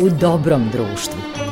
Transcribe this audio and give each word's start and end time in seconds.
u 0.00 0.08
dobrom 0.08 0.68
društvu. 0.72 1.47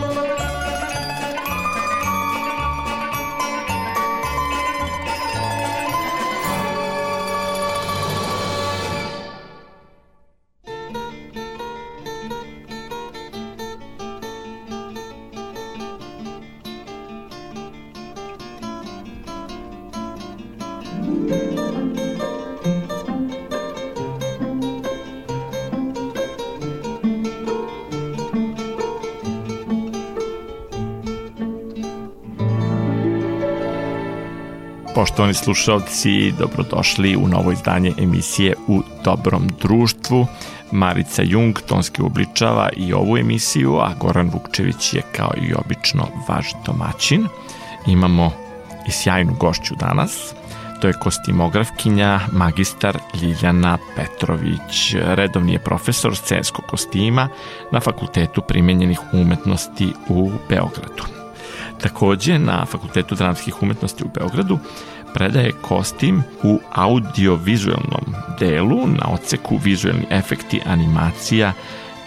Poštovani 35.26 35.44
slušalci, 35.44 36.32
dobrodošli 36.38 37.16
u 37.16 37.28
novo 37.28 37.52
izdanje 37.52 37.92
emisije 37.98 38.54
U 38.66 38.82
dobrom 39.04 39.48
društvu. 39.60 40.26
Marica 40.72 41.22
Jung 41.22 41.58
tonski 41.60 42.02
obličava 42.02 42.68
i 42.76 42.92
ovu 42.92 43.18
emisiju, 43.18 43.76
a 43.76 43.94
Goran 44.00 44.30
Vukčević 44.32 44.94
je 44.94 45.02
kao 45.16 45.30
i 45.36 45.54
obično 45.54 46.08
vaš 46.28 46.46
domaćin. 46.66 47.26
Imamo 47.86 48.32
i 48.88 48.90
sjajnu 48.90 49.34
gošću 49.40 49.74
danas. 49.74 50.34
To 50.80 50.88
je 50.88 50.98
kostimografkinja, 51.00 52.20
magistar 52.32 52.98
Ljiljana 53.22 53.78
Petrović. 53.96 54.94
Redovni 54.94 55.52
je 55.52 55.64
profesor 55.64 56.16
scenskog 56.16 56.64
kostima 56.64 57.28
na 57.72 57.80
Fakultetu 57.80 58.42
primenjenih 58.42 59.00
umetnosti 59.12 59.92
u 60.08 60.30
Beogradu. 60.48 61.02
Takođe, 61.82 62.38
na 62.38 62.66
Fakultetu 62.66 63.14
dramskih 63.14 63.62
umetnosti 63.62 64.04
u 64.04 64.08
Beogradu 64.14 64.58
predaje 65.16 65.52
kostim 65.52 66.22
u 66.42 66.60
audiovizualnom 66.72 68.14
delu 68.38 68.86
na 68.86 69.08
oceku 69.08 69.56
vizualni 69.56 70.06
efekti, 70.10 70.60
animacija 70.66 71.52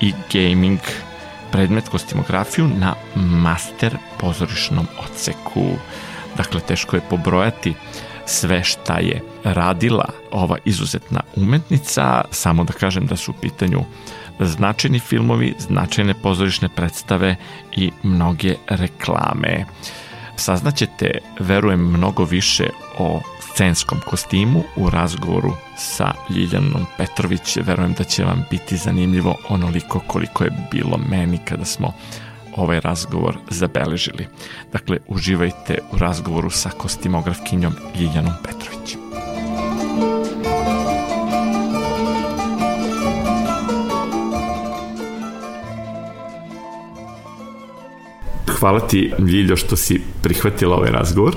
i 0.02 0.14
gaming 0.34 0.80
predmet 1.52 1.90
kostimografiju 1.90 2.68
na 2.68 2.96
master 3.16 3.98
pozorišnom 4.20 4.88
oceku. 5.06 5.66
Dakle, 6.38 6.62
teško 6.62 6.96
je 6.96 7.02
pobrojati 7.10 7.74
sve 8.26 8.64
šta 8.64 9.00
je 9.00 9.22
radila 9.44 10.06
ova 10.32 10.58
izuzetna 10.66 11.22
umetnica, 11.36 12.22
samo 12.32 12.64
da 12.64 12.74
kažem 12.74 13.06
da 13.06 13.16
su 13.16 13.32
u 13.32 13.42
pitanju 13.42 13.80
značajni 14.40 15.00
filmovi, 15.00 15.56
značajne 15.60 16.14
pozorišne 16.14 16.70
predstave 16.70 17.36
i 17.72 17.92
mnoge 18.04 18.56
reklame. 18.68 19.66
Saznaćete, 20.40 21.12
verujem, 21.40 21.80
mnogo 21.80 22.24
više 22.24 22.70
o 22.98 23.22
scenskom 23.54 24.00
kostimu 24.06 24.64
u 24.76 24.90
razgovoru 24.90 25.54
sa 25.78 26.14
Ljiljanom 26.30 26.86
Petrović. 26.98 27.58
Verujem 27.58 27.94
da 27.94 28.04
će 28.04 28.24
vam 28.24 28.46
biti 28.50 28.78
zanimljivo 28.78 29.36
onoliko 29.50 30.00
koliko 30.08 30.44
je 30.44 30.68
bilo 30.72 30.98
meni 31.10 31.40
kada 31.46 31.66
smo 31.66 31.94
ovaj 32.56 32.80
razgovor 32.80 33.38
zabeležili. 33.50 34.28
Dakle, 34.72 34.98
uživajte 35.08 35.78
u 35.92 35.98
razgovoru 35.98 36.50
sa 36.50 36.70
kostimografkinjom 36.70 37.74
Ljiljanom 37.96 38.34
Petrović. 38.44 39.09
Hvala 48.60 48.80
ti, 48.80 49.12
Ljiljo, 49.20 49.56
što 49.56 49.76
si 49.76 50.02
prihvatila 50.22 50.76
ovaj 50.76 50.92
razgovor 50.92 51.36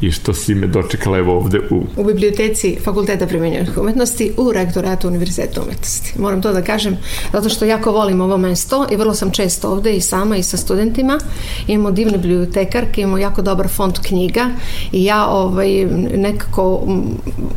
i 0.00 0.10
što 0.10 0.34
si 0.34 0.54
me 0.54 0.66
dočekala 0.66 1.18
evo 1.18 1.36
ovde 1.36 1.60
u... 1.70 1.82
U 1.96 2.04
biblioteci 2.04 2.76
Fakulteta 2.84 3.26
primenjenih 3.26 3.78
umetnosti 3.78 4.32
u 4.36 4.52
rektoratu 4.52 5.08
Univerziteta 5.08 5.62
umetnosti. 5.62 6.12
Moram 6.18 6.42
to 6.42 6.52
da 6.52 6.62
kažem, 6.62 6.96
zato 7.32 7.48
što 7.48 7.64
jako 7.64 7.92
volim 7.92 8.20
ovo 8.20 8.38
mesto 8.38 8.86
i 8.90 8.96
vrlo 8.96 9.14
sam 9.14 9.30
često 9.30 9.68
ovde 9.68 9.96
i 9.96 10.00
sama 10.00 10.36
i 10.36 10.42
sa 10.42 10.56
studentima. 10.56 11.18
Imamo 11.66 11.90
divne 11.90 12.18
bibliotekarke, 12.18 13.00
imamo 13.00 13.18
jako 13.18 13.42
dobar 13.42 13.68
fond 13.68 13.98
knjiga 14.02 14.50
i 14.92 15.04
ja 15.04 15.26
ovaj, 15.26 15.84
nekako 16.16 16.82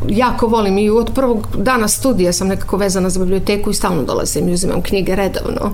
jako 0.08 0.46
volim 0.46 0.78
i 0.78 0.90
od 0.90 1.10
prvog 1.14 1.48
dana 1.56 1.88
studija 1.88 2.32
sam 2.32 2.48
nekako 2.48 2.76
vezana 2.76 3.10
za 3.10 3.20
biblioteku 3.20 3.70
i 3.70 3.74
stalno 3.74 4.02
dolazim 4.02 4.48
i 4.48 4.52
uzimam 4.52 4.82
knjige 4.82 5.16
redovno 5.16 5.72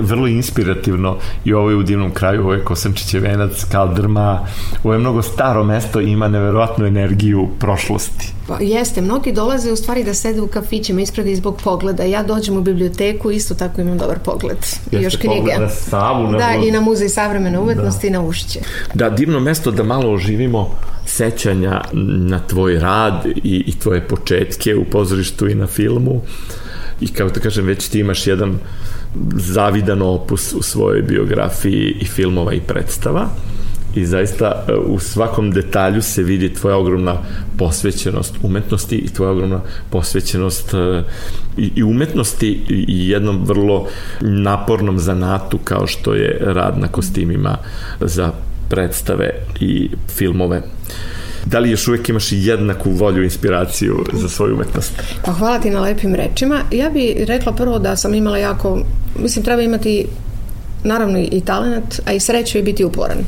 vrlo 0.00 0.26
inspirativno 0.26 1.16
i 1.44 1.52
ovo 1.52 1.70
je 1.70 1.76
u 1.76 1.82
divnom 1.82 2.10
kraju, 2.10 2.42
ovo 2.42 2.52
je 2.54 2.64
Kosančiće 2.64 3.20
venac, 3.20 3.64
Kaldrma, 3.64 4.46
ovo 4.84 4.94
je 4.94 4.98
mnogo 4.98 5.22
staro 5.22 5.64
mesto 5.64 6.00
i 6.00 6.10
ima 6.10 6.28
neverovatnu 6.28 6.86
energiju 6.86 7.48
prošlosti. 7.58 8.32
Pa, 8.48 8.56
jeste, 8.60 9.00
mnogi 9.00 9.32
dolaze 9.32 9.72
u 9.72 9.76
stvari 9.76 10.04
da 10.04 10.14
sede 10.14 10.40
u 10.40 10.46
kafićima 10.46 11.00
ispred 11.00 11.26
i 11.26 11.36
zbog 11.36 11.60
pogleda. 11.64 12.02
Ja 12.02 12.22
dođem 12.22 12.56
u 12.56 12.60
biblioteku, 12.60 13.30
isto 13.30 13.54
tako 13.54 13.80
imam 13.80 13.98
dobar 13.98 14.18
pogled. 14.18 14.58
Jeste 14.58 14.98
I 14.98 15.02
još 15.02 15.16
knjige. 15.16 15.52
na 15.58 15.68
Savu. 15.68 16.30
Na 16.30 16.38
da, 16.38 16.54
i 16.66 16.70
na 16.70 16.80
muzej 16.80 17.08
savremene 17.08 17.58
umetnosti 17.58 18.06
da. 18.06 18.08
i 18.08 18.10
na 18.10 18.22
Ušće. 18.22 18.60
Da, 18.94 19.10
divno 19.10 19.40
mesto 19.40 19.70
da 19.70 19.82
malo 19.82 20.12
oživimo 20.12 20.70
sećanja 21.06 21.80
na 22.28 22.40
tvoj 22.46 22.78
rad 22.78 23.26
i, 23.26 23.64
i 23.66 23.78
tvoje 23.78 24.08
početke 24.08 24.76
u 24.76 24.84
pozorištu 24.84 25.48
i 25.48 25.54
na 25.54 25.66
filmu. 25.66 26.20
I 27.00 27.08
kao 27.08 27.28
da 27.28 27.40
kažem, 27.40 27.66
već 27.66 27.88
ti 27.88 28.00
imaš 28.00 28.26
jedan 28.26 28.58
zavidan 29.34 30.02
opus 30.02 30.52
u 30.52 30.62
svojoj 30.62 31.02
biografiji 31.02 31.96
i 32.00 32.04
filmova 32.04 32.52
i 32.52 32.60
predstava 32.60 33.28
i 33.94 34.06
zaista 34.06 34.64
e, 34.68 34.74
u 34.74 34.98
svakom 34.98 35.50
detalju 35.50 36.02
se 36.02 36.22
vidi 36.22 36.54
tvoja 36.54 36.76
ogromna 36.76 37.16
posvećenost 37.58 38.34
umetnosti 38.42 38.96
i 38.96 39.08
tvoja 39.08 39.30
ogromna 39.30 39.60
posvećenost 39.90 40.74
e, 40.74 41.02
i 41.56 41.82
umetnosti 41.82 42.60
i 42.68 43.08
jednom 43.08 43.44
vrlo 43.44 43.86
napornom 44.20 44.98
zanatu 44.98 45.58
kao 45.58 45.86
što 45.86 46.14
je 46.14 46.38
rad 46.40 46.78
na 46.78 46.88
kostimima 46.88 47.58
za 48.00 48.32
predstave 48.68 49.30
i 49.60 49.90
filmove. 50.08 50.62
Da 51.46 51.58
li 51.58 51.70
još 51.70 51.88
uvek 51.88 52.08
imaš 52.08 52.28
jednaku 52.30 52.90
volju 52.90 53.22
i 53.22 53.24
inspiraciju 53.24 54.04
za 54.12 54.28
svoju 54.28 54.54
umetnost? 54.54 54.92
Pa 55.24 55.32
hvala 55.32 55.58
ti 55.58 55.70
na 55.70 55.80
lepim 55.80 56.14
rečima. 56.14 56.60
Ja 56.72 56.90
bih 56.90 57.16
rekla 57.26 57.52
prvo 57.52 57.78
da 57.78 57.96
sam 57.96 58.14
imala 58.14 58.38
jako, 58.38 58.84
mislim 59.18 59.44
treba 59.44 59.62
imati 59.62 60.06
naravno 60.84 61.18
i 61.18 61.40
talent, 61.40 62.00
a 62.06 62.12
i 62.12 62.20
sreću 62.20 62.58
i 62.58 62.62
biti 62.62 62.84
uporan. 62.84 63.18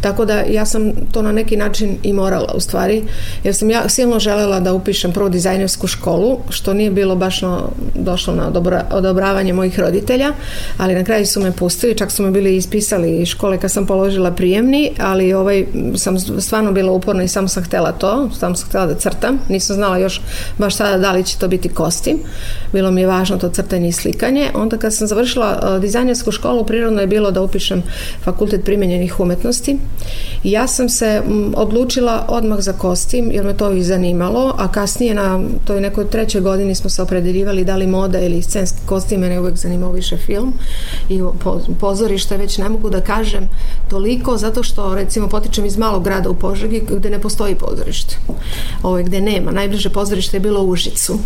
Tako 0.00 0.24
da 0.24 0.40
ja 0.40 0.66
sam 0.66 0.92
to 1.12 1.22
na 1.22 1.32
neki 1.32 1.56
način 1.56 1.98
i 2.02 2.12
morala 2.12 2.52
u 2.54 2.60
stvari, 2.60 3.02
jer 3.44 3.54
sam 3.54 3.70
ja 3.70 3.88
silno 3.88 4.18
želela 4.20 4.60
da 4.60 4.72
upišem 4.72 5.12
prvo 5.12 5.28
dizajnersku 5.28 5.86
školu, 5.86 6.38
što 6.48 6.74
nije 6.74 6.90
bilo 6.90 7.16
baš 7.16 7.42
na, 7.42 7.60
došlo 7.94 8.34
na 8.34 8.48
odobra, 8.48 8.84
odobravanje 8.90 9.52
mojih 9.52 9.80
roditelja, 9.80 10.32
ali 10.78 10.94
na 10.94 11.04
kraju 11.04 11.26
su 11.26 11.40
me 11.40 11.52
pustili, 11.52 11.98
čak 11.98 12.10
su 12.10 12.22
me 12.22 12.30
bili 12.30 12.56
ispisali 12.56 13.16
iz 13.16 13.28
škole 13.28 13.58
kad 13.58 13.70
sam 13.70 13.86
položila 13.86 14.30
prijemni, 14.30 14.92
ali 15.00 15.32
ovaj, 15.32 15.66
sam 15.96 16.18
stvarno 16.18 16.72
bila 16.72 16.92
uporna 16.92 17.22
i 17.22 17.28
samo 17.28 17.48
sam 17.48 17.64
htela 17.64 17.92
to, 17.92 18.30
samo 18.38 18.54
sam 18.54 18.68
htela 18.68 18.86
da 18.86 18.94
crtam, 18.94 19.38
nisam 19.48 19.76
znala 19.76 19.98
još 19.98 20.20
baš 20.58 20.76
tada 20.76 20.98
da 20.98 21.12
li 21.12 21.24
će 21.24 21.38
to 21.38 21.48
biti 21.48 21.68
kostim, 21.68 22.18
bilo 22.72 22.90
mi 22.90 23.00
je 23.00 23.06
važno 23.06 23.36
to 23.36 23.48
crtanje 23.48 23.88
i 23.88 23.92
slikanje, 23.92 24.50
onda 24.54 24.76
kad 24.76 24.94
sam 24.94 25.06
završila 25.06 25.78
dizajnersku 25.78 26.32
školu 26.32 26.64
naravno 26.94 27.03
je 27.04 27.08
bilo 27.08 27.30
da 27.30 27.42
upišem 27.42 27.82
fakultet 28.22 28.64
primenjenih 28.64 29.20
umetnosti. 29.20 29.76
Ja 30.44 30.66
sam 30.66 30.88
se 30.88 31.22
odlučila 31.56 32.26
odmah 32.28 32.60
za 32.60 32.72
kostim 32.72 33.30
jer 33.30 33.44
me 33.44 33.56
to 33.56 33.72
i 33.72 33.82
zanimalo, 33.82 34.54
a 34.58 34.68
kasnije 34.68 35.14
na 35.14 35.40
toj 35.64 35.80
nekoj 35.80 36.08
trećoj 36.08 36.40
godini 36.40 36.74
smo 36.74 36.90
se 36.90 37.02
opredeljivali 37.02 37.64
da 37.64 37.76
li 37.76 37.86
moda 37.86 38.20
ili 38.20 38.42
scenski 38.42 38.78
kostim, 38.86 39.20
mene 39.20 39.40
uvek 39.40 39.56
zanimao 39.56 39.92
više 39.92 40.16
film 40.16 40.52
i 41.08 41.20
pozorište, 41.80 42.36
već 42.36 42.58
ne 42.58 42.68
mogu 42.68 42.90
da 42.90 43.00
kažem 43.00 43.48
toliko 43.88 44.36
zato 44.36 44.62
što 44.62 44.94
recimo 44.94 45.28
potičem 45.28 45.64
iz 45.64 45.78
malog 45.78 46.04
grada 46.04 46.30
u 46.30 46.34
Požegi 46.34 46.82
gde 46.90 47.10
ne 47.10 47.18
postoji 47.18 47.54
pozorište. 47.54 48.16
Ovo 48.82 48.98
je 48.98 49.04
gde 49.04 49.20
nema. 49.20 49.50
Najbliže 49.50 49.90
pozorište 49.90 50.36
je 50.36 50.40
bilo 50.40 50.62
u 50.62 50.68
Užicu 50.68 51.18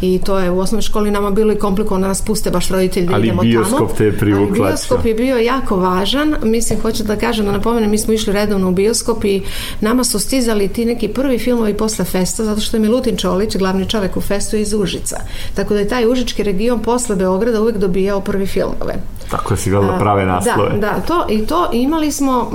i 0.00 0.20
to 0.24 0.38
je 0.38 0.50
u 0.50 0.58
osnovnoj 0.58 0.82
školi 0.82 1.10
nama 1.10 1.30
bilo 1.30 1.52
i 1.52 1.58
komplikovano 1.58 2.04
da 2.04 2.08
nas 2.08 2.22
puste 2.22 2.50
baš 2.50 2.68
roditelji 2.68 3.06
da 3.06 3.14
Ali 3.14 3.26
idemo 3.26 3.42
tamo. 3.42 3.54
Ali 3.54 3.64
bioskop 3.64 3.96
te 3.96 4.04
je 4.04 4.18
privukla. 4.18 4.76
Bioskop 4.96 5.06
je 5.06 5.14
bio 5.14 5.36
jako 5.36 5.76
važan. 5.76 6.34
Mislim, 6.42 6.80
hoću 6.80 7.04
da 7.04 7.16
kažem, 7.16 7.46
da 7.46 7.52
napomenem, 7.52 7.90
mi 7.90 7.98
smo 7.98 8.12
išli 8.12 8.32
redovno 8.32 8.68
u 8.68 8.72
bioskop 8.72 9.24
i 9.24 9.42
nama 9.80 10.04
su 10.04 10.18
stizali 10.18 10.68
ti 10.68 10.84
neki 10.84 11.08
prvi 11.08 11.38
filmovi 11.38 11.74
posle 11.74 12.04
festa, 12.04 12.44
zato 12.44 12.60
što 12.60 12.76
je 12.76 12.80
Milutin 12.80 13.16
Čolić, 13.16 13.56
glavni 13.56 13.88
čovek 13.88 14.16
u 14.16 14.20
festu 14.20 14.56
iz 14.56 14.72
Užica. 14.72 15.16
Tako 15.54 15.74
da 15.74 15.80
je 15.80 15.88
taj 15.88 16.06
užički 16.06 16.42
region 16.42 16.82
posle 16.82 17.16
Beograda 17.16 17.60
uvek 17.60 17.76
dobijao 17.76 18.20
prvi 18.20 18.46
filmove. 18.46 18.94
Tako 19.30 19.54
je 19.54 19.58
si 19.58 19.70
gledala 19.70 19.98
prave 19.98 20.24
da, 20.24 20.32
naslove. 20.32 20.70
Da, 20.70 20.78
da, 20.80 21.00
to, 21.06 21.26
i 21.30 21.46
to 21.46 21.70
imali 21.72 22.12
smo, 22.12 22.50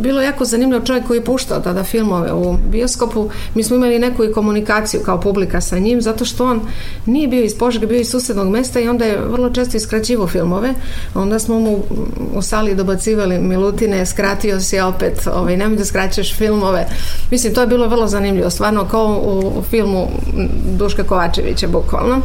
bilo 0.00 0.20
jako 0.20 0.44
zanimljivo 0.44 0.84
čovjek 0.84 1.06
koji 1.06 1.18
je 1.18 1.24
puštao 1.24 1.60
tada 1.60 1.84
filmove 1.84 2.32
u 2.32 2.56
bioskopu, 2.70 3.28
mi 3.54 3.62
smo 3.62 3.76
imali 3.76 3.98
neku 3.98 4.24
i 4.24 4.32
komunikaciju 4.32 5.00
kao 5.04 5.20
publika 5.20 5.60
sa 5.60 5.78
njim, 5.78 6.02
zato 6.02 6.24
što 6.24 6.44
on 6.44 6.60
nije 7.06 7.28
bio 7.28 7.44
iz 7.44 7.58
Požega, 7.58 7.86
bio 7.86 8.00
iz 8.00 8.10
susednog 8.10 8.48
mesta 8.48 8.80
i 8.80 8.88
onda 8.88 9.04
je 9.04 9.20
vrlo 9.30 9.50
često 9.50 9.76
iskraćivo 9.76 10.26
filmove. 10.26 10.74
Onda 11.14 11.38
smo 11.38 11.60
mu 11.60 11.79
u 12.34 12.42
sali 12.42 12.74
dobacivali 12.74 13.38
Milutine, 13.38 14.06
skratio 14.06 14.60
si 14.60 14.80
opet, 14.80 15.26
ovaj, 15.34 15.56
nemoj 15.56 15.76
da 15.76 15.84
skraćaš 15.84 16.34
filmove. 16.34 16.86
Mislim, 17.30 17.54
to 17.54 17.60
je 17.60 17.66
bilo 17.66 17.88
vrlo 17.88 18.06
zanimljivo, 18.06 18.50
stvarno 18.50 18.84
kao 18.84 19.20
u, 19.24 19.58
u 19.58 19.62
filmu 19.62 20.06
Duška 20.78 21.04
Kovačevića, 21.04 21.68
bukvalno. 21.68 22.20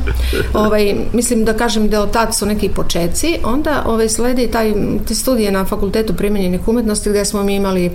Ovaj, 0.53 0.95
mislim 1.13 1.45
da 1.45 1.53
kažem 1.53 1.89
da 1.89 2.01
od 2.01 2.11
tad 2.11 2.35
su 2.35 2.45
neki 2.45 2.69
počeci, 2.69 3.37
onda 3.43 3.83
ovaj, 3.85 4.09
sledi 4.09 4.47
taj, 4.47 4.73
te 5.07 5.15
studije 5.15 5.51
na 5.51 5.65
fakultetu 5.65 6.13
primenjenih 6.13 6.67
umetnosti 6.67 7.09
gde 7.09 7.25
smo 7.25 7.43
mi 7.43 7.55
imali 7.55 7.91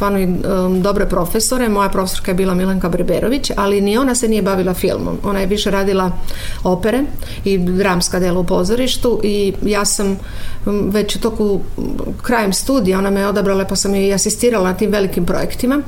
stvarno 0.00 0.18
i 0.18 0.24
um, 0.24 0.82
dobre 0.82 1.06
profesore. 1.06 1.68
Moja 1.68 1.88
profesorka 1.88 2.30
je 2.30 2.34
bila 2.34 2.54
Milanka 2.54 2.88
Breberović, 2.88 3.50
ali 3.56 3.80
ni 3.80 3.98
ona 3.98 4.14
se 4.14 4.28
nije 4.28 4.42
bavila 4.42 4.74
filmom. 4.74 5.18
Ona 5.24 5.40
je 5.40 5.46
više 5.46 5.70
radila 5.70 6.10
opere 6.64 7.02
i 7.44 7.58
dramska 7.58 8.20
dela 8.20 8.40
u 8.40 8.44
pozorištu 8.44 9.20
i 9.24 9.52
ja 9.62 9.84
sam 9.84 10.16
um, 10.66 10.90
već 10.90 11.16
u 11.16 11.20
toku 11.20 11.60
krajem 12.22 12.52
studija, 12.52 12.98
ona 12.98 13.10
me 13.10 13.26
odabrala 13.26 13.64
pa 13.64 13.76
sam 13.76 13.94
i 13.94 14.12
asistirala 14.14 14.70
na 14.70 14.74
tim 14.74 14.90
velikim 14.90 15.26
projektima, 15.26 15.82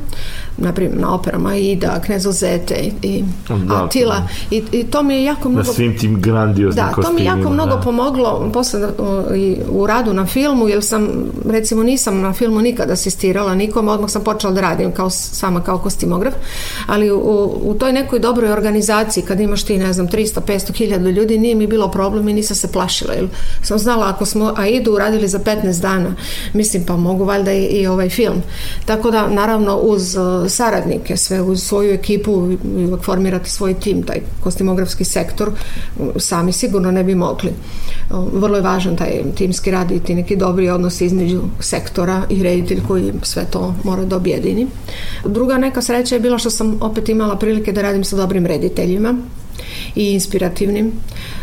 naprimjer 0.57 1.01
na 1.01 1.15
operama 1.15 1.57
Ida, 1.57 2.01
Knezozete 2.05 2.75
i, 2.75 2.93
i 3.03 3.25
da, 3.49 3.85
Atila 3.85 4.15
da. 4.15 4.57
i, 4.57 4.63
i 4.73 4.85
to 4.85 5.03
mi 5.03 5.15
je 5.15 5.25
jako 5.25 5.49
mnogo... 5.49 5.69
Na 5.69 5.75
svim 5.75 5.99
tim 5.99 6.21
grandioznim 6.21 6.85
Da, 6.85 7.03
to 7.03 7.13
mi 7.13 7.21
je 7.21 7.25
jako 7.25 7.51
mnogo 7.51 7.75
da. 7.75 7.81
pomoglo 7.81 8.51
posle 8.53 8.81
i 9.37 9.57
u 9.71 9.87
radu 9.87 10.13
na 10.13 10.27
filmu, 10.27 10.69
jer 10.69 10.85
sam, 10.85 11.09
recimo 11.51 11.83
nisam 11.83 12.21
na 12.21 12.33
filmu 12.33 12.61
nikada 12.61 12.93
asistirala 12.93 13.55
nikom, 13.55 13.89
odmah 14.03 14.11
sam 14.11 14.25
počela 14.25 14.53
da 14.53 14.61
radim 14.61 14.93
kao, 14.93 15.11
sama 15.11 15.63
kao 15.63 15.79
kostimograf, 15.79 16.35
ali 16.87 17.11
u, 17.11 17.19
u 17.63 17.75
toj 17.79 17.93
nekoj 17.93 18.19
dobroj 18.19 18.53
organizaciji, 18.53 19.25
kad 19.25 19.41
imaš 19.41 19.63
ti, 19.63 19.79
ne 19.79 19.93
znam, 19.93 20.09
300, 20.09 20.41
500 20.47 20.75
hiljada 20.75 21.11
ljudi, 21.11 21.39
nije 21.39 21.55
mi 21.55 21.67
bilo 21.67 21.91
problem 21.91 22.29
i 22.29 22.33
nisam 22.33 22.57
se 22.57 22.73
plašila, 22.73 23.15
jer 23.15 23.29
sam 23.63 23.79
znala 23.79 24.09
ako 24.09 24.27
smo 24.27 24.55
AIDU 24.57 24.93
uradili 24.93 25.29
za 25.29 25.39
15 25.39 25.81
dana, 25.81 26.15
mislim 26.53 26.85
pa 26.87 26.97
mogu 26.97 27.25
valjda 27.25 27.53
i, 27.53 27.65
i 27.65 27.87
ovaj 27.87 28.09
film. 28.09 28.43
Tako 28.85 29.11
da, 29.11 29.29
naravno, 29.29 29.77
uz 29.77 30.17
uh, 30.17 30.51
saradnike, 30.51 31.17
sve 31.17 31.41
uz 31.41 31.63
svoju 31.63 31.93
ekipu, 31.93 32.49
formirati 33.03 33.51
svoj 33.51 33.75
tim, 33.75 34.03
taj 34.03 34.21
kostimografski 34.41 35.05
sektor, 35.05 35.51
sami 36.17 36.53
sigurno 36.53 36.91
ne 36.91 37.05
bi 37.05 37.15
mogli. 37.15 37.53
Vrlo 38.11 38.57
je 38.57 38.63
važan 38.63 38.97
taj 38.97 39.23
timski 39.35 39.71
rad 39.71 39.91
i 39.91 40.01
ti 40.01 40.15
neki 40.15 40.37
dobri 40.37 40.71
odnosi 40.71 41.05
između 41.05 41.43
sektora 41.61 42.23
i 42.31 42.43
reditelj 42.43 42.81
koji 42.89 43.13
sve 43.23 43.45
to 43.51 43.75
mora 43.93 44.05
da 44.05 44.17
objedini. 44.17 44.67
Druga 45.25 45.59
neka 45.59 45.83
sreća 45.83 46.15
je 46.15 46.21
bila 46.21 46.39
što 46.39 46.51
sam 46.51 46.77
opet 46.81 47.09
imala 47.09 47.37
prilike 47.37 47.73
da 47.73 47.83
radim 47.83 48.05
sa 48.05 48.17
dobrim 48.17 48.47
rediteljima 48.47 49.15
i 49.95 50.13
inspirativnim. 50.13 50.93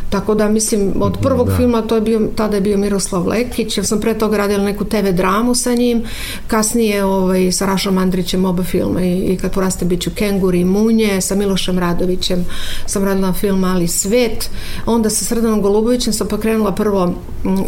Tako 0.10 0.36
da 0.36 0.50
mislim 0.50 0.94
od 1.00 1.18
prvog 1.22 1.48
da. 1.48 1.56
filma 1.56 1.82
to 1.82 1.96
je 1.96 2.02
bio 2.02 2.30
tada 2.36 2.56
je 2.56 2.62
bio 2.62 2.78
Miroslav 2.78 3.28
Lekić, 3.28 3.78
ja 3.78 3.84
sam 3.84 4.02
pre 4.02 4.14
toga 4.14 4.38
radila 4.38 4.64
neku 4.64 4.86
TV 4.86 5.10
dramu 5.12 5.56
sa 5.56 5.74
njim, 5.74 6.04
kasnije 6.48 7.04
ovaj 7.04 7.52
sa 7.52 7.66
Rašom 7.66 7.98
Andrićem 7.98 8.46
oba 8.46 8.64
filma 8.64 9.02
i, 9.02 9.18
i 9.18 9.38
kad 9.38 9.54
poraste 9.54 9.86
biću 9.86 10.10
Kenguri 10.16 10.60
i 10.60 10.66
Munje, 10.66 11.22
sa 11.22 11.36
Milošem 11.36 11.80
Radovićem 11.80 12.46
sam 12.86 13.04
radila 13.04 13.34
film 13.34 13.64
Ali 13.64 13.88
svet, 13.88 14.50
onda 14.86 15.10
sa 15.10 15.26
Srdanom 15.26 15.62
Golubovićem 15.62 16.14
sam 16.14 16.28
pokrenula 16.28 16.72
prvo 16.72 17.14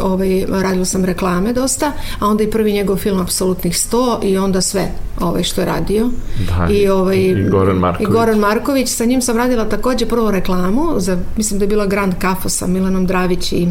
ovaj 0.00 0.44
radila 0.48 0.84
sam 0.84 1.04
reklame 1.04 1.52
dosta, 1.52 1.92
a 2.18 2.26
onda 2.26 2.42
i 2.42 2.50
prvi 2.50 2.72
njegov 2.72 2.96
film 2.96 3.20
Apsolutnih 3.20 3.72
100 3.72 4.24
i 4.24 4.38
onda 4.38 4.60
sve 4.60 4.92
ovaj 5.20 5.42
što 5.42 5.60
je 5.60 5.66
radio. 5.66 6.10
Da, 6.48 6.68
I 6.72 6.88
ovaj 6.88 7.18
i 7.18 7.48
Goran 7.50 7.76
Marković. 7.76 8.08
I 8.08 8.12
Goran 8.12 8.38
Marković, 8.38 8.88
sa 8.88 9.04
njim 9.04 9.22
sam 9.22 9.36
radila 9.36 9.68
takođe 9.68 10.06
prvo 10.06 10.30
reklamu 10.32 10.94
za 10.96 11.18
mislim 11.36 11.58
da 11.58 11.64
je 11.64 11.68
bila 11.68 11.86
Grand 11.86 12.14
Kafa 12.18 12.48
sa 12.48 12.66
Milanom 12.66 13.06
Dravić 13.06 13.52
i 13.52 13.68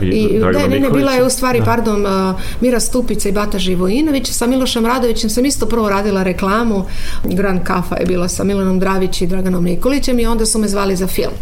I, 0.00 0.06
I 0.06 0.38
da, 0.40 0.68
ne, 0.68 0.80
ne, 0.80 0.90
bila 0.90 1.12
je 1.12 1.24
u 1.24 1.30
stvari, 1.30 1.58
da. 1.58 1.64
pardon, 1.64 2.06
uh, 2.06 2.40
Mira 2.60 2.80
Stupica 2.80 3.28
i 3.28 3.32
Bata 3.32 3.58
Živojinović. 3.58 4.30
Sa 4.30 4.46
Milošem 4.46 4.86
Radovićem 4.86 5.30
sam 5.30 5.44
isto 5.44 5.66
prvo 5.66 5.88
radila 5.88 6.22
reklamu. 6.22 6.84
Grand 7.24 7.64
Kafa 7.64 7.96
je 7.96 8.06
bila 8.06 8.28
sa 8.28 8.44
Milanom 8.44 8.78
Dravić 8.78 9.20
i 9.20 9.26
Draganom 9.26 9.64
Nikolićem 9.64 10.18
i 10.18 10.26
onda 10.26 10.46
su 10.46 10.58
me 10.58 10.68
zvali 10.68 10.96
za 10.96 11.06
film. 11.06 11.32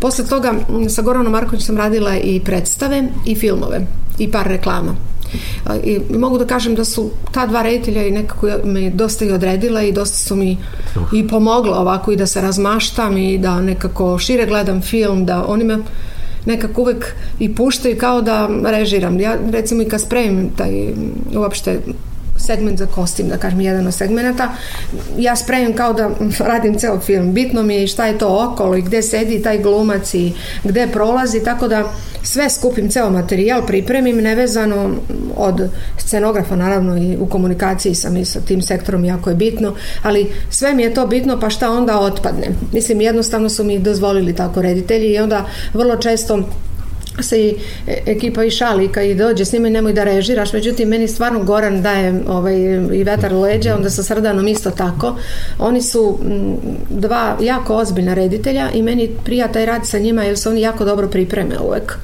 Posle 0.00 0.26
toga 0.26 0.54
sa 0.88 1.02
Goranom 1.02 1.32
Markovićem 1.32 1.66
sam 1.66 1.76
radila 1.76 2.16
i 2.16 2.40
predstave 2.40 3.08
i 3.26 3.34
filmove 3.34 3.86
i 4.18 4.30
par 4.30 4.46
reklama. 4.46 4.94
I 5.84 6.00
mogu 6.18 6.38
da 6.38 6.44
kažem 6.44 6.74
da 6.74 6.84
su 6.84 7.10
ta 7.32 7.46
dva 7.46 7.62
reditelja 7.62 8.06
i 8.06 8.10
nekako 8.10 8.48
me 8.64 8.90
dosta 8.90 9.24
i 9.24 9.32
odredila 9.32 9.82
i 9.82 9.92
dosta 9.92 10.16
su 10.16 10.36
mi 10.36 10.56
i 11.14 11.28
pomogla 11.28 11.80
ovako 11.80 12.12
i 12.12 12.16
da 12.16 12.26
se 12.26 12.40
razmaštam 12.40 13.16
i 13.16 13.38
da 13.38 13.60
nekako 13.60 14.18
šire 14.18 14.46
gledam 14.46 14.82
film, 14.82 15.26
da 15.26 15.44
oni 15.46 15.64
me 15.64 15.78
nekako 16.46 16.80
uvek 16.80 17.14
i 17.38 17.54
puštaju 17.54 17.98
kao 17.98 18.22
da 18.22 18.48
režiram. 18.64 19.20
Ja 19.20 19.36
recimo 19.50 19.82
i 19.82 19.88
kad 19.88 20.00
spremim 20.00 20.50
taj 20.56 20.72
uopšte 21.34 21.80
segment 22.46 22.78
za 22.78 22.86
kostim, 22.86 23.28
da 23.28 23.36
kažem, 23.36 23.60
jedan 23.60 23.86
od 23.86 23.94
segmenta. 23.94 24.48
Ja 25.18 25.36
spremim 25.36 25.76
kao 25.76 25.92
da 25.92 26.10
radim 26.50 26.78
ceo 26.78 27.00
film. 27.00 27.32
Bitno 27.32 27.62
mi 27.62 27.74
je 27.74 27.84
i 27.84 27.88
šta 27.88 28.06
je 28.06 28.18
to 28.18 28.50
okolo 28.52 28.76
i 28.76 28.82
gde 28.82 29.02
sedi 29.02 29.42
taj 29.42 29.58
glumac 29.58 30.14
i 30.14 30.32
gde 30.64 30.86
prolazi, 30.92 31.44
tako 31.44 31.68
da 31.68 31.84
sve 32.22 32.50
skupim 32.50 32.90
ceo 32.90 33.10
materijal, 33.10 33.66
pripremim 33.66 34.16
nevezano 34.16 34.90
od 35.36 35.68
scenografa, 35.98 36.56
naravno 36.56 36.96
i 36.96 37.16
u 37.20 37.26
komunikaciji 37.26 37.94
sam 37.94 38.16
i 38.16 38.24
sa 38.24 38.40
tim 38.40 38.62
sektorom 38.62 39.04
jako 39.04 39.30
je 39.30 39.36
bitno, 39.36 39.74
ali 40.02 40.32
sve 40.50 40.74
mi 40.74 40.82
je 40.82 40.94
to 40.94 41.06
bitno, 41.06 41.40
pa 41.40 41.50
šta 41.50 41.70
onda 41.70 41.98
otpadne. 41.98 42.48
Mislim, 42.72 43.00
jednostavno 43.00 43.48
su 43.48 43.64
mi 43.64 43.78
dozvolili 43.78 44.34
tako 44.34 44.62
reditelji 44.62 45.12
i 45.12 45.18
onda 45.18 45.44
vrlo 45.74 45.96
često 45.96 46.42
se 47.20 47.40
i 47.40 47.54
ekipa 47.86 48.44
i 48.44 48.50
šali 48.50 48.88
kad 48.88 49.04
i 49.04 49.14
dođe 49.14 49.44
s 49.44 49.52
njima 49.52 49.68
nemoj 49.68 49.92
da 49.92 50.04
režiraš, 50.04 50.52
međutim 50.52 50.88
meni 50.88 51.08
stvarno 51.08 51.42
Goran 51.42 51.82
daje 51.82 52.20
ovaj, 52.28 52.56
i 52.92 53.04
vetar 53.04 53.32
leđa, 53.32 53.74
onda 53.74 53.90
sa 53.90 54.02
Srdanom 54.02 54.48
isto 54.48 54.70
tako. 54.70 55.16
Oni 55.58 55.82
su 55.82 56.18
dva 56.90 57.36
jako 57.40 57.76
ozbiljna 57.76 58.14
reditelja 58.14 58.70
i 58.74 58.82
meni 58.82 59.10
prija 59.24 59.48
taj 59.48 59.66
rad 59.66 59.86
sa 59.86 59.98
njima 59.98 60.22
jer 60.24 60.38
se 60.38 60.48
oni 60.48 60.60
jako 60.60 60.84
dobro 60.84 61.08
pripreme 61.08 61.58
uvek. 61.58 61.98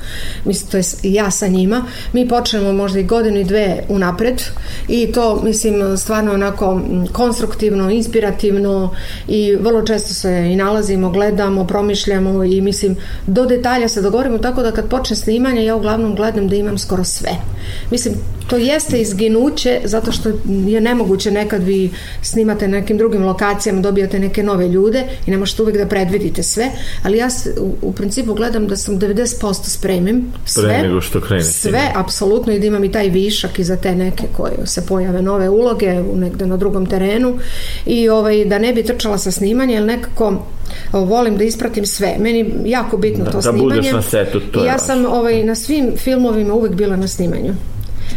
Mislim, 0.45 0.71
to 0.71 0.77
je 0.77 0.83
ja 1.03 1.31
sa 1.31 1.47
njima. 1.47 1.85
Mi 2.13 2.29
počnemo 2.29 2.73
možda 2.73 2.99
i 2.99 3.05
godinu 3.05 3.41
i 3.41 3.45
dve 3.45 3.85
unapred 3.89 4.43
i 4.89 5.13
to 5.13 5.41
mislim 5.45 5.97
stvarno 5.99 6.33
onako 6.33 6.81
konstruktivno, 7.13 7.91
inspirativno 7.91 8.95
i 9.29 9.57
vrlo 9.61 9.83
često 9.83 10.15
se 10.15 10.51
i 10.53 10.57
nalazimo, 10.57 11.11
gledamo, 11.11 11.67
promišljamo 11.67 12.45
i 12.45 12.61
mislim 12.61 12.97
do 13.27 13.47
detalja 13.47 13.89
se 13.89 14.03
dogovorimo 14.03 14.39
tako 14.39 14.63
da 14.63 14.71
kad 14.71 14.89
počne 15.03 15.17
snimanje 15.17 15.65
ja 15.65 15.77
uglavnom 15.77 16.15
gledam 16.15 16.49
da 16.49 16.57
imam 16.57 16.79
skoro 16.79 17.05
sve. 17.05 17.31
Mislim, 17.91 18.15
to 18.47 18.57
jeste 18.57 19.01
izginuće 19.01 19.81
zato 19.85 20.13
što 20.13 20.29
je 20.67 20.81
nemoguće 20.81 21.31
nekad 21.31 21.63
vi 21.63 21.91
snimate 22.23 22.69
na 22.69 22.79
nekim 22.79 22.99
drugim 22.99 23.25
lokacijama, 23.25 23.81
dobijate 23.81 24.19
neke 24.19 24.43
nove 24.43 24.69
ljude 24.69 25.05
i 25.27 25.31
ne 25.31 25.37
možete 25.37 25.63
uvek 25.63 25.77
da 25.77 25.87
predvidite 25.87 26.43
sve, 26.43 26.71
ali 27.03 27.19
ja 27.19 27.29
u, 27.61 27.75
u 27.83 27.93
principu 27.93 28.35
gledam 28.35 28.67
da 28.67 28.77
sam 28.77 28.99
90% 28.99 29.69
spremim 29.69 30.33
sve. 30.45 30.69
Pre 30.69 30.83
nego 30.83 31.01
što 31.01 31.21
krene. 31.21 31.45
Sve, 31.45 31.93
apsolutno 31.95 32.53
i 32.53 32.59
da 32.59 32.67
imam 32.67 32.85
i 32.85 32.93
taj 32.93 33.09
višak 33.09 33.59
i 33.59 33.65
za 33.65 33.77
te 33.77 33.95
neke 33.95 34.25
koje 34.37 34.67
se 34.67 34.87
pojave 34.87 35.23
nove 35.23 35.49
uloge 35.49 36.01
u 36.13 36.17
negde 36.17 36.47
na 36.47 36.57
drugom 36.57 36.87
terenu 36.87 37.39
i 37.87 38.09
ovaj, 38.09 38.45
da 38.45 38.59
ne 38.59 38.73
bi 38.73 38.85
trčala 38.85 39.19
sa 39.19 39.31
snimanje, 39.31 39.75
jer 39.75 39.85
nekako 39.85 40.43
volim 40.93 41.37
da 41.37 41.45
ispratim 41.45 41.87
sve. 41.87 42.17
Meni 42.19 42.55
jako 42.65 42.97
bitno 42.97 43.25
da, 43.25 43.31
to 43.31 43.37
da 43.37 43.43
snimanje. 43.43 43.69
Da 43.69 43.75
budeš 43.75 43.93
na 43.93 44.03
setu, 44.03 44.41
to 44.41 44.65
I 44.65 44.67
ja 44.67 44.79
sam 44.79 45.07
ovaj, 45.07 45.45
na 45.45 45.55
svim 45.55 45.93
filmovima 45.97 46.55
uvek 46.55 46.73
bila 46.73 46.97
na 46.97 47.09
snimanju. 47.09 47.55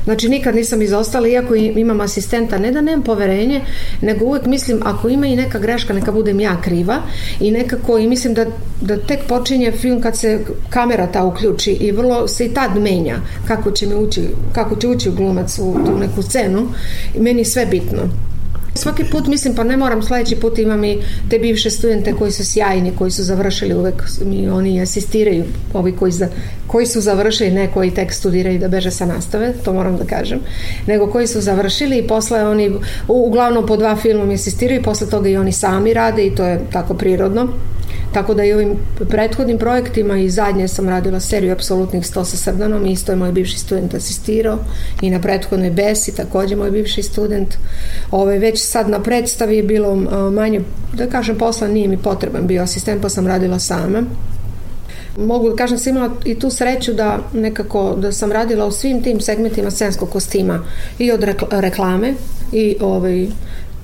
Znači 0.03 0.29
nikad 0.29 0.55
nisam 0.55 0.81
izostala, 0.81 1.27
iako 1.27 1.55
imam 1.55 2.01
asistenta, 2.01 2.57
ne 2.57 2.71
da 2.71 2.81
nemam 2.81 3.03
poverenje, 3.03 3.61
nego 4.01 4.25
uvek 4.25 4.45
mislim 4.45 4.79
ako 4.83 5.09
ima 5.09 5.27
i 5.27 5.35
neka 5.35 5.59
greška, 5.59 5.93
neka 5.93 6.11
budem 6.11 6.39
ja 6.39 6.61
kriva 6.61 7.01
i 7.39 7.51
nekako 7.51 7.97
i 7.97 8.07
mislim 8.07 8.33
da, 8.33 8.45
da 8.81 8.97
tek 8.97 9.19
počinje 9.27 9.71
film 9.71 10.01
kad 10.01 10.17
se 10.17 10.39
kamera 10.69 11.07
ta 11.07 11.23
uključi 11.23 11.71
i 11.71 11.91
vrlo 11.91 12.27
se 12.27 12.45
i 12.45 12.53
tad 12.53 12.77
menja 12.77 13.15
kako 13.47 13.71
će 13.71 13.87
mi 13.87 13.95
ući, 13.95 14.21
kako 14.53 14.75
će 14.75 14.87
ući 14.87 15.11
glumac 15.11 15.59
u 15.59 15.73
tu 15.85 15.97
neku 15.97 16.21
scenu 16.21 16.67
i 17.15 17.19
meni 17.19 17.45
sve 17.45 17.65
bitno. 17.65 18.01
Svaki 18.77 19.03
put 19.11 19.27
mislim, 19.27 19.55
pa 19.55 19.63
ne 19.63 19.77
moram, 19.77 20.03
sledeći 20.03 20.35
put 20.35 20.59
imam 20.59 20.83
i 20.83 20.97
te 21.29 21.39
bivše 21.39 21.69
studente 21.69 22.13
koji 22.13 22.31
su 22.31 22.45
sjajni, 22.45 22.91
koji 22.97 23.11
su 23.11 23.23
završili 23.23 23.73
uvek, 23.73 24.03
mi 24.25 24.49
oni 24.49 24.81
asistiraju, 24.81 25.43
ovi 25.73 25.91
koji, 25.91 26.11
za, 26.11 26.27
koji 26.67 26.85
su 26.85 27.01
završili, 27.01 27.51
ne 27.51 27.71
koji 27.73 27.91
tek 27.91 28.13
studiraju 28.13 28.59
da 28.59 28.67
beže 28.67 28.91
sa 28.91 29.05
nastave, 29.05 29.53
to 29.65 29.73
moram 29.73 29.97
da 29.97 30.03
kažem, 30.03 30.39
nego 30.87 31.07
koji 31.07 31.27
su 31.27 31.41
završili 31.41 31.97
i 31.97 32.07
posle 32.07 32.47
oni 32.47 32.71
uglavnom 33.07 33.65
po 33.65 33.77
dva 33.77 33.95
filma 33.95 34.25
mi 34.25 34.33
asistiraju 34.33 34.79
i 34.79 34.83
posle 34.83 35.09
toga 35.09 35.29
i 35.29 35.37
oni 35.37 35.51
sami 35.51 35.93
rade 35.93 36.25
i 36.25 36.35
to 36.35 36.45
je 36.45 36.59
tako 36.71 36.93
prirodno 36.93 37.47
Tako 38.15 38.33
da 38.33 38.43
i 38.43 38.53
ovim 38.53 38.75
prethodnim 39.09 39.57
projektima 39.57 40.17
i 40.17 40.29
zadnje 40.29 40.67
sam 40.67 40.89
radila 40.89 41.19
seriju 41.19 41.51
Apsolutnih 41.51 42.03
100 42.03 42.23
sa 42.23 42.37
Srdanom, 42.37 42.85
isto 42.85 43.11
je 43.11 43.15
moj 43.15 43.31
bivši 43.31 43.59
student 43.59 43.93
asistirao 43.93 44.57
i 45.01 45.09
na 45.09 45.19
prethodnoj 45.21 45.69
Besi 45.69 46.15
takođe 46.15 46.55
moj 46.55 46.71
bivši 46.71 47.03
student. 47.03 47.57
Ove, 48.11 48.39
već 48.39 48.61
sad 48.61 48.89
na 48.89 48.99
predstavi 49.03 49.57
je 49.57 49.63
bilo 49.63 49.95
manje, 50.31 50.61
da 50.93 51.07
kažem, 51.07 51.37
posla 51.37 51.67
nije 51.67 51.87
mi 51.87 51.97
potreban 51.97 52.47
bio 52.47 52.63
asistent, 52.63 53.01
pa 53.01 53.09
sam 53.09 53.27
radila 53.27 53.59
sama 53.59 54.03
mogu 55.17 55.49
da 55.49 55.55
kažem 55.55 55.77
sam 55.77 55.95
imala 55.95 56.11
i 56.25 56.39
tu 56.39 56.49
sreću 56.49 56.93
da 56.93 57.19
nekako 57.33 57.95
da 57.95 58.11
sam 58.11 58.31
radila 58.31 58.65
u 58.65 58.71
svim 58.71 59.03
tim 59.03 59.19
segmentima 59.19 59.71
scenskog 59.71 60.09
kostima 60.09 60.59
i 60.99 61.11
od 61.11 61.25
reklame 61.51 62.13
i 62.51 62.75
ovaj 62.81 63.27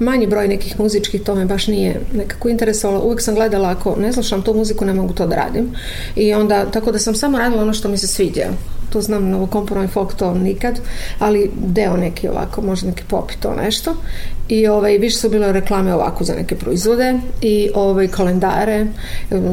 manji 0.02 0.28
broj 0.28 0.48
nekih 0.48 0.80
muzičkih, 0.80 1.22
to 1.22 1.36
me 1.36 1.46
baš 1.46 1.68
nije 1.68 2.02
nekako 2.14 2.50
interesovalo. 2.50 3.04
Uvijek 3.04 3.22
sam 3.22 3.36
gledala 3.36 3.70
ako 3.70 3.96
ne 3.96 4.14
slušam 4.14 4.42
tu 4.42 4.54
muziku, 4.54 4.86
ne 4.86 4.94
mogu 4.94 5.14
to 5.14 5.28
da 5.28 5.36
radim. 5.36 5.70
I 6.16 6.34
onda, 6.34 6.66
tako 6.66 6.92
da 6.92 7.00
sam 7.00 7.16
samo 7.16 7.38
radila 7.38 7.62
ono 7.62 7.74
što 7.74 7.90
mi 7.90 7.98
se 7.98 8.08
sviđa. 8.08 8.46
Tu 8.90 9.02
znam 9.02 9.30
novokomponovni 9.30 9.88
folk 9.88 10.14
to 10.14 10.34
nikad, 10.34 10.80
ali 11.20 11.52
deo 11.56 11.98
neki 11.98 12.28
ovako, 12.28 12.62
možda 12.62 12.88
neki 12.88 13.04
pop 13.08 13.32
to 13.40 13.54
nešto. 13.56 13.96
I 14.50 14.68
ovaj, 14.68 14.98
više 14.98 15.18
su 15.18 15.30
bile 15.30 15.52
reklame 15.52 15.94
ovako 15.94 16.24
za 16.24 16.34
neke 16.34 16.56
proizvode 16.56 17.20
i 17.42 17.70
ovaj, 17.76 18.08
kalendare, 18.08 18.86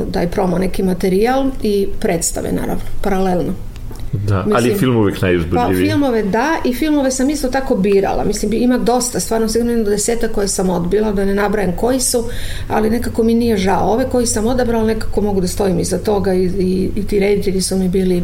daj 0.06 0.30
promo 0.30 0.58
neki 0.58 0.82
materijal 0.82 1.50
i 1.62 1.88
predstave 2.00 2.52
naravno, 2.52 2.82
paralelno. 3.02 3.67
Da, 4.12 4.36
Mislim, 4.36 4.56
ali 4.56 4.78
film 4.78 4.96
uvek 4.96 5.22
najuzbudljiviji. 5.22 5.88
Pa 5.88 5.90
filmove 5.90 6.22
da 6.22 6.56
i 6.64 6.74
filmove 6.74 7.10
sam 7.10 7.30
isto 7.30 7.48
tako 7.48 7.76
birala. 7.76 8.24
Mislim, 8.24 8.52
ima 8.52 8.78
dosta, 8.78 9.20
stvarno 9.20 9.48
sigurno 9.48 9.72
jedno 9.72 9.90
deseta 9.90 10.28
koje 10.28 10.48
sam 10.48 10.70
odbila, 10.70 11.12
da 11.12 11.24
ne 11.24 11.34
nabrajem 11.34 11.76
koji 11.76 12.00
su, 12.00 12.24
ali 12.68 12.90
nekako 12.90 13.22
mi 13.22 13.34
nije 13.34 13.56
žao. 13.56 13.92
Ove 13.92 14.08
koji 14.10 14.26
sam 14.26 14.46
odabrala 14.46 14.86
nekako 14.86 15.20
mogu 15.20 15.40
da 15.40 15.48
stojim 15.48 15.78
iza 15.78 15.98
toga 15.98 16.34
i, 16.34 16.44
i, 16.44 16.90
i 16.96 17.06
ti 17.06 17.20
reditelji 17.20 17.60
su 17.60 17.76
mi 17.76 17.88
bili 17.88 18.22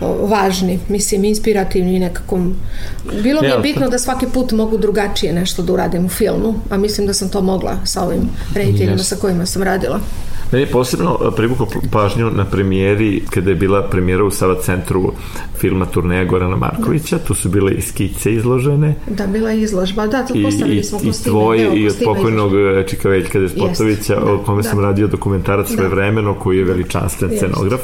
važni, 0.00 0.78
mislim, 0.88 1.24
inspirativni 1.24 1.96
i 1.96 1.98
nekako... 1.98 2.40
Bilo 3.22 3.42
mi 3.42 3.48
je 3.48 3.58
bitno 3.58 3.88
da 3.88 3.98
svaki 3.98 4.26
put 4.34 4.52
mogu 4.52 4.78
drugačije 4.78 5.32
nešto 5.32 5.62
da 5.62 5.72
uradim 5.72 6.06
u 6.06 6.08
filmu, 6.08 6.54
a 6.70 6.76
mislim 6.76 7.06
da 7.06 7.12
sam 7.12 7.28
to 7.28 7.42
mogla 7.42 7.76
sa 7.84 8.02
ovim 8.02 8.28
rediteljima 8.54 8.98
sa 8.98 9.16
kojima 9.16 9.46
sam 9.46 9.62
radila. 9.62 10.00
Meni 10.52 10.64
je 10.64 10.70
posebno 10.70 11.18
e, 11.22 11.36
privukao 11.36 11.66
pažnju 11.92 12.30
na 12.30 12.44
premijeri, 12.44 13.22
kada 13.30 13.50
je 13.50 13.56
bila 13.56 13.82
premijera 13.82 14.24
u 14.24 14.30
Sava 14.30 14.60
centru 14.60 15.12
filma 15.58 15.86
Turneja 15.86 16.24
Gorana 16.24 16.56
Markovića, 16.56 17.18
tu 17.18 17.34
su 17.34 17.48
bile 17.48 17.72
i 17.72 17.80
skice 17.80 18.32
izložene. 18.32 18.94
Da, 19.10 19.26
bila 19.26 19.50
je 19.50 19.60
izložba, 19.62 20.06
da, 20.06 20.26
to 20.26 20.34
postavili 20.42 20.82
smo 20.82 20.98
kostime. 20.98 21.30
I 21.30 21.30
tvoj 21.30 21.68
i 21.74 21.88
od 21.88 21.96
pokojnog 22.04 22.52
e, 22.54 22.84
Čika 22.88 23.08
Veljka 23.08 23.40
Despotovića, 23.40 24.14
da, 24.14 24.32
o 24.32 24.38
kome 24.38 24.62
da. 24.62 24.68
sam 24.68 24.80
radio 24.80 25.06
dokumentarac 25.06 25.68
sve 25.68 25.82
da. 25.82 25.88
vremeno, 25.88 26.34
koji 26.34 26.58
je 26.58 26.64
veličanstven 26.64 27.30
Jest. 27.30 27.44
scenograf. 27.44 27.80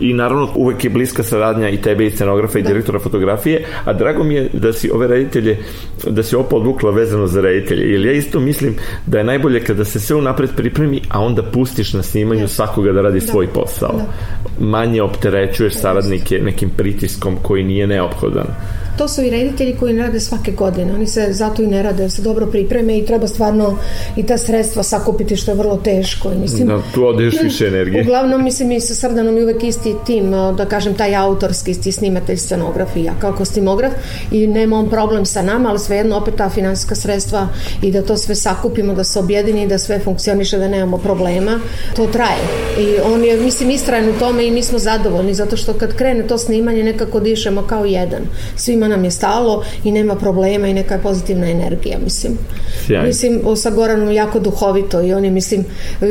I 0.00 0.12
naravno, 0.12 0.48
uvek 0.54 0.84
je 0.84 0.90
bliska 0.90 1.22
saradnja 1.22 1.68
i 1.68 1.82
tebe 1.82 2.06
i 2.06 2.10
scenografa 2.10 2.58
i 2.58 2.62
da. 2.62 2.68
direktora 2.68 2.98
fotografije, 2.98 3.64
a 3.84 3.92
drago 3.92 4.24
mi 4.24 4.34
je 4.34 4.50
da 4.52 4.72
si 4.72 4.90
ove 4.90 5.06
reditelje, 5.06 5.58
da 6.06 6.22
si 6.22 6.36
ovo 6.36 6.44
podvukla 6.44 6.90
vezano 6.90 7.26
za 7.26 7.40
reditelje, 7.40 7.92
jer 7.92 8.06
ja 8.06 8.12
isto 8.12 8.40
mislim 8.40 8.74
da 9.06 9.18
je 9.18 9.24
najbolje 9.24 9.64
kada 9.64 9.84
se 9.84 10.00
sve 10.00 10.16
unapred 10.16 10.50
pripremi, 10.56 11.00
a 11.08 11.20
onda 11.20 11.42
pustiš 11.42 11.92
na 11.92 12.01
na 12.02 12.06
snimanju 12.08 12.48
svakoga 12.48 12.92
da 12.92 13.02
radi 13.02 13.20
da. 13.20 13.26
svoj 13.26 13.46
posao. 13.46 13.92
Da. 13.92 14.66
Manje 14.66 15.02
opterećuješ 15.02 15.74
saradnike 15.74 16.40
nekim 16.44 16.70
pritiskom 16.76 17.36
koji 17.42 17.64
nije 17.64 17.86
neophodan 17.86 18.46
to 18.96 19.08
su 19.08 19.22
i 19.22 19.30
reditelji 19.30 19.76
koji 19.80 19.94
ne 19.94 20.02
rade 20.02 20.20
svake 20.20 20.52
godine. 20.52 20.94
Oni 20.94 21.06
se 21.06 21.28
zato 21.30 21.62
i 21.62 21.66
ne 21.66 21.82
rade, 21.82 22.10
se 22.10 22.22
dobro 22.22 22.46
pripreme 22.46 22.98
i 22.98 23.06
treba 23.06 23.28
stvarno 23.28 23.76
i 24.16 24.22
ta 24.22 24.38
sredstva 24.38 24.82
sakupiti 24.82 25.36
što 25.36 25.50
je 25.50 25.54
vrlo 25.54 25.76
teško. 25.76 26.32
I 26.32 26.38
mislim, 26.38 26.68
da, 26.68 26.82
tu 26.94 27.06
odeš 27.06 27.34
više 27.42 27.66
energije. 27.66 28.02
Uglavnom, 28.02 28.44
mislim, 28.44 28.72
i 28.72 28.80
sa 28.80 28.94
Srdanom 28.94 29.38
i 29.38 29.42
uvek 29.42 29.64
isti 29.64 29.94
tim, 30.06 30.30
da 30.30 30.66
kažem, 30.68 30.94
taj 30.94 31.14
autorski, 31.16 31.70
isti 31.70 31.92
snimatelj 31.92 32.36
scenograf 32.36 32.96
i 32.96 33.04
ja 33.04 33.12
kao 33.20 33.32
kostimograf 33.32 33.92
i 34.30 34.46
nema 34.46 34.78
on 34.78 34.90
problem 34.90 35.26
sa 35.26 35.42
nama, 35.42 35.68
ali 35.68 35.78
svejedno 35.78 36.16
opet 36.16 36.34
ta 36.36 36.50
finansijska 36.50 36.94
sredstva 36.94 37.48
i 37.82 37.90
da 37.90 38.02
to 38.02 38.16
sve 38.16 38.34
sakupimo, 38.34 38.94
da 38.94 39.04
se 39.04 39.18
objedini, 39.18 39.66
da 39.66 39.78
sve 39.78 39.98
funkcioniše, 39.98 40.58
da 40.58 40.68
nemamo 40.68 40.98
problema, 40.98 41.60
to 41.96 42.06
traje. 42.06 42.42
I 42.78 43.00
on 43.12 43.24
je, 43.24 43.36
mislim, 43.36 43.70
istrajan 43.70 44.08
u 44.08 44.18
tome 44.18 44.46
i 44.46 44.50
mi 44.50 44.62
smo 44.62 44.78
zadovoljni, 44.78 45.34
zato 45.34 45.56
što 45.56 45.72
kad 45.72 45.96
krene 45.96 46.26
to 46.26 46.38
snimanje 46.38 46.84
nekako 46.84 47.20
dišemo 47.20 47.62
kao 47.62 47.84
jedan. 47.84 48.22
Svi 48.56 48.76
svima 48.82 48.96
nam 48.96 49.04
je 49.04 49.10
stalo 49.10 49.64
i 49.84 49.92
nema 49.92 50.14
problema 50.14 50.68
i 50.68 50.74
neka 50.74 50.94
je 50.94 51.02
pozitivna 51.02 51.50
energija, 51.50 51.98
mislim. 52.04 52.38
Sjajno. 52.86 53.06
Mislim, 53.06 53.40
sa 53.56 53.70
Goranom 53.70 54.12
jako 54.12 54.40
duhovito 54.40 55.02
i 55.02 55.12
on 55.14 55.24
je, 55.24 55.30
mislim, 55.30 55.64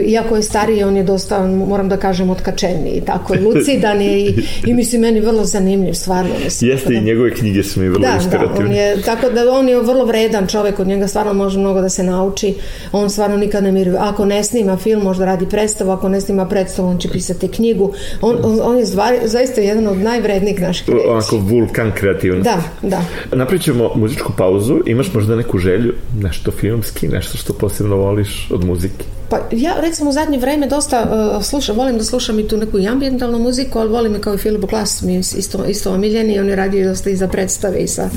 iako 0.06 0.36
je 0.36 0.44
stariji, 0.44 0.84
on 0.84 0.98
je 0.98 1.04
dosta, 1.04 1.48
moram 1.48 1.90
da 1.90 1.98
kažem, 1.98 2.30
otkačeniji 2.30 2.98
i 2.98 3.02
tako, 3.02 3.36
lucidan 3.42 4.02
je 4.02 4.20
i, 4.20 4.36
i 4.68 4.74
mislim, 4.74 5.02
meni 5.02 5.20
vrlo 5.20 5.46
zanimljiv, 5.46 5.94
stvarno. 5.94 6.32
Mislim, 6.44 6.72
Jeste 6.72 6.90
da, 6.90 7.00
i 7.00 7.02
njegove 7.02 7.34
knjige 7.34 7.64
su 7.64 7.80
mi 7.80 7.90
vrlo 7.90 8.08
da, 8.08 8.16
inspirativne. 8.16 8.60
Da, 8.60 8.66
on 8.66 8.72
je, 8.72 9.02
tako 9.02 9.30
da 9.30 9.52
on 9.52 9.70
je 9.70 9.82
vrlo 9.82 10.06
vredan 10.06 10.48
čovek, 10.48 10.80
od 10.80 10.88
njega 10.88 11.08
stvarno 11.08 11.34
može 11.34 11.60
mnogo 11.60 11.82
da 11.82 11.90
se 11.90 12.04
nauči, 12.04 12.54
on 12.92 13.10
stvarno 13.10 13.38
nikad 13.38 13.64
ne 13.64 13.72
miruje. 13.72 13.98
Ako 14.00 14.26
ne 14.26 14.44
snima 14.44 14.78
film, 14.78 15.04
možda 15.04 15.26
radi 15.26 15.46
predstavu, 15.50 15.92
ako 15.92 16.10
ne 16.10 16.22
snima 16.22 16.46
predstavu, 16.46 16.88
on 16.88 16.98
će 16.98 17.10
pisati 17.10 17.48
knjigu. 17.48 17.94
On, 18.22 18.38
on, 18.44 18.60
on 18.64 18.78
je 18.78 18.86
zvar, 18.86 19.16
zaista 19.26 19.62
jedan 19.62 19.88
od 19.88 19.98
najvrednijih 19.98 20.62
naših 20.62 20.90
reći. 20.90 21.08
Onako 21.08 21.38
vulkan 21.38 21.92
kreativnosti. 21.96 22.44
Da, 22.44 22.61
da. 22.82 23.04
Napravit 23.32 23.64
ćemo 23.64 23.92
muzičku 23.96 24.34
pauzu. 24.38 24.80
Imaš 24.86 25.14
možda 25.14 25.36
neku 25.36 25.58
želju, 25.58 25.94
nešto 26.22 26.52
filmski, 26.52 27.08
nešto 27.08 27.38
što 27.38 27.54
posebno 27.54 27.96
voliš 27.96 28.48
od 28.52 28.66
muzike? 28.66 29.06
Pa 29.30 29.38
ja 29.52 29.74
recimo 29.82 30.10
u 30.10 30.14
zadnje 30.14 30.38
vreme 30.38 30.68
dosta 30.68 31.08
uh, 31.38 31.44
slušam, 31.44 31.76
volim 31.76 31.98
da 31.98 32.04
slušam 32.04 32.40
i 32.40 32.48
tu 32.48 32.58
neku 32.58 32.80
i 32.80 32.88
ambientalnu 32.88 33.40
muziku, 33.40 33.80
ali 33.80 33.90
volim 33.90 34.16
i 34.16 34.22
kao 34.22 34.34
i 34.34 34.38
Filip 34.38 34.62
Glass, 34.70 35.02
mi 35.02 35.14
je 35.14 35.20
isto, 35.20 35.66
isto 35.66 35.94
omiljeni, 35.94 36.40
on 36.40 36.50
je 36.50 36.56
radio 36.56 36.90
dosta 36.90 37.10
i 37.10 37.16
za 37.16 37.28
predstave 37.28 37.78
i 37.78 37.88
sa 37.88 38.10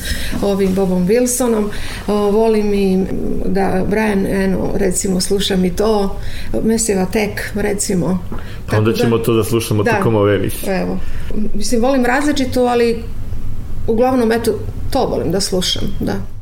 ovim 0.42 0.74
Bobom 0.74 1.08
Wilsonom. 1.08 1.64
Uh, 1.64 2.34
volim 2.34 2.74
i 2.74 3.04
da 3.44 3.84
Brian 3.90 4.26
Eno, 4.26 4.70
recimo, 4.76 5.20
slušam 5.20 5.64
i 5.64 5.76
to, 5.76 6.16
Mesiva 6.62 7.06
Tek, 7.12 7.50
recimo. 7.54 8.18
Pa 8.70 8.78
onda 8.78 8.92
ćemo 8.92 9.18
da, 9.18 9.24
to 9.24 9.34
da 9.34 9.44
slušamo 9.44 9.82
da, 9.82 9.90
tokom 9.90 10.14
ove 10.14 10.48
Evo. 10.66 10.98
Mislim, 11.54 11.82
volim 11.82 12.04
različito, 12.04 12.60
ali 12.60 13.02
uglavnom, 13.86 14.32
eto, 14.32 14.58
to 14.90 15.06
volim 15.06 15.32
da 15.32 15.40
slušam, 15.40 15.82
da. 16.00 16.33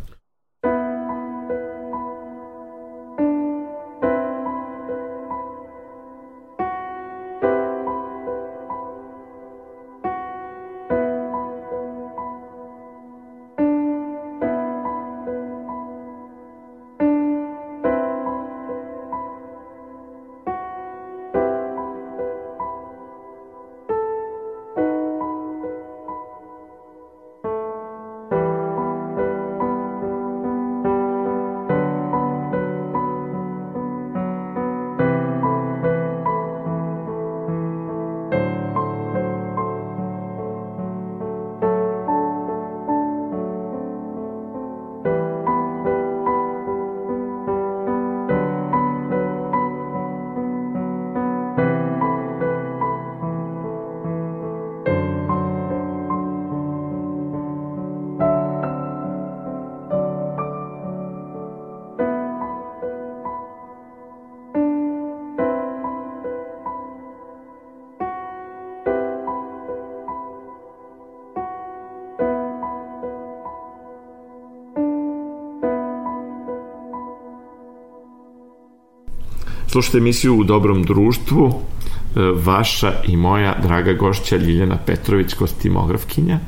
Slušajte 79.73 79.99
emisiju 79.99 80.37
u 80.37 80.45
dobrom 80.45 80.83
društvu, 80.83 81.47
e, 81.49 82.21
vaša 82.45 82.93
i 83.09 83.17
moja 83.17 83.57
draga 83.63 83.93
gošća 83.93 84.37
Ljiljana 84.37 84.77
Petrović, 84.87 85.35
kostimografkinja. 85.35 86.39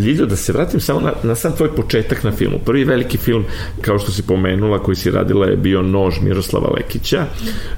Ljido, 0.00 0.26
da 0.26 0.36
se 0.36 0.52
vratim 0.52 0.80
samo 0.80 1.00
na, 1.00 1.12
na 1.22 1.34
sam 1.34 1.56
tvoj 1.56 1.74
početak 1.74 2.24
na 2.24 2.32
filmu. 2.32 2.58
Prvi 2.64 2.84
veliki 2.84 3.18
film, 3.18 3.44
kao 3.80 3.98
što 3.98 4.12
si 4.12 4.22
pomenula, 4.22 4.78
koji 4.78 4.96
si 4.96 5.10
radila 5.10 5.46
je 5.46 5.56
bio 5.56 5.82
Nož 5.82 6.20
Miroslava 6.22 6.70
Lekića. 6.76 7.26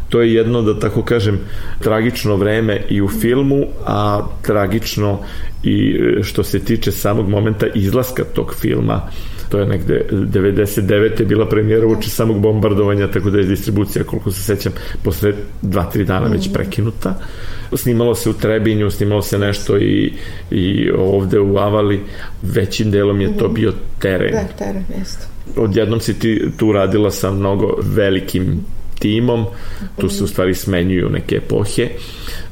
To 0.09 0.21
je 0.21 0.35
jedno, 0.35 0.63
da 0.63 0.79
tako 0.81 1.03
kažem, 1.03 1.41
tragično 1.81 2.37
vreme 2.37 2.83
i 2.89 3.03
u 3.03 3.09
filmu, 3.09 3.65
a 3.87 4.27
tragično 4.43 5.19
i 5.63 5.97
e, 5.97 6.23
što 6.23 6.45
se 6.45 6.59
tiče 6.59 6.93
samog 6.93 7.29
momenta 7.29 7.67
izlaska 7.75 8.25
tog 8.25 8.55
filma 8.61 9.03
to 9.49 9.59
je 9.59 9.67
negde 9.67 10.07
99. 10.11 11.21
je 11.21 11.27
bila 11.27 11.49
premijera 11.49 11.87
uče 11.87 12.11
samog 12.11 12.41
bombardovanja, 12.41 13.11
tako 13.11 13.31
da 13.31 13.39
je 13.39 13.45
distribucija, 13.45 14.05
koliko 14.05 14.31
se 14.31 14.43
sećam, 14.43 14.73
posle 15.03 15.33
dva, 15.63 15.85
tri 15.85 16.05
dana 16.05 16.27
već 16.27 16.45
mhm. 16.47 16.55
prekinuta. 16.55 17.15
Snimalo 17.77 18.15
se 18.15 18.31
u 18.31 18.33
Trebinju, 18.33 18.91
snimalo 18.91 19.23
se 19.23 19.39
nešto 19.39 19.79
i, 19.79 20.13
i 20.51 20.91
ovde 20.99 21.41
u 21.41 21.59
Avali, 21.59 22.01
većim 22.43 22.91
delom 22.91 23.21
je 23.21 23.37
to 23.37 23.45
mhm. 23.45 23.55
bio 23.55 23.73
teren. 23.99 24.33
Da, 24.33 24.65
teren, 24.65 24.85
jeste. 24.99 25.27
Odjednom 25.57 26.01
si 26.01 26.19
ti 26.19 26.43
tu 26.57 26.73
radila 26.73 27.11
sa 27.11 27.31
mnogo 27.31 27.75
velikim 27.83 28.61
timom, 28.99 29.47
tu 30.01 30.09
se 30.09 30.25
u 30.25 30.27
stvari 30.27 30.55
smenjuju 30.55 31.09
neke 31.09 31.37
epohe 31.37 31.89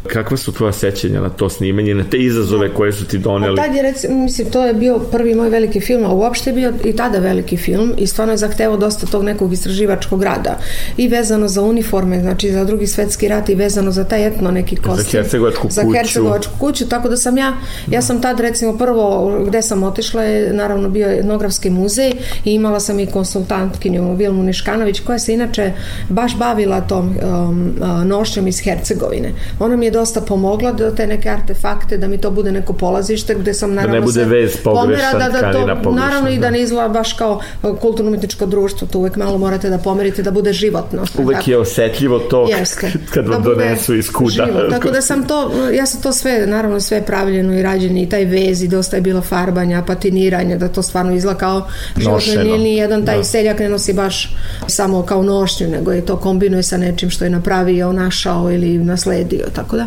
Kakva 0.07 0.37
su 0.37 0.53
tvoja 0.53 0.73
sećanja 0.73 1.21
na 1.21 1.29
to 1.29 1.49
snimanje, 1.49 1.95
na 1.95 2.05
te 2.11 2.17
izazove 2.19 2.75
koje 2.75 2.93
su 2.93 3.05
ti 3.07 3.19
doneli? 3.19 3.61
A 3.61 3.65
tad 3.65 3.77
je, 3.77 3.83
rec, 3.83 4.05
mislim, 4.09 4.51
to 4.51 4.67
je 4.67 4.75
bio 4.75 4.99
prvi 4.99 5.35
moj 5.35 5.49
veliki 5.49 5.81
film, 5.81 6.05
a 6.05 6.13
uopšte 6.13 6.51
je 6.51 6.55
bio 6.55 6.73
i 6.85 6.97
tada 6.97 7.19
veliki 7.19 7.57
film 7.57 7.95
i 7.99 8.07
stvarno 8.07 8.33
je 8.33 8.37
zahtevao 8.37 8.77
dosta 8.77 9.07
tog 9.07 9.25
nekog 9.25 9.53
istraživačkog 9.53 10.23
rada. 10.23 10.59
I 10.97 11.09
vezano 11.09 11.49
za 11.49 11.63
uniforme, 11.63 12.21
znači 12.21 12.51
za 12.51 12.65
drugi 12.65 12.87
svetski 12.87 13.29
rat 13.29 13.49
i 13.49 13.55
vezano 13.55 13.91
za 13.91 14.05
taj 14.05 14.27
etno 14.27 14.51
neki 14.51 14.77
kostim. 14.77 15.05
Za 15.05 15.19
Hercegovačku 15.19 15.63
kuću. 15.63 15.75
Za 15.75 15.83
Hercegovačku 15.95 16.53
kuću, 16.59 16.89
tako 16.89 17.09
da 17.09 17.17
sam 17.17 17.39
ja, 17.39 17.53
ja 17.91 18.03
sam 18.03 18.23
tad 18.23 18.41
recimo 18.41 18.79
prvo 18.79 19.33
gde 19.47 19.63
sam 19.63 19.83
otišla 19.83 20.23
je 20.23 20.53
naravno 20.53 20.89
bio 20.89 21.09
etnografski 21.09 21.71
muzej 21.71 22.13
i 22.45 22.53
imala 22.53 22.81
sam 22.81 23.01
i 23.01 23.07
konsultantkinju 23.07 24.15
Vilmu 24.15 24.43
Niškanović 24.43 25.01
koja 25.01 25.19
se 25.19 25.35
inače 25.35 25.73
baš 26.09 26.37
bavila 26.39 26.81
tom 26.81 27.07
um, 27.07 27.75
nošnjom 28.05 28.49
iz 28.49 28.61
Hercegovine. 28.61 29.33
Ona 29.59 29.77
mi 29.77 29.87
je 29.87 29.91
dosta 29.97 30.21
pomogla 30.21 30.73
da 30.73 30.95
te 30.95 31.07
neke 31.07 31.31
artefakte, 31.31 31.97
da 31.97 32.09
mi 32.09 32.19
to 32.19 32.31
bude 32.31 32.53
neko 32.53 32.73
polazište 32.73 33.35
gde 33.35 33.55
sam 33.55 33.75
naravno 33.75 33.95
da 33.95 34.01
ne 34.01 34.05
bude 34.05 34.25
vez 34.25 34.57
pogrešan, 34.65 35.19
da, 35.19 35.29
da 35.29 35.53
to, 35.53 35.59
pogrešan, 35.59 35.95
naravno 35.95 36.31
i 36.31 36.35
da, 36.35 36.41
da 36.41 36.51
ne 36.51 36.63
izgleda 36.63 36.89
baš 36.89 37.13
kao 37.13 37.41
kulturno-umetničko 37.81 38.47
društvo, 38.47 38.89
to 38.93 38.99
uvek 38.99 39.17
malo 39.17 39.39
morate 39.39 39.71
da 39.71 39.79
pomerite 39.79 40.23
da 40.23 40.31
bude 40.31 40.53
životno. 40.53 41.05
Uvek 41.19 41.39
tako. 41.39 41.51
je 41.51 41.59
osetljivo 41.59 42.19
to 42.19 42.47
Jeste. 42.49 42.93
kad 43.15 43.29
vam 43.29 43.43
da 43.43 43.49
donesu 43.49 43.95
iz 43.95 44.11
kuda. 44.11 44.31
Život. 44.31 44.71
Tako 44.75 44.91
da 44.91 45.03
sam 45.03 45.27
to, 45.27 45.51
ja 45.73 45.87
sam 45.87 46.03
to 46.03 46.13
sve, 46.13 46.47
naravno 46.47 46.81
sve 46.81 47.03
pravljeno 47.03 47.55
i 47.59 47.63
rađeno 47.63 48.01
i 48.01 48.09
taj 48.09 48.25
vez 48.25 48.63
i 48.63 48.69
dosta 48.69 48.97
je 48.97 49.03
bilo 49.03 49.21
farbanja, 49.21 49.83
patiniranja, 49.87 50.57
da 50.57 50.69
to 50.69 50.83
stvarno 50.83 51.15
izgleda 51.15 51.39
kao 51.39 51.69
životno. 51.97 52.43
Nije 52.43 52.59
ni 52.59 52.77
jedan 52.77 53.07
taj 53.07 53.17
da. 53.17 53.25
seljak 53.25 53.59
ne 53.59 53.69
nosi 53.69 53.93
baš 53.93 54.35
samo 54.67 55.03
kao 55.03 55.23
nošnju, 55.23 55.69
nego 55.69 55.93
je 55.93 56.07
to 56.07 56.17
kombinuje 56.17 56.63
sa 56.63 56.77
nečim 56.77 57.11
što 57.11 57.25
je 57.25 57.31
napravio, 57.31 57.93
našao 57.93 58.53
ili 58.53 58.79
nasledio, 58.79 59.47
tako 59.55 59.77
da 59.77 59.86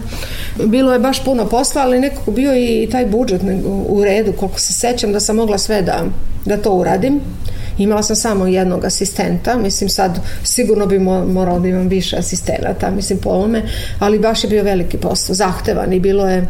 bilo 0.65 0.93
je 0.93 0.99
baš 0.99 1.23
puno 1.23 1.45
posla, 1.45 1.81
ali 1.81 1.99
nekako 1.99 2.31
bio 2.31 2.55
i 2.55 2.87
taj 2.91 3.05
budžet 3.05 3.41
u 3.87 4.03
redu, 4.03 4.33
koliko 4.33 4.59
se 4.59 4.73
sećam 4.73 5.11
da 5.11 5.19
sam 5.19 5.35
mogla 5.35 5.57
sve 5.57 5.81
da, 5.81 6.03
da 6.45 6.57
to 6.57 6.71
uradim. 6.71 7.21
Imala 7.79 8.03
sam 8.03 8.15
samo 8.15 8.47
jednog 8.47 8.85
asistenta, 8.85 9.57
mislim 9.57 9.89
sad 9.89 10.19
sigurno 10.43 10.85
bi 10.85 10.99
moralo 10.99 11.59
da 11.59 11.67
imam 11.67 11.87
više 11.87 12.17
asistenata, 12.17 12.91
mislim 12.91 13.19
po 13.19 13.29
ovome, 13.29 13.61
ali 13.99 14.19
baš 14.19 14.43
je 14.43 14.49
bio 14.49 14.63
veliki 14.63 14.97
posao, 14.97 15.35
zahtevan 15.35 15.93
i 15.93 15.99
bilo 15.99 16.29
je 16.29 16.47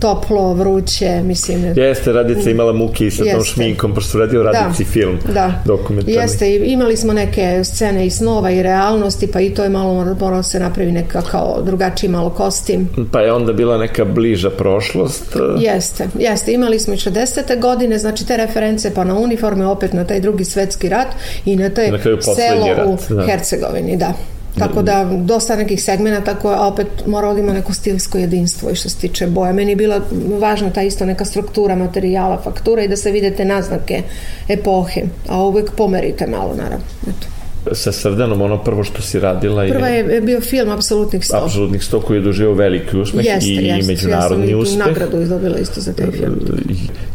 toplo, 0.00 0.54
vruće, 0.54 1.22
mislim. 1.24 1.72
Jeste, 1.76 2.12
Radica 2.12 2.50
imala 2.50 2.72
muke 2.72 3.06
i 3.06 3.10
sa 3.10 3.24
tom 3.34 3.44
šminkom, 3.44 3.94
pošto 3.94 4.10
su 4.10 4.18
radio 4.18 4.42
Radici 4.42 4.84
da, 4.84 4.90
film, 4.90 5.18
da. 5.34 5.62
dokumentarni. 5.64 6.14
Jeste, 6.14 6.56
imali 6.56 6.96
smo 6.96 7.12
neke 7.12 7.64
scene 7.64 8.06
i 8.06 8.10
snova 8.10 8.50
i 8.50 8.62
realnosti, 8.62 9.26
pa 9.26 9.40
i 9.40 9.54
to 9.54 9.62
je 9.62 9.68
malo 9.68 10.14
moralo 10.20 10.42
se 10.42 10.60
napravi 10.60 10.92
neka 10.92 11.22
kao 11.22 11.62
drugačiji 11.64 12.10
malo 12.10 12.30
kostim. 12.30 12.88
Pa 13.12 13.20
je 13.20 13.32
onda 13.32 13.52
bila 13.52 13.78
neka 13.78 14.04
bliža 14.04 14.50
prošlost. 14.50 15.36
Jeste, 15.58 16.08
jeste, 16.18 16.52
imali 16.52 16.78
smo 16.78 16.94
i 16.94 16.96
60. 16.96 17.60
godine, 17.60 17.98
znači 17.98 18.26
te 18.26 18.36
reference 18.36 18.94
pa 18.94 19.04
na 19.04 19.14
uniforme, 19.14 19.66
opet 19.66 19.92
na 19.92 20.04
taj 20.04 20.20
drugi 20.20 20.44
svetski 20.66 20.88
rat 20.88 21.08
i 21.44 21.56
na 21.56 21.70
taj 21.70 21.90
selo 22.36 22.74
rat, 22.74 22.86
u 23.10 23.14
da. 23.14 23.26
Hercegovini, 23.26 23.96
da. 23.96 24.12
Tako 24.58 24.82
da, 24.82 25.04
dosta 25.04 25.56
nekih 25.56 25.82
segmenta 25.82 26.34
koje 26.34 26.58
opet 26.58 26.86
mora 27.06 27.34
da 27.34 27.40
ima 27.40 27.52
neko 27.52 27.72
stilsko 27.72 28.18
jedinstvo 28.18 28.70
i 28.70 28.74
što 28.74 28.88
se 28.88 28.96
tiče 28.96 29.26
boja. 29.26 29.52
Meni 29.52 29.72
je 29.72 29.76
bila 29.76 30.00
važna 30.40 30.70
ta 30.70 30.82
isto 30.82 31.06
neka 31.06 31.24
struktura 31.24 31.76
materijala, 31.76 32.40
faktura 32.44 32.82
i 32.82 32.88
da 32.88 32.96
se 32.96 33.10
videte 33.10 33.44
naznake 33.44 34.02
epohe, 34.48 35.02
a 35.28 35.42
uvek 35.42 35.70
pomerite 35.76 36.26
malo, 36.26 36.54
naravno. 36.54 36.84
Eto 37.02 37.26
sa 37.72 37.92
Srdanom, 37.92 38.42
ono 38.42 38.58
prvo 38.64 38.84
što 38.84 39.02
si 39.02 39.20
radila 39.20 39.64
je... 39.64 39.72
Prva 39.72 39.88
je 39.88 40.20
bio 40.20 40.40
film 40.40 40.70
Apsolutnih 40.70 41.24
sto. 41.24 41.36
Apsolutnih 41.44 41.84
sto 41.84 42.00
koji 42.00 42.16
je 42.16 42.20
doživao 42.20 42.54
veliki 42.54 42.96
uspeh 42.96 43.24
jeste, 43.24 43.50
i, 43.50 43.54
jeste. 43.54 43.92
međunarodni 43.92 44.50
ja 44.50 44.56
uspeh. 44.56 44.78
Sam 44.78 44.88
nagradu 44.88 45.20
izdobila 45.22 45.58
isto 45.58 45.80
za 45.80 45.92
taj 45.92 46.10
film. 46.10 46.40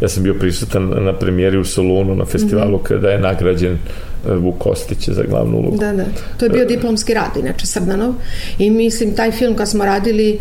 Ja 0.02 0.08
sam 0.08 0.24
bio 0.24 0.34
prisutan 0.34 0.94
na 1.04 1.14
premijeri 1.14 1.58
u 1.58 1.66
Solunu 1.66 2.16
na 2.16 2.26
festivalu 2.26 2.78
mm 2.78 2.82
-hmm. 2.82 2.88
kada 2.88 3.10
je 3.10 3.20
nagrađen 3.20 3.78
Vuk 4.26 4.58
Kostić 4.58 5.10
za 5.10 5.24
glavnu 5.24 5.58
ulogu. 5.58 5.78
Da, 5.78 5.94
da. 5.94 6.04
To 6.38 6.46
je 6.46 6.50
bio 6.50 6.66
diplomski 6.66 7.14
rad, 7.14 7.38
inače 7.40 7.68
Srdanov. 7.68 8.14
I 8.60 8.70
mislim, 8.70 9.16
taj 9.16 9.32
film 9.32 9.56
kad 9.56 9.70
smo 9.70 9.86
radili, 9.86 10.40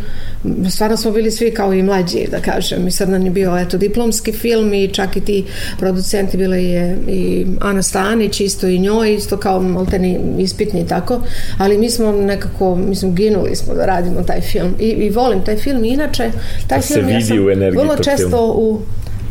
stvarno 0.71 0.97
smo 0.97 1.11
bili 1.11 1.31
svi 1.31 1.51
kao 1.51 1.75
i 1.75 1.83
mlađi, 1.83 2.27
da 2.31 2.41
kažem. 2.41 2.89
I 2.89 2.91
Srdan 2.91 3.25
je 3.25 3.31
bio, 3.31 3.59
eto, 3.59 3.79
diplomski 3.79 4.33
film 4.33 4.75
i 4.75 4.89
čak 4.89 5.17
i 5.17 5.21
ti 5.21 5.45
producenti 5.79 6.37
bile 6.37 6.65
je 6.65 6.99
i 7.09 7.47
Ana 7.61 7.83
Stanić, 7.83 8.41
isto 8.41 8.67
i 8.67 8.79
njoj, 8.79 9.15
isto 9.15 9.37
kao 9.37 9.61
malteni 9.61 10.21
ispitni 10.39 10.81
i 10.81 10.87
tako. 10.87 11.21
Ali 11.59 11.79
mi 11.79 11.91
smo 11.91 12.13
nekako, 12.13 12.77
mislim, 12.77 13.15
ginuli 13.15 13.57
smo 13.57 13.75
da 13.75 13.87
radimo 13.87 14.23
taj 14.23 14.41
film. 14.41 14.75
I, 14.81 14.89
i 14.89 15.11
volim 15.11 15.45
taj 15.45 15.57
film. 15.57 15.85
Inače, 15.85 16.31
taj 16.67 16.79
da 16.79 16.83
film 16.83 17.01
se 17.01 17.07
vidi 17.07 17.13
ja 17.13 17.21
sam 17.21 17.39
u 17.39 17.81
vrlo 17.81 17.97
često 17.97 18.53
u 18.57 18.81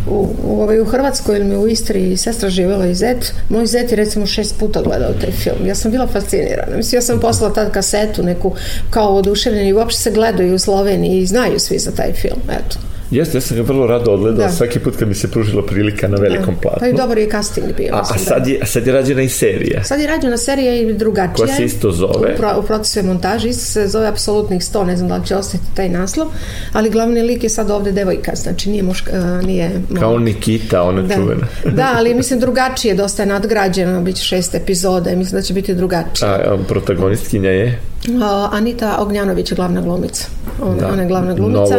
u, 0.08 0.28
u, 0.44 0.62
ovaj, 0.62 0.80
u 0.80 0.86
Hrvatskoj 0.86 1.36
ili 1.36 1.46
mi 1.46 1.58
u 1.58 1.68
Istri 1.68 2.18
sestra 2.18 2.50
živjela 2.50 2.86
i 2.86 2.96
zet. 2.96 3.34
Moj 3.50 3.66
zet 3.66 3.92
je 3.92 3.96
recimo 3.96 4.26
šest 4.26 4.60
puta 4.60 4.82
gledao 4.82 5.14
taj 5.22 5.32
film. 5.32 5.68
Ja 5.68 5.76
sam 5.76 5.92
bila 5.92 6.08
fascinirana. 6.08 6.78
Mislim, 6.78 6.98
ja 6.98 7.02
sam 7.02 7.20
poslala 7.20 7.54
tad 7.54 7.72
kasetu 7.72 8.24
neku 8.24 8.56
kao 8.90 9.16
oduševljeni 9.16 9.70
i 9.70 9.74
uopšte 9.74 10.02
se 10.02 10.12
gledaju 10.12 10.56
u 10.56 10.60
Sloveniji 10.60 11.20
i 11.20 11.26
znaju 11.26 11.60
svi 11.60 11.80
za 11.80 11.92
taj 11.92 12.14
film. 12.14 12.42
Eto. 12.50 12.88
Jeste, 13.12 13.38
ja 13.38 13.41
sam 13.41 13.58
ga 13.58 13.63
vrlo 13.63 13.88
rado 13.88 14.12
odgledao 14.12 14.45
da. 14.45 14.52
svaki 14.52 14.80
put 14.80 14.95
kad 14.95 15.08
mi 15.08 15.15
se 15.15 15.32
pružila 15.32 15.65
prilika 15.65 16.08
na 16.08 16.17
velikom 16.17 16.56
da. 16.56 16.62
platnu. 16.62 16.80
Pa 16.80 16.88
i 16.88 16.93
dobar 16.93 17.17
je 17.17 17.30
casting 17.30 17.67
bio. 17.78 17.93
A, 17.93 18.00
a 18.00 18.17
sad, 18.17 18.48
je, 18.48 18.60
a 18.62 18.65
sad 18.65 18.88
je 18.88 18.93
rađena 18.93 19.22
i 19.22 19.30
serija. 19.30 19.84
Sad 19.84 20.00
je 20.00 20.08
rađena 20.08 20.38
serija 20.38 20.76
i 20.76 20.93
drugačija. 20.93 21.36
Koja 21.36 21.56
se 21.56 21.65
isto 21.65 21.91
zove? 21.91 22.34
U, 22.34 22.38
pro, 22.38 22.54
u 22.60 22.63
procesu 22.63 23.00
je 23.00 23.04
montaži, 23.04 23.54
se 23.54 23.88
zove 23.88 24.08
Apsolutnih 24.08 24.62
100, 24.62 24.86
ne 24.86 24.98
znam 24.98 25.10
da 25.10 25.17
li 25.17 25.26
će 25.26 25.36
ostati 25.36 25.63
taj 25.76 25.89
naslov, 25.89 26.28
ali 26.74 26.89
glavni 26.89 27.22
lik 27.22 27.43
je 27.43 27.50
sad 27.50 27.72
ovde 27.72 27.91
devojka, 27.91 28.32
znači 28.36 28.69
nije 28.69 28.84
muška, 28.84 29.12
uh, 29.12 29.45
nije... 29.45 29.72
Kao 30.00 30.17
Nikita, 30.17 30.84
ona 30.84 31.02
da. 31.02 31.15
čuvena. 31.15 31.48
da, 31.65 31.93
ali 31.95 32.13
mislim 32.13 32.39
drugačije, 32.39 32.95
dosta 32.95 33.24
je 33.24 33.28
nadgrađeno, 33.28 34.02
bit 34.02 34.15
će 34.15 34.24
šest 34.24 34.56
epizode, 34.56 35.15
mislim 35.15 35.39
da 35.39 35.41
će 35.41 35.54
biti 35.54 35.76
drugačije. 35.76 36.30
A, 36.30 36.34
a 36.34 36.58
protagonistkinja 36.67 37.50
je? 37.50 37.80
Uh, 38.08 38.54
Anita 38.54 38.98
Ognjanović 39.00 39.52
je 39.52 39.56
glavna 39.56 39.82
glumica. 39.82 40.26
Ona, 40.62 40.76
da. 40.76 40.88
ona 40.88 41.02
je 41.02 41.08
glavna 41.08 41.34
glumica. 41.34 41.76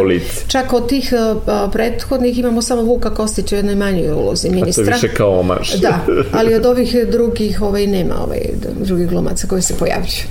Čak 0.47 0.73
od 0.73 0.89
tih 0.89 1.13
uh, 1.35 1.71
prethodnih 1.71 2.39
imamo 2.39 2.61
samo 2.61 2.81
Vuka 2.81 3.09
Kostića 3.09 3.55
u 3.55 3.59
jednoj 3.59 3.75
manjoj 3.75 4.11
ulozi 4.11 4.49
ministra. 4.49 4.83
A 4.83 4.85
to 4.85 4.91
više 4.91 5.15
kao 5.15 5.39
omaš. 5.39 5.73
da, 5.73 5.99
ali 6.33 6.55
od 6.55 6.65
ovih 6.65 6.95
drugih 7.11 7.61
ovaj, 7.61 7.87
nema 7.87 8.15
ovaj, 8.23 8.39
drugih 8.79 9.09
glumaca 9.09 9.47
koji 9.47 9.61
se 9.61 9.77
pojavljuju 9.77 10.25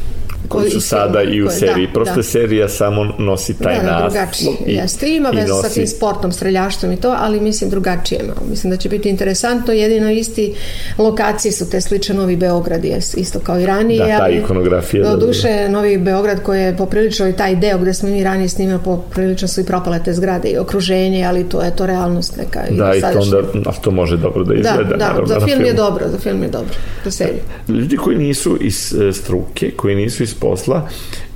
koji 0.50 0.70
su 0.70 0.80
sada 0.80 1.22
i 1.22 1.42
u 1.42 1.46
koje, 1.46 1.58
seriji. 1.58 1.86
Da, 1.86 1.92
Prosto 1.92 2.16
da. 2.16 2.22
serija 2.22 2.68
samo 2.68 3.04
nosi 3.18 3.58
taj 3.58 3.76
da, 3.76 3.82
da, 3.82 4.24
naslov. 4.24 4.54
I, 4.66 4.72
Jeste, 4.72 5.08
ima 5.08 5.30
veze 5.30 5.52
sa 5.62 5.68
tim 5.68 5.86
sportom, 5.86 6.32
streljaštvom 6.32 6.92
i 6.92 6.96
to, 6.96 7.16
ali 7.18 7.40
mislim 7.40 7.70
drugačije 7.70 8.20
malo. 8.22 8.46
Mislim 8.50 8.70
da 8.70 8.76
će 8.76 8.88
biti 8.88 9.08
interesantno, 9.08 9.72
jedino 9.72 10.10
isti 10.10 10.54
lokacije 10.98 11.52
su 11.52 11.70
te 11.70 11.80
slične 11.80 12.14
Novi 12.14 12.36
Beograd, 12.36 12.84
je 12.84 12.98
isto 13.16 13.38
kao 13.38 13.60
i 13.60 13.66
ranije. 13.66 14.06
Da, 14.06 14.18
ta 14.18 14.28
ikonografija. 14.28 15.04
Da, 15.04 15.10
da, 15.10 15.26
duše, 15.26 15.48
da. 15.48 15.68
Novi 15.68 15.98
Beograd 15.98 16.42
koji 16.42 16.60
je 16.60 16.76
poprilično 16.76 17.28
i 17.28 17.32
taj 17.32 17.56
deo 17.56 17.78
gde 17.78 17.94
smo 17.94 18.08
mi 18.08 18.24
ranije 18.24 18.48
snimali, 18.48 18.80
poprilično 18.84 19.48
su 19.48 19.60
i 19.60 19.64
propale 19.64 20.00
te 20.04 20.12
zgrade 20.12 20.48
i 20.48 20.58
okruženje, 20.58 21.24
ali 21.24 21.48
to 21.48 21.62
je 21.62 21.76
to 21.76 21.86
realnost 21.86 22.36
neka. 22.36 22.60
Da, 22.70 22.94
i 22.94 23.00
to 23.00 23.20
onda, 23.20 23.38
a 23.66 23.72
to 23.72 23.90
može 23.90 24.16
dobro 24.16 24.44
da 24.44 24.54
izgleda. 24.54 24.82
Da, 24.82 24.96
da, 24.96 24.96
naravno, 24.96 25.26
za 25.26 25.40
film 25.40 25.64
je 25.64 25.72
dobro, 25.72 26.08
za 26.08 26.18
film 26.18 26.42
je 26.42 26.48
dobro, 26.48 26.74
za 27.04 27.10
seriju. 27.10 27.42
Ljudi 27.68 27.96
koji 27.96 28.18
nisu 28.18 28.58
iz 28.60 28.94
e, 28.94 29.12
struke, 29.12 29.70
koji 29.76 29.94
nisu 29.94 30.22
iz 30.22 30.39
posla, 30.40 30.88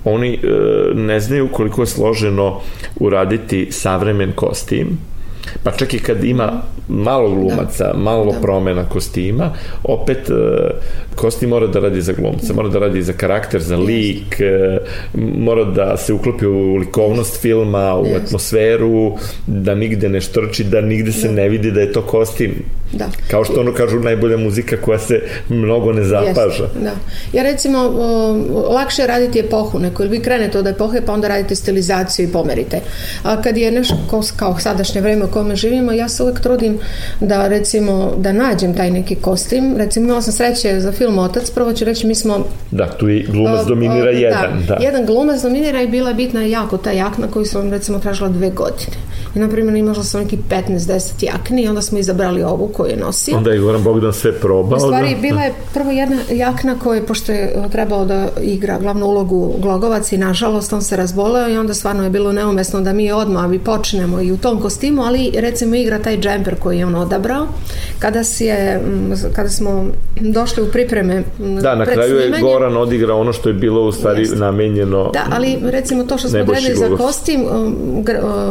oni 0.04 0.34
e, 0.34 0.38
ne 0.94 1.20
znaju 1.20 1.48
koliko 1.48 1.82
je 1.82 1.86
složeno 1.86 2.60
uraditi 2.96 3.68
savremen 3.70 4.32
kostim, 4.32 4.98
pa 5.62 5.70
čak 5.70 5.94
i 5.94 5.98
kad 5.98 6.24
ima 6.24 6.62
malo 6.88 7.30
glumaca, 7.30 7.92
da. 7.92 7.98
malo 7.98 8.32
da. 8.32 8.40
promena 8.40 8.88
kostima, 8.88 9.50
opet 9.82 10.30
uh, 10.30 10.36
kostim 11.14 11.48
mora 11.48 11.66
da 11.66 11.80
radi 11.80 12.02
za 12.02 12.12
glumca, 12.12 12.54
mora 12.54 12.68
da 12.68 12.78
radi 12.78 13.02
za 13.02 13.12
karakter, 13.12 13.60
za 13.60 13.76
lik, 13.76 14.40
uh, 14.40 15.20
mora 15.38 15.64
da 15.64 15.96
se 15.96 16.12
uklopi 16.12 16.46
u 16.46 16.76
likovnost 16.76 17.40
filma, 17.40 17.94
u 17.94 18.06
atmosferu, 18.16 19.16
da 19.46 19.74
nigde 19.74 20.08
ne 20.08 20.20
štrči, 20.20 20.64
da 20.64 20.80
nigde 20.80 21.12
se 21.12 21.28
da. 21.28 21.34
ne 21.34 21.48
vidi 21.48 21.70
da 21.70 21.80
je 21.80 21.92
to 21.92 22.02
kostim. 22.02 22.54
Da. 22.92 23.08
Kao 23.30 23.44
što 23.44 23.60
ono 23.60 23.72
kažu 23.72 24.00
najbolja 24.00 24.36
muzika 24.36 24.76
koja 24.76 24.98
se 24.98 25.22
mnogo 25.48 25.92
ne 25.92 26.04
zapaža. 26.04 26.64
Yes. 26.64 26.82
Da. 26.82 26.92
Ja 27.32 27.42
recimo 27.42 27.78
lakše 28.70 29.02
je 29.02 29.06
raditi 29.06 29.38
epohu 29.38 29.78
neko, 29.78 30.02
ili 30.02 30.16
vi 30.16 30.22
krenete 30.22 30.58
od 30.58 30.66
epohe 30.66 31.00
pa 31.06 31.12
onda 31.12 31.28
radite 31.28 31.54
stilizaciju 31.54 32.28
i 32.28 32.32
pomerite. 32.32 32.80
A 33.22 33.42
kad 33.42 33.56
je 33.56 33.70
nešto 33.70 33.96
kao 34.36 34.58
sadašnje 34.58 35.00
vreme 35.00 35.24
kome 35.34 35.56
živimo, 35.56 35.92
ja 35.92 36.08
se 36.08 36.22
uvek 36.22 36.40
trudim 36.40 36.78
da 37.20 37.48
recimo 37.48 38.12
da 38.18 38.32
nađem 38.32 38.74
taj 38.74 38.90
neki 38.90 39.14
kostim. 39.14 39.76
Recimo 39.76 40.04
imala 40.06 40.22
sam 40.22 40.32
sreće 40.32 40.80
za 40.80 40.92
film 40.92 41.18
Otac, 41.18 41.50
prvo 41.50 41.72
ću 41.72 41.84
reći 41.84 42.06
mi 42.06 42.14
smo... 42.14 42.38
Da, 42.70 42.90
tu 42.90 43.08
i 43.08 43.22
glumac 43.22 43.66
dominira 43.66 44.10
uh, 44.10 44.20
jedan. 44.20 44.62
Da, 44.68 44.74
da, 44.74 44.84
jedan 44.84 45.06
glumac 45.06 45.42
dominira 45.42 45.82
i 45.82 45.88
bila 45.88 46.08
je 46.08 46.14
bitna 46.14 46.42
jako 46.42 46.76
ta 46.76 46.90
jakna 46.90 47.26
koju 47.26 47.44
sam 47.44 47.70
recimo 47.70 47.98
tražila 47.98 48.28
dve 48.28 48.50
godine. 48.50 48.96
I 49.34 49.38
na 49.38 49.48
primjer 49.48 49.76
imala 49.76 50.04
sam 50.04 50.20
neki 50.20 50.38
15-10 50.50 51.24
jakni 51.24 51.62
i 51.62 51.68
onda 51.68 51.82
smo 51.82 51.98
izabrali 51.98 52.42
ovu 52.42 52.68
koju 52.68 52.90
je 52.90 52.96
nosi. 52.96 53.34
Onda 53.34 53.50
je 53.50 53.58
Goran 53.58 53.82
Bogdan 53.82 54.12
sve 54.12 54.32
probao. 54.32 54.76
U 54.76 54.80
stvari, 54.80 55.14
da? 55.14 55.20
bila 55.20 55.42
je 55.42 55.52
prvo 55.74 55.90
jedna 55.90 56.16
jakna 56.30 56.78
koja 56.78 56.96
je, 56.96 57.06
pošto 57.06 57.32
je 57.32 57.68
trebao 57.72 58.04
da 58.04 58.28
igra 58.42 58.78
glavnu 58.78 59.06
ulogu 59.06 59.54
Glogovac 59.58 60.12
i 60.12 60.18
nažalost 60.18 60.72
on 60.72 60.82
se 60.82 60.96
razboleo 60.96 61.48
i 61.48 61.56
onda 61.56 61.74
stvarno 61.74 62.04
je 62.04 62.10
bilo 62.10 62.32
neumesno 62.32 62.80
da 62.80 62.92
mi 62.92 63.12
odmah 63.12 63.48
bi 63.50 63.58
počnemo 63.58 64.20
i 64.20 64.32
u 64.32 64.36
tom 64.36 64.60
kostimu, 64.60 65.02
ali 65.02 65.23
recimo 65.36 65.74
igra 65.74 65.98
taj 65.98 66.18
džemper 66.20 66.54
koji 66.54 66.78
je 66.78 66.86
on 66.86 66.94
odabrao. 66.94 67.46
Kada, 67.98 68.24
si 68.24 68.44
je, 68.44 68.80
kada 69.32 69.48
smo 69.48 69.86
došli 70.20 70.62
u 70.62 70.66
pripreme 70.66 71.22
Da, 71.62 71.74
na 71.74 71.86
kraju 71.86 72.16
je 72.16 72.40
Goran 72.40 72.76
odigrao 72.76 73.20
ono 73.20 73.32
što 73.32 73.48
je 73.48 73.52
bilo 73.52 73.82
u 73.82 73.92
stvari 73.92 74.20
Jest. 74.20 74.36
namenjeno 74.36 75.10
Da, 75.12 75.26
ali 75.30 75.58
recimo 75.62 76.04
to 76.04 76.18
što 76.18 76.28
smo 76.28 76.40
odredili 76.40 76.76
za 76.76 76.96
kostim, 76.96 77.44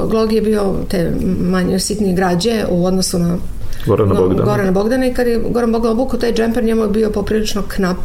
Glog 0.09 0.33
je 0.33 0.41
bio 0.41 0.73
te 0.89 1.11
manje 1.39 1.79
sitnije 1.79 2.15
građe 2.15 2.65
u 2.69 2.85
odnosu 2.85 3.19
na 3.19 3.37
Gorana 3.85 4.13
Bogdana. 4.13 4.43
Gorana 4.43 4.71
Bogdana 4.71 5.07
i 5.07 5.13
kad 5.13 5.27
je 5.27 5.41
Goran 5.49 5.71
Bogdan 5.71 5.91
obukao 5.91 6.19
taj 6.19 6.33
džemper, 6.33 6.63
njemu 6.63 6.83
je 6.83 6.89
bio 6.89 7.09
poprilično 7.09 7.63
knap 7.67 7.97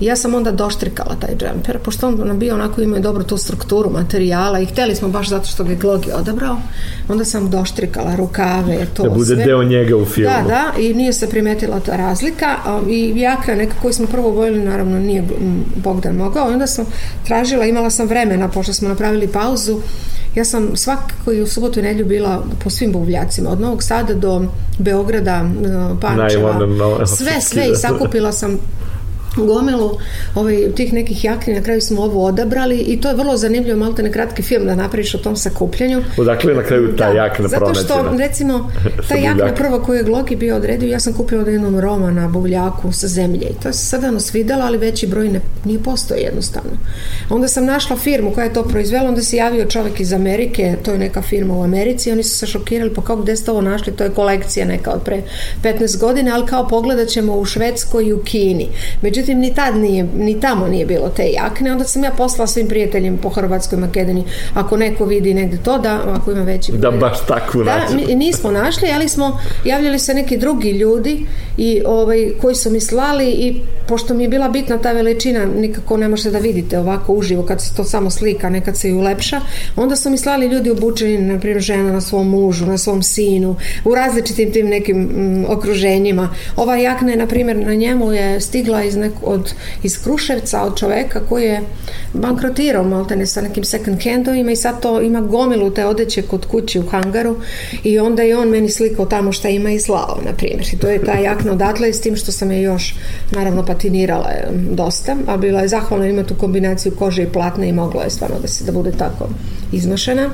I 0.00 0.04
ja 0.04 0.16
sam 0.16 0.34
onda 0.34 0.52
doštrikala 0.52 1.14
taj 1.20 1.36
džemper, 1.36 1.78
pošto 1.78 2.08
on 2.08 2.20
nam 2.24 2.38
bio 2.38 2.54
onako 2.54 2.80
imao 2.80 3.00
dobru 3.00 3.24
tu 3.24 3.36
strukturu 3.36 3.90
materijala 3.90 4.60
i 4.60 4.66
hteli 4.66 4.94
smo 4.94 5.08
baš 5.08 5.28
zato 5.28 5.46
što 5.46 5.64
ga 5.64 5.70
je 5.70 5.76
Glogi 5.76 6.10
odabrao, 6.14 6.56
onda 7.08 7.24
sam 7.24 7.50
doštrikala 7.50 8.16
rukave, 8.16 8.86
to 8.94 9.02
Da 9.02 9.10
bude 9.10 9.34
sve. 9.34 9.44
deo 9.44 9.62
njega 9.64 9.96
u 9.96 10.04
filmu. 10.04 10.30
Da, 10.30 10.48
da, 10.48 10.80
i 10.80 10.94
nije 10.94 11.12
se 11.12 11.30
primetila 11.30 11.80
ta 11.80 11.96
razlika 11.96 12.56
i 12.88 13.12
jakna 13.16 13.54
neka 13.54 13.74
koju 13.82 13.92
smo 13.92 14.06
prvo 14.06 14.30
vojili, 14.30 14.64
naravno 14.64 14.98
nije 14.98 15.24
Bogdan 15.76 16.16
mogao 16.16 16.46
onda 16.46 16.66
sam 16.66 16.86
tražila, 17.24 17.64
imala 17.64 17.90
sam 17.90 18.06
vremena, 18.06 18.48
pošto 18.48 18.72
smo 18.72 18.88
napravili 18.88 19.28
pauzu, 19.28 19.80
ja 20.34 20.44
sam 20.44 20.76
svakako 20.76 21.32
i 21.32 21.42
u 21.42 21.46
subotu 21.46 21.80
i 21.80 21.82
nedlju 21.82 22.06
bila 22.06 22.44
po 22.64 22.70
svim 22.70 22.92
buvljacima, 22.92 23.50
od 23.50 23.60
Novog 23.60 23.82
Sada 23.82 24.14
do 24.14 24.44
Beograda, 24.78 25.44
Pančeva, 26.00 27.06
sve, 27.06 27.40
sve 27.50 27.68
i 27.72 27.76
sakupila 27.76 28.32
sam 28.32 28.58
gomilu 29.36 29.98
ovaj, 30.34 30.72
tih 30.76 30.92
nekih 30.92 31.24
jakni, 31.24 31.54
na 31.54 31.62
kraju 31.62 31.80
smo 31.80 32.02
ovo 32.02 32.24
odabrali 32.24 32.78
i 32.78 33.00
to 33.00 33.08
je 33.08 33.14
vrlo 33.14 33.36
zanimljivo, 33.36 33.78
malo 33.78 33.94
ne 34.02 34.12
kratki 34.12 34.42
film 34.42 34.66
da 34.66 34.74
napraviš 34.74 35.14
o 35.14 35.18
tom 35.18 35.36
sakupljanju. 35.36 36.02
Odakle 36.18 36.54
na 36.54 36.62
kraju 36.62 36.96
ta 36.96 37.06
da, 37.06 37.12
jakna 37.12 37.48
Zato 37.48 37.74
što, 37.74 38.14
recimo, 38.18 38.70
ta 39.08 39.14
jakna 39.14 39.54
prva 39.54 39.82
koju 39.82 39.96
je 39.96 40.02
Glogi 40.02 40.36
bio 40.36 40.56
odredio, 40.56 40.88
ja 40.88 41.00
sam 41.00 41.12
kupila 41.12 41.42
od 41.42 41.48
jednom 41.48 41.80
Roma 41.80 42.10
na 42.10 42.28
buvljaku 42.28 42.92
sa 42.92 43.08
zemlje 43.08 43.46
i 43.50 43.62
to 43.62 43.72
se 43.72 43.86
sada 43.86 44.08
ono 44.08 44.20
svidela, 44.20 44.64
ali 44.64 44.78
veći 44.78 45.06
broj 45.06 45.28
ne, 45.28 45.40
nije 45.64 45.82
postoje 45.82 46.20
jednostavno. 46.20 46.70
Onda 47.30 47.48
sam 47.48 47.64
našla 47.64 47.96
firmu 47.96 48.30
koja 48.34 48.44
je 48.44 48.52
to 48.52 48.62
proizvela, 48.62 49.08
onda 49.08 49.22
se 49.22 49.36
javio 49.36 49.64
čovek 49.64 50.00
iz 50.00 50.12
Amerike, 50.12 50.76
to 50.84 50.92
je 50.92 50.98
neka 50.98 51.22
firma 51.22 51.54
u 51.54 51.62
Americi, 51.62 52.12
oni 52.12 52.22
su 52.22 52.38
se 52.38 52.46
šokirali, 52.46 52.94
pa 52.94 53.02
kako 53.02 53.22
gde 53.22 53.36
ste 53.36 53.50
ovo 53.50 53.60
našli, 53.60 53.92
to 53.92 54.04
je 54.04 54.10
kolekcija 54.10 54.66
neka 54.66 54.90
od 54.90 55.02
pre 55.02 55.22
15 55.62 56.00
godina, 56.00 56.34
ali 56.34 56.46
kao 56.46 56.68
pogledat 56.68 57.08
ćemo 57.08 57.36
u 57.36 57.44
Švedskoj 57.44 58.06
i 58.06 58.12
u 58.12 58.22
Kini. 58.22 58.68
Međutim, 59.02 59.25
međutim 59.26 59.38
ni 59.38 59.54
tad 59.54 59.76
nije, 59.76 60.06
ni 60.16 60.40
tamo 60.40 60.68
nije 60.68 60.86
bilo 60.86 61.08
te 61.08 61.26
jakne, 61.26 61.72
onda 61.72 61.84
sam 61.84 62.04
ja 62.04 62.10
poslala 62.10 62.46
svim 62.46 62.68
prijateljima 62.68 63.18
po 63.22 63.28
Hrvatskoj 63.28 63.78
Makedoniji, 63.78 64.24
ako 64.54 64.76
neko 64.76 65.04
vidi 65.04 65.34
negde 65.34 65.56
to, 65.56 65.78
da 65.78 66.00
ako 66.06 66.32
ima 66.32 66.42
veći 66.42 66.72
Da 66.72 66.90
baš 66.90 67.26
tako 67.26 67.64
da, 67.64 67.86
mi, 67.94 68.14
nismo 68.14 68.50
našli, 68.50 68.88
ali 68.94 69.08
smo 69.08 69.38
javljali 69.64 69.98
se 69.98 70.14
neki 70.14 70.36
drugi 70.38 70.70
ljudi 70.70 71.26
i 71.56 71.82
ovaj, 71.86 72.30
koji 72.40 72.54
su 72.54 72.70
mi 72.70 72.80
slali 72.80 73.30
i 73.30 73.60
pošto 73.88 74.14
mi 74.14 74.22
je 74.22 74.28
bila 74.28 74.48
bitna 74.48 74.78
ta 74.78 74.92
veličina, 74.92 75.44
nikako 75.44 75.96
ne 75.96 76.08
možete 76.08 76.30
da 76.30 76.38
vidite 76.38 76.78
ovako 76.78 77.12
uživo 77.12 77.42
kad 77.42 77.60
se 77.60 77.74
to 77.76 77.84
samo 77.84 78.10
slika, 78.10 78.48
nekad 78.48 78.76
se 78.76 78.90
i 78.90 78.94
ulepša, 78.94 79.40
onda 79.76 79.96
su 79.96 80.10
mi 80.10 80.18
slali 80.18 80.46
ljudi 80.46 80.70
obučeni, 80.70 81.18
na 81.18 81.40
primjer 81.40 81.62
žena 81.62 81.92
na 81.92 82.00
svom 82.00 82.28
mužu, 82.30 82.66
na 82.66 82.78
svom 82.78 83.02
sinu, 83.02 83.56
u 83.84 83.94
različitim 83.94 84.52
tim 84.52 84.66
nekim 84.68 84.96
m, 84.96 85.44
okruženjima. 85.48 86.34
Ova 86.56 86.76
jakna 86.76 87.10
je, 87.10 87.16
na 87.16 87.26
primjer, 87.26 87.56
na 87.56 87.74
njemu 87.74 88.12
je 88.12 88.40
stigla 88.40 88.82
iz 88.82 88.96
nek, 88.96 89.12
od, 89.22 89.52
iz 89.82 90.02
Kruševca 90.02 90.62
od 90.62 90.78
čoveka 90.78 91.20
koji 91.28 91.44
je 91.44 91.62
bankrotirao 92.12 92.84
maltene 92.84 93.26
sa 93.26 93.40
nekim 93.40 93.64
second 93.64 94.04
handovima 94.04 94.52
i 94.52 94.56
sad 94.56 94.82
to 94.82 95.00
ima 95.00 95.20
gomilu 95.20 95.70
te 95.70 95.86
odeće 95.86 96.22
kod 96.22 96.46
kući 96.46 96.78
u 96.78 96.86
hangaru 96.86 97.36
i 97.84 97.98
onda 97.98 98.22
je 98.22 98.38
on 98.38 98.48
meni 98.48 98.68
slikao 98.68 99.06
tamo 99.06 99.32
šta 99.32 99.48
ima 99.48 99.70
i 99.70 99.80
slao, 99.80 100.18
na 100.24 100.32
primjer. 100.32 100.66
I 100.72 100.78
to 100.78 100.88
je 100.88 101.04
ta 101.04 101.12
jakna 101.12 101.52
odatle 101.52 101.92
s 101.92 102.00
tim 102.00 102.16
što 102.16 102.32
sam 102.32 102.50
je 102.50 102.62
još 102.62 102.94
naravno 103.32 103.66
patinirala 103.66 104.30
dosta, 104.70 105.16
a 105.26 105.36
bila 105.36 105.60
je 105.60 105.68
zahvalna 105.68 106.06
ima 106.06 106.22
tu 106.22 106.34
kombinaciju 106.34 106.92
kože 106.98 107.22
i 107.22 107.26
platne 107.26 107.68
i 107.68 107.72
moglo 107.72 108.02
je 108.02 108.10
stvarno 108.10 108.36
da 108.42 108.48
se 108.48 108.64
da 108.64 108.72
bude 108.72 108.92
tako 108.92 109.28
iznošena, 109.72 110.30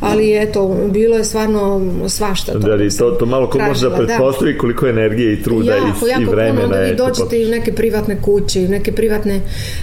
ali 0.00 0.42
eto, 0.42 0.76
bilo 0.90 1.16
je 1.16 1.24
stvarno 1.24 1.90
svašta. 2.08 2.52
To, 2.52 2.58
da, 2.58 2.90
to, 2.98 3.10
to 3.10 3.26
malo 3.26 3.50
ko 3.50 3.58
može 3.58 3.88
da, 3.88 3.96
da. 3.96 3.96
pretpostavi 3.96 4.52
da. 4.52 4.58
koliko 4.58 4.86
energije 4.86 5.32
i 5.32 5.42
truda 5.42 5.74
jako, 5.74 6.06
i, 6.06 6.10
jako 6.10 6.22
i 6.22 6.24
vremena. 6.24 6.60
Jako, 6.60 6.64
onda 6.64 6.80
vi 6.80 6.96
dođete 6.96 7.38
i 7.38 7.46
u 7.46 7.50
neke 7.50 7.72
privatne 7.72 8.03
kuće, 8.22 8.62
i 8.62 8.68
neke 8.68 8.92
privatne, 8.92 9.40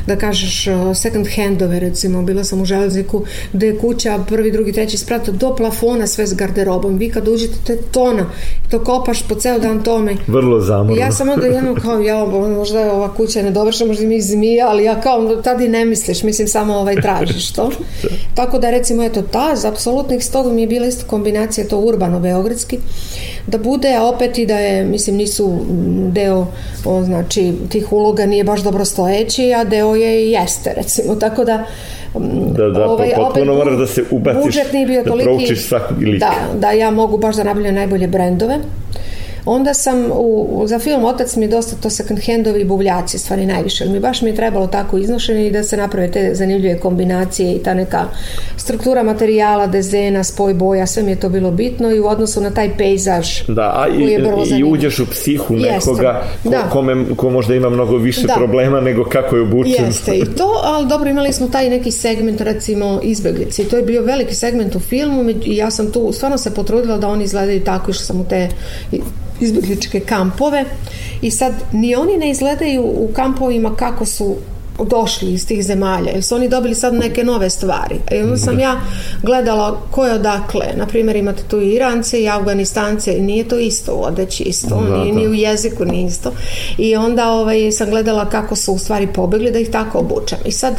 da 0.07 0.15
kažeš, 0.15 0.65
second 0.95 1.27
handove, 1.35 1.79
recimo, 1.79 2.21
bila 2.21 2.43
sam 2.43 2.61
u 2.61 2.65
železniku, 2.65 3.23
gde 3.53 3.67
je 3.67 3.77
kuća 3.77 4.19
prvi, 4.27 4.51
drugi, 4.51 4.71
treći 4.71 4.97
sprat 4.97 5.29
do 5.29 5.55
plafona 5.55 6.07
sve 6.07 6.27
s 6.27 6.33
garderobom. 6.33 6.97
Vi 6.97 7.09
kad 7.09 7.27
uđete, 7.27 7.53
to 7.63 7.73
je 7.73 7.81
tona, 7.91 8.29
to 8.69 8.83
kopaš 8.83 9.27
po 9.27 9.35
ceo 9.35 9.59
dan 9.59 9.83
tome. 9.83 10.15
Vrlo 10.27 10.59
zamorno. 10.59 11.01
Ja 11.01 11.11
sam 11.11 11.29
onda 11.29 11.47
jednom 11.47 11.75
kao, 11.75 11.99
ja, 11.99 12.25
možda 12.25 12.79
je 12.79 12.91
ova 12.91 13.13
kuća 13.13 13.41
nedovršena, 13.41 13.87
možda 13.87 14.05
mi 14.05 14.21
zmija, 14.21 14.67
ali 14.69 14.83
ja 14.83 15.01
kao, 15.01 15.35
tad 15.35 15.61
i 15.61 15.67
ne 15.67 15.85
misliš, 15.85 16.23
mislim, 16.23 16.47
samo 16.47 16.73
ovaj 16.73 17.01
tražiš 17.01 17.51
to. 17.51 17.71
Tako 18.39 18.59
da, 18.59 18.69
recimo, 18.69 19.03
eto, 19.03 19.21
ta, 19.21 19.55
za 19.55 19.67
apsolutnih 19.67 20.25
stog 20.25 20.53
mi 20.53 20.61
je 20.61 20.67
bila 20.67 20.85
isto 20.85 21.05
kombinacija 21.07 21.67
to 21.67 21.77
urbano-beogradski, 21.77 22.77
da 23.47 23.57
bude, 23.57 23.95
a 23.95 24.03
opet 24.03 24.37
i 24.37 24.45
da 24.45 24.57
je, 24.59 24.85
mislim, 24.85 25.15
nisu 25.15 25.57
deo, 26.11 26.47
o, 26.85 27.03
znači, 27.03 27.53
tih 27.69 27.93
uloga 27.93 28.10
nije 28.25 28.43
baš 28.43 28.61
dobro 28.61 28.85
stojeći, 28.85 29.53
a 29.53 29.63
deo 29.63 29.95
je 29.95 30.25
i 30.25 30.31
jeste, 30.31 30.73
recimo, 30.75 31.15
tako 31.15 31.45
da 31.45 31.65
da, 32.57 32.69
da, 32.69 32.85
ovaj, 32.85 33.11
potpuno 33.15 33.55
moraš 33.55 33.77
da 33.77 33.87
se 33.87 34.03
ubaciš, 34.11 34.55
bio 34.87 35.03
da 35.03 35.09
toliki, 35.09 35.23
proučiš 35.23 35.67
svakog 35.67 36.01
lika. 36.01 36.25
Da, 36.25 36.59
da 36.59 36.71
ja 36.71 36.91
mogu 36.91 37.17
baš 37.17 37.35
da 37.35 37.43
nabavljam 37.43 37.75
najbolje 37.75 38.07
brendove. 38.07 38.57
Onda 39.45 39.73
sam 39.73 40.05
u, 40.13 40.63
za 40.65 40.79
film 40.79 41.05
Otac 41.05 41.35
mi 41.35 41.45
je 41.45 41.49
dosta 41.49 41.75
to 41.75 41.89
second 41.89 42.19
handovi 42.25 42.61
i 42.61 42.65
buvljaci 42.65 43.17
stvari 43.17 43.45
najviše. 43.45 43.85
Mi 43.85 43.99
baš 43.99 44.21
mi 44.21 44.29
je 44.29 44.35
trebalo 44.35 44.67
tako 44.67 44.97
iznošenje 44.97 45.47
i 45.47 45.51
da 45.51 45.63
se 45.63 45.77
naprave 45.77 46.11
te 46.11 46.35
zanimljive 46.35 46.79
kombinacije 46.79 47.53
i 47.53 47.63
ta 47.63 47.73
neka 47.73 48.05
struktura 48.57 49.03
materijala, 49.03 49.67
dezena, 49.67 50.23
spoj 50.23 50.53
boja, 50.53 50.87
sve 50.87 51.03
mi 51.03 51.11
je 51.11 51.19
to 51.19 51.29
bilo 51.29 51.51
bitno 51.51 51.91
i 51.91 51.99
u 51.99 52.07
odnosu 52.07 52.41
na 52.41 52.51
taj 52.51 52.77
pejzaž 52.77 53.41
da, 53.47 53.61
a 53.61 53.87
i, 53.87 54.01
je 54.01 54.21
i 54.57 54.63
uđeš 54.63 54.99
u 54.99 55.05
psihu 55.05 55.55
nekoga 55.55 56.23
ko, 56.43 56.49
da. 56.49 56.69
kome, 56.69 57.05
ko 57.15 57.29
možda 57.29 57.55
ima 57.55 57.69
mnogo 57.69 57.97
više 57.97 58.27
da. 58.27 58.33
problema 58.33 58.81
nego 58.81 59.03
kako 59.03 59.35
je 59.35 59.41
obučen. 59.41 59.85
Jeste 59.85 60.17
i 60.17 60.25
to, 60.25 60.61
ali 60.63 60.87
dobro 60.87 61.09
imali 61.09 61.33
smo 61.33 61.47
taj 61.47 61.69
neki 61.69 61.91
segment 61.91 62.41
recimo 62.41 62.99
izbeglici. 63.03 63.63
To 63.63 63.77
je 63.77 63.83
bio 63.83 64.01
veliki 64.01 64.35
segment 64.35 64.75
u 64.75 64.79
filmu 64.79 65.29
i 65.43 65.55
ja 65.55 65.71
sam 65.71 65.91
tu 65.91 66.11
stvarno 66.13 66.37
se 66.37 66.53
potrudila 66.53 66.97
da 66.97 67.07
oni 67.07 67.23
izgledaju 67.23 67.63
tako 67.63 67.93
što 67.93 68.03
sam 68.03 68.21
u 68.21 68.25
te 68.29 68.49
izbjegličke 69.41 69.99
kampove 69.99 70.65
i 71.21 71.31
sad 71.31 71.53
ni 71.71 71.95
oni 71.95 72.17
ne 72.17 72.29
izgledaju 72.29 72.83
u 72.83 73.09
kampovima 73.15 73.75
kako 73.75 74.05
su 74.05 74.35
došli 74.85 75.33
iz 75.33 75.47
tih 75.47 75.63
zemalja, 75.63 76.11
jer 76.11 76.23
su 76.23 76.35
oni 76.35 76.49
dobili 76.49 76.75
sad 76.75 76.93
neke 76.93 77.23
nove 77.23 77.49
stvari. 77.49 77.95
I 78.11 78.17
onda 78.17 78.37
sam 78.37 78.59
ja 78.59 78.81
gledala 79.23 79.81
ko 79.91 80.05
je 80.05 80.13
odakle. 80.13 80.65
Na 80.75 80.85
primjer, 80.85 81.15
imate 81.15 81.43
tu 81.43 81.61
i 81.61 81.69
Irance 81.69 82.21
i 82.21 82.29
Afganistance, 82.29 83.11
nije 83.11 83.47
to 83.47 83.59
isto 83.59 83.95
u 83.95 84.03
odeći 84.03 84.43
isto, 84.43 84.83
da, 84.89 85.03
ni, 85.03 85.11
ni 85.11 85.27
u 85.27 85.33
jeziku 85.33 85.85
nije 85.85 86.07
isto. 86.07 86.31
I 86.77 86.95
onda 86.95 87.31
ovaj, 87.31 87.71
sam 87.71 87.89
gledala 87.89 88.29
kako 88.29 88.55
su 88.55 88.73
u 88.73 88.77
stvari 88.77 89.07
pobegli 89.07 89.51
da 89.51 89.59
ih 89.59 89.69
tako 89.69 89.99
obučem. 89.99 90.39
I 90.45 90.51
sad 90.51 90.73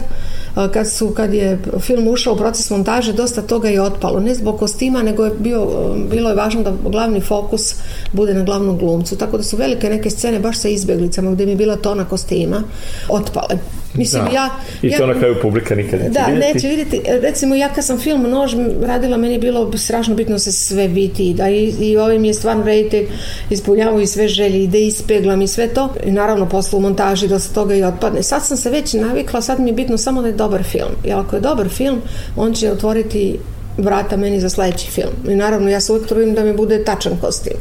kad, 0.55 0.91
su, 0.91 1.11
kad 1.11 1.35
je 1.35 1.59
film 1.81 2.09
ušao 2.09 2.35
u 2.35 2.37
proces 2.37 2.71
montaže, 2.71 3.13
dosta 3.13 3.43
toga 3.43 3.69
je 3.69 3.83
otpalo. 3.83 4.21
Ne 4.21 4.35
zbog 4.35 4.59
kostima, 4.59 5.03
nego 5.03 5.25
je 5.25 5.33
bio, 5.39 5.67
bilo 6.11 6.29
je 6.29 6.37
važno 6.37 6.63
da 6.63 6.73
glavni 6.91 7.21
fokus 7.21 7.75
bude 8.13 8.35
na 8.35 8.45
glavnom 8.45 8.79
glumcu. 8.79 9.17
Tako 9.17 9.37
da 9.37 9.43
su 9.43 9.57
velike 9.57 9.89
neke 9.89 10.11
scene 10.11 10.39
baš 10.39 10.59
sa 10.59 10.69
izbjeglicama 10.69 11.31
gdje 11.31 11.47
mi 11.47 11.53
je 11.53 11.57
bila 11.57 11.77
tona 11.77 12.05
kostima 12.05 12.63
otpale. 13.09 13.59
Mislim, 13.95 14.25
da. 14.25 14.31
ja, 14.31 14.51
I 14.83 14.91
to 14.91 15.03
ja, 15.03 15.07
na 15.07 15.19
kraju 15.19 15.37
publika 15.43 15.75
nikad 15.75 16.01
neće 16.01 16.11
da, 16.11 16.27
vidjeti. 16.27 16.55
neće 16.55 16.69
vidjeti. 16.69 17.01
Recimo, 17.23 17.55
ja 17.55 17.69
kad 17.69 17.85
sam 17.85 17.99
film 17.99 18.23
Nož 18.23 18.55
radila, 18.83 19.17
meni 19.17 19.35
je 19.35 19.39
bilo 19.39 19.77
strašno 19.77 20.15
bitno 20.15 20.39
se 20.39 20.53
sve 20.53 20.89
vidi. 20.89 21.35
Da 21.35 21.49
i, 21.49 21.75
i 21.81 21.97
ovaj 21.97 22.19
mi 22.19 22.29
je 22.29 22.35
stvarno 22.35 22.65
reditelj 22.65 23.07
ispunjavao 23.51 24.01
i 24.01 24.07
sve 24.07 24.29
želje 24.29 24.65
i 24.65 24.67
da 24.67 24.79
ispeglam 24.79 25.43
i 25.43 25.49
sve 25.49 25.69
to. 25.69 25.95
I 26.05 26.11
naravno, 26.11 26.49
posle 26.49 26.79
u 26.79 26.81
montaži 26.81 27.29
da 27.29 27.39
se 27.39 27.55
toga 27.55 27.75
i 27.75 27.85
otpadne. 27.85 28.23
Sad 28.23 28.47
sam 28.47 28.57
se 28.57 28.71
već 28.71 28.93
navikla, 28.93 29.41
sad 29.41 29.61
mi 29.61 29.69
je 29.69 29.75
bitno 29.75 29.99
samo 29.99 30.23
da 30.23 30.29
je 30.29 30.35
dobar 30.35 30.63
film. 30.63 30.91
Jer 31.05 31.19
ako 31.19 31.37
je 31.37 31.41
dobar 31.41 31.69
film, 31.69 32.01
on 32.37 32.55
će 32.55 32.73
otvoriti 32.73 33.39
vrata 33.79 34.17
meni 34.17 34.41
za 34.41 34.49
sledeći 34.49 34.91
film. 34.91 35.13
I 35.29 35.35
naravno, 35.35 35.71
ja 35.71 35.81
se 35.81 35.93
uvijek 35.93 36.09
trudim 36.09 36.35
da 36.35 36.45
mi 36.45 36.53
bude 36.53 36.85
tačan 36.85 37.13
kostim. 37.21 37.53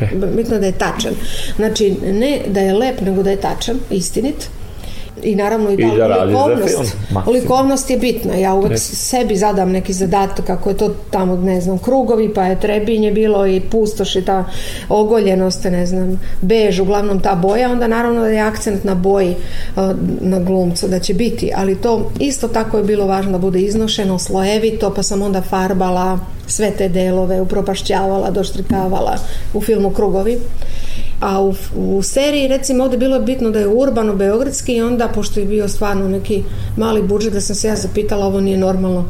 Okay. 0.00 0.36
Bitno 0.36 0.58
da 0.58 0.66
je 0.66 0.72
tačan. 0.72 1.12
Znači, 1.56 1.94
ne 2.02 2.40
da 2.48 2.60
je 2.60 2.74
lep, 2.74 3.00
nego 3.00 3.22
da 3.22 3.30
je 3.30 3.40
tačan, 3.40 3.76
istinit 3.90 4.50
i 5.22 5.36
naravno 5.36 5.70
i, 5.70 5.74
I 5.74 5.98
da 5.98 6.24
likovnost. 6.24 6.96
likovnost 7.32 7.90
je 7.90 7.98
bitna. 7.98 8.34
Ja 8.34 8.54
uvek 8.54 8.70
ne. 8.70 8.78
sebi 8.78 9.36
zadam 9.36 9.70
neki 9.70 9.92
zadatak 9.92 10.46
kako 10.46 10.70
je 10.70 10.76
to 10.76 10.94
tamo, 11.10 11.36
ne 11.36 11.60
znam, 11.60 11.78
krugovi, 11.78 12.34
pa 12.34 12.44
je 12.44 12.60
trebinje 12.60 13.12
bilo 13.12 13.46
i 13.46 13.60
pustoš 13.60 14.16
i 14.16 14.24
ta 14.24 14.44
ogoljenost, 14.88 15.64
ne 15.64 15.86
znam, 15.86 16.20
bež, 16.40 16.80
uglavnom 16.80 17.20
ta 17.20 17.34
boja, 17.34 17.70
onda 17.70 17.86
naravno 17.86 18.20
da 18.20 18.28
je 18.28 18.40
akcent 18.40 18.84
na 18.84 18.94
boji 18.94 19.34
na 20.20 20.38
glumcu, 20.38 20.88
da 20.88 20.98
će 20.98 21.14
biti, 21.14 21.52
ali 21.56 21.74
to 21.74 22.10
isto 22.20 22.48
tako 22.48 22.78
je 22.78 22.84
bilo 22.84 23.06
važno 23.06 23.32
da 23.32 23.38
bude 23.38 23.60
iznošeno 23.60 24.18
slojevito, 24.18 24.94
pa 24.94 25.02
sam 25.02 25.22
onda 25.22 25.42
farbala 25.42 26.18
sve 26.46 26.70
te 26.70 26.88
delove, 26.88 27.40
upropašćavala, 27.40 28.30
doštrikavala 28.30 29.16
u 29.54 29.60
filmu 29.60 29.90
Krugovi 29.90 30.38
a 31.20 31.42
u, 31.42 31.54
u 31.76 32.02
seriji 32.02 32.48
recimo 32.48 32.84
ovde 32.84 32.96
bilo 32.96 33.16
je 33.16 33.22
bitno 33.22 33.50
da 33.50 33.58
je 33.58 33.68
urbano 33.68 34.14
beogradski 34.14 34.72
i 34.72 34.82
onda 34.82 35.08
pošto 35.08 35.40
je 35.40 35.46
bio 35.46 35.68
stvarno 35.68 36.08
neki 36.08 36.44
mali 36.76 37.02
budžet 37.02 37.32
da 37.32 37.40
sam 37.40 37.56
se 37.56 37.68
ja 37.68 37.76
zapitala 37.76 38.26
ovo 38.26 38.40
nije 38.40 38.56
normalno. 38.56 39.04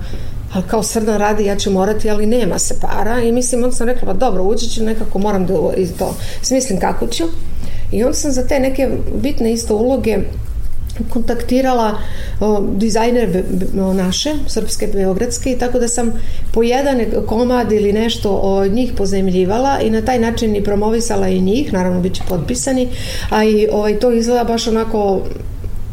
Ali 0.52 0.64
kao 0.66 0.82
srdan 0.82 1.18
radi 1.18 1.44
ja 1.44 1.56
ću 1.56 1.70
morati 1.70 2.10
ali 2.10 2.26
nema 2.26 2.58
se 2.58 2.74
para. 2.80 3.20
I 3.20 3.32
mislim 3.32 3.64
onda 3.64 3.76
sam 3.76 3.86
rekla 3.86 4.06
pa 4.06 4.12
dobro 4.12 4.44
ući 4.44 4.68
ću 4.70 4.84
nekako 4.84 5.18
moram 5.18 5.46
da 5.46 5.54
to 5.98 6.14
smislim 6.42 6.80
kako 6.80 7.06
ću. 7.06 7.24
I 7.92 8.04
onda 8.04 8.14
sam 8.14 8.32
za 8.32 8.46
te 8.46 8.60
neke 8.60 8.88
bitne 9.22 9.52
isto 9.52 9.76
uloge 9.76 10.18
kontaktirala 11.08 11.98
o, 12.40 12.60
dizajner 12.76 13.42
o, 13.80 13.92
naše, 13.94 14.34
srpske, 14.46 14.86
beogradske 14.86 15.52
i 15.52 15.58
tako 15.58 15.78
da 15.78 15.88
sam 15.88 16.12
po 16.52 16.62
jedan 16.62 17.00
komad 17.26 17.72
ili 17.72 17.92
nešto 17.92 18.30
od 18.30 18.72
njih 18.72 18.92
pozemljivala 18.96 19.80
i 19.80 19.90
na 19.90 20.02
taj 20.02 20.18
način 20.18 20.56
i 20.56 20.64
promovisala 20.64 21.28
i 21.28 21.40
njih, 21.40 21.72
naravno 21.72 22.00
bit 22.00 22.14
će 22.14 22.22
potpisani, 22.28 22.88
a 23.30 23.44
i 23.44 23.68
ovaj, 23.72 23.98
to 23.98 24.12
izgleda 24.12 24.44
baš 24.44 24.66
onako 24.68 25.20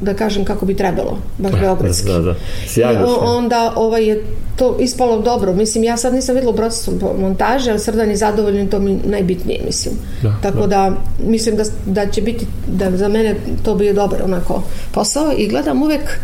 da 0.01 0.13
kažem 0.13 0.45
kako 0.45 0.65
bi 0.65 0.75
trebalo, 0.75 1.17
baš 1.37 1.51
da, 1.51 1.57
beogradski. 1.57 2.07
Da, 2.07 2.19
da. 2.19 2.35
Sjajno 2.67 3.17
onda 3.21 3.73
ovaj, 3.75 4.05
je 4.05 4.23
to 4.55 4.77
ispalo 4.79 5.21
dobro. 5.21 5.53
Mislim, 5.53 5.83
ja 5.83 5.97
sad 5.97 6.13
nisam 6.13 6.35
videla 6.35 6.53
u 6.53 6.55
procesu 6.55 6.91
montaže, 7.19 7.69
ali 7.69 7.79
Srdan 7.79 8.09
je 8.09 8.17
zadovoljan, 8.17 8.67
to 8.67 8.79
mi 8.79 8.99
najbitnije, 9.05 9.61
mislim. 9.65 9.95
Da, 10.21 10.35
Tako 10.41 10.59
da. 10.59 10.67
da, 10.67 10.95
mislim 11.27 11.55
da, 11.55 11.63
da 11.85 12.11
će 12.11 12.21
biti, 12.21 12.45
da 12.67 12.97
za 12.97 13.07
mene 13.07 13.35
to 13.63 13.75
bio 13.75 13.93
dobar 13.93 14.21
onako 14.23 14.63
posao 14.91 15.33
i 15.37 15.47
gledam 15.47 15.83
uvek 15.83 16.19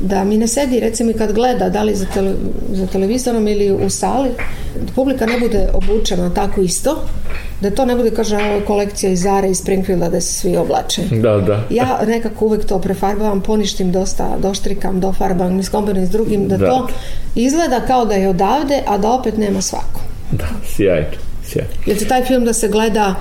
da 0.00 0.24
mi 0.24 0.38
ne 0.38 0.48
sedi 0.48 0.80
recimo 0.80 1.10
i 1.10 1.14
kad 1.14 1.32
gleda 1.32 1.68
da 1.68 1.82
li 1.82 1.94
za, 1.94 2.06
tele, 2.14 2.34
za 2.72 2.86
televizorom 2.86 3.48
ili 3.48 3.72
u 3.72 3.90
sali 3.90 4.28
da 4.86 4.92
publika 4.92 5.26
ne 5.26 5.40
bude 5.40 5.68
obučena 5.72 6.34
tako 6.34 6.60
isto 6.60 7.02
da 7.60 7.70
to 7.70 7.84
ne 7.84 7.96
bude 7.96 8.10
kaže 8.10 8.36
ovo 8.36 8.60
kolekcija 8.66 9.12
iz 9.12 9.22
Zara 9.22 9.46
i 9.46 9.54
Springfielda 9.54 10.08
da 10.08 10.20
se 10.20 10.32
svi 10.32 10.56
oblače. 10.56 11.02
Da, 11.10 11.36
da. 11.36 11.64
ja 11.70 12.00
nekako 12.06 12.44
uvek 12.44 12.64
to 12.64 12.78
prefarbavam 12.78 13.40
poništim 13.40 13.92
dosta, 13.92 14.36
doštrikam, 14.42 15.00
dofarbam 15.00 15.60
iskombinujem 15.60 16.06
s 16.06 16.10
drugim 16.10 16.48
da, 16.48 16.56
da. 16.56 16.66
to 16.66 16.88
izgleda 17.34 17.80
kao 17.86 18.04
da 18.04 18.14
je 18.14 18.28
odavde 18.28 18.82
a 18.86 18.98
da 18.98 19.10
opet 19.10 19.36
nema 19.36 19.60
svako. 19.60 20.00
Da, 20.30 20.46
sjajno 20.66 21.06
sjajno. 21.44 21.70
Jer 21.86 21.98
će 21.98 22.04
taj 22.04 22.24
film 22.24 22.44
da 22.44 22.52
se 22.52 22.68
gleda 22.68 23.14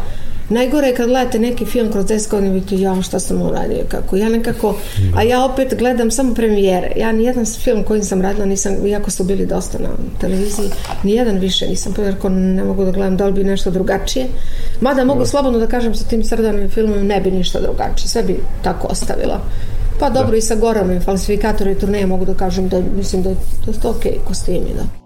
Najgore 0.53 0.87
je 0.87 0.95
kad 0.95 1.07
gledate 1.07 1.39
neki 1.39 1.65
film 1.65 1.91
kroz 1.91 2.05
10 2.05 2.29
godina 2.29 2.53
vidite 2.53 2.81
ja 2.81 3.01
šta 3.01 3.19
sam 3.19 3.41
uradio 3.41 3.83
kako. 3.87 4.15
Ja 4.15 4.29
nekako, 4.29 4.75
a 5.15 5.23
ja 5.23 5.45
opet 5.45 5.73
gledam 5.77 6.11
samo 6.11 6.33
premijere. 6.33 6.91
Ja 6.97 7.11
nijedan 7.11 7.45
film 7.45 7.83
koji 7.83 8.03
sam 8.03 8.21
radila 8.21 8.45
nisam, 8.45 8.87
iako 8.87 9.11
su 9.11 9.23
bili 9.23 9.45
dosta 9.45 9.77
na 9.79 9.89
televiziji, 10.21 10.69
nijedan 11.03 11.37
više 11.37 11.67
nisam 11.67 11.93
ako 12.17 12.29
ne 12.29 12.63
mogu 12.63 12.85
da 12.85 12.91
gledam 12.91 13.17
da 13.17 13.25
li 13.25 13.33
bi 13.33 13.43
nešto 13.43 13.71
drugačije. 13.71 14.25
Mada 14.81 15.03
mogu 15.03 15.25
slobodno 15.25 15.59
da 15.59 15.67
kažem 15.67 15.95
sa 15.95 16.05
tim 16.05 16.23
srdanim 16.23 16.69
filmom 16.69 17.07
ne 17.07 17.21
bi 17.21 17.31
ništa 17.31 17.59
drugačije. 17.61 18.07
Sve 18.07 18.23
bi 18.23 18.39
tako 18.63 18.87
ostavila. 18.87 19.41
Pa 19.99 20.09
dobro 20.09 20.31
da. 20.31 20.37
i 20.37 20.41
sa 20.41 20.55
Goranom 20.55 21.01
falsifikatora 21.01 21.71
i 21.71 21.75
turneje 21.75 22.07
mogu 22.07 22.25
da 22.25 22.33
kažem 22.33 22.69
da 22.69 22.81
mislim 22.97 23.23
da 23.23 23.29
je 23.29 23.35
to 23.81 23.89
ok 23.89 24.27
kostimi, 24.27 24.69
da. 24.75 25.02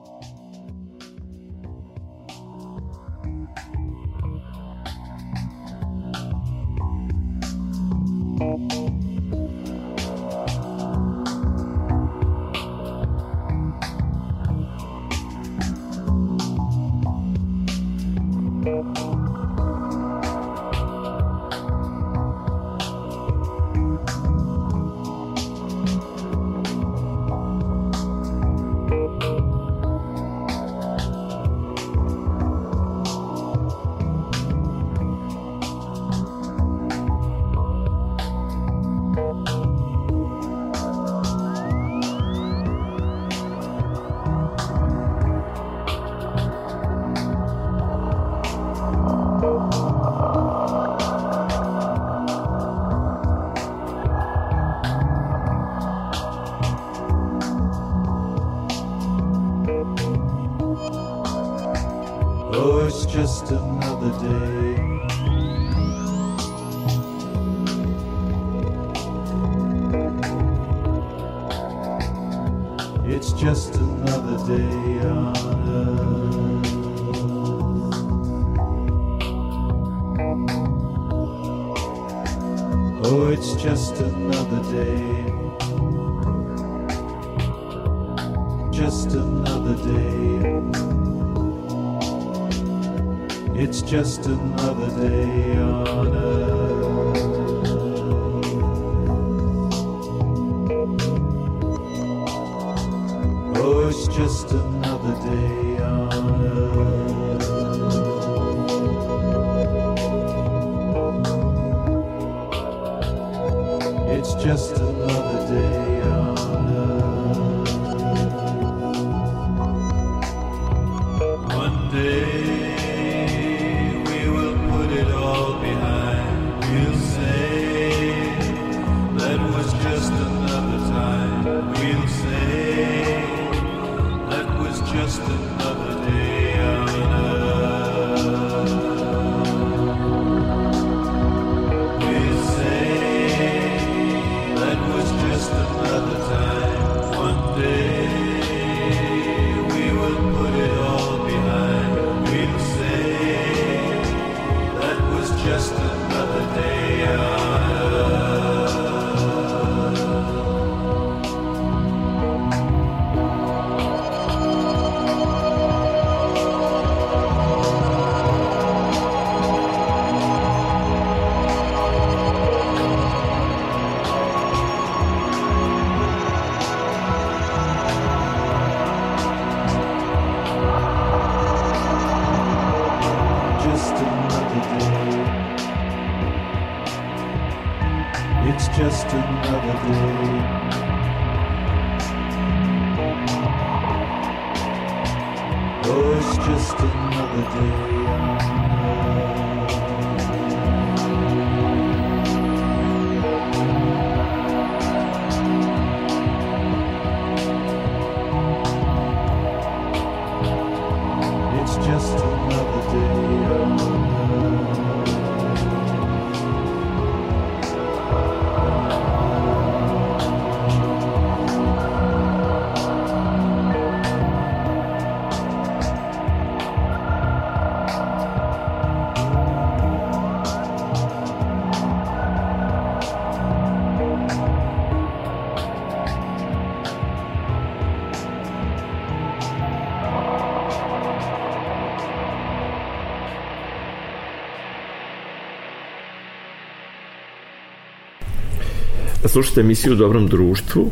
Slušajte 249.28 249.62
emisiju 249.62 249.94
u 249.94 249.96
dobrom 249.96 250.28
društvu, 250.28 250.92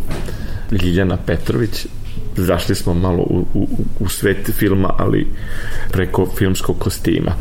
Ljiljana 0.72 1.18
Petrović, 1.18 1.86
zašli 2.36 2.76
smo 2.76 2.94
malo 2.94 3.24
u, 3.24 3.46
u, 3.54 3.68
u 4.00 4.10
svet 4.10 4.52
filma, 4.54 4.94
ali 4.98 5.28
preko 5.92 6.28
filmskog 6.38 6.80
kostima. 6.80 7.32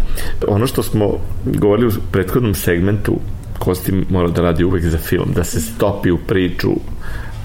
Ono 0.48 0.66
što 0.66 0.82
smo 0.82 1.18
govorili 1.44 1.88
u 1.88 2.12
prethodnom 2.12 2.54
segmentu, 2.54 3.18
kostim 3.58 4.06
mora 4.10 4.28
da 4.28 4.42
radi 4.42 4.64
uvek 4.64 4.84
za 4.84 4.98
film, 4.98 5.32
da 5.34 5.44
se 5.44 5.60
stopi 5.60 6.10
u 6.10 6.18
priču, 6.18 6.70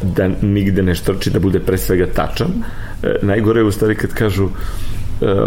da 0.03 0.27
nigde 0.41 0.83
ne 0.83 0.95
štrči, 0.95 1.29
da 1.29 1.39
bude 1.39 1.59
pre 1.59 1.77
svega 1.77 2.07
tačan. 2.15 2.51
E, 3.03 3.15
najgore 3.21 3.59
je 3.59 3.65
u 3.65 3.71
stvari 3.71 3.95
kad 3.95 4.13
kažu 4.13 4.49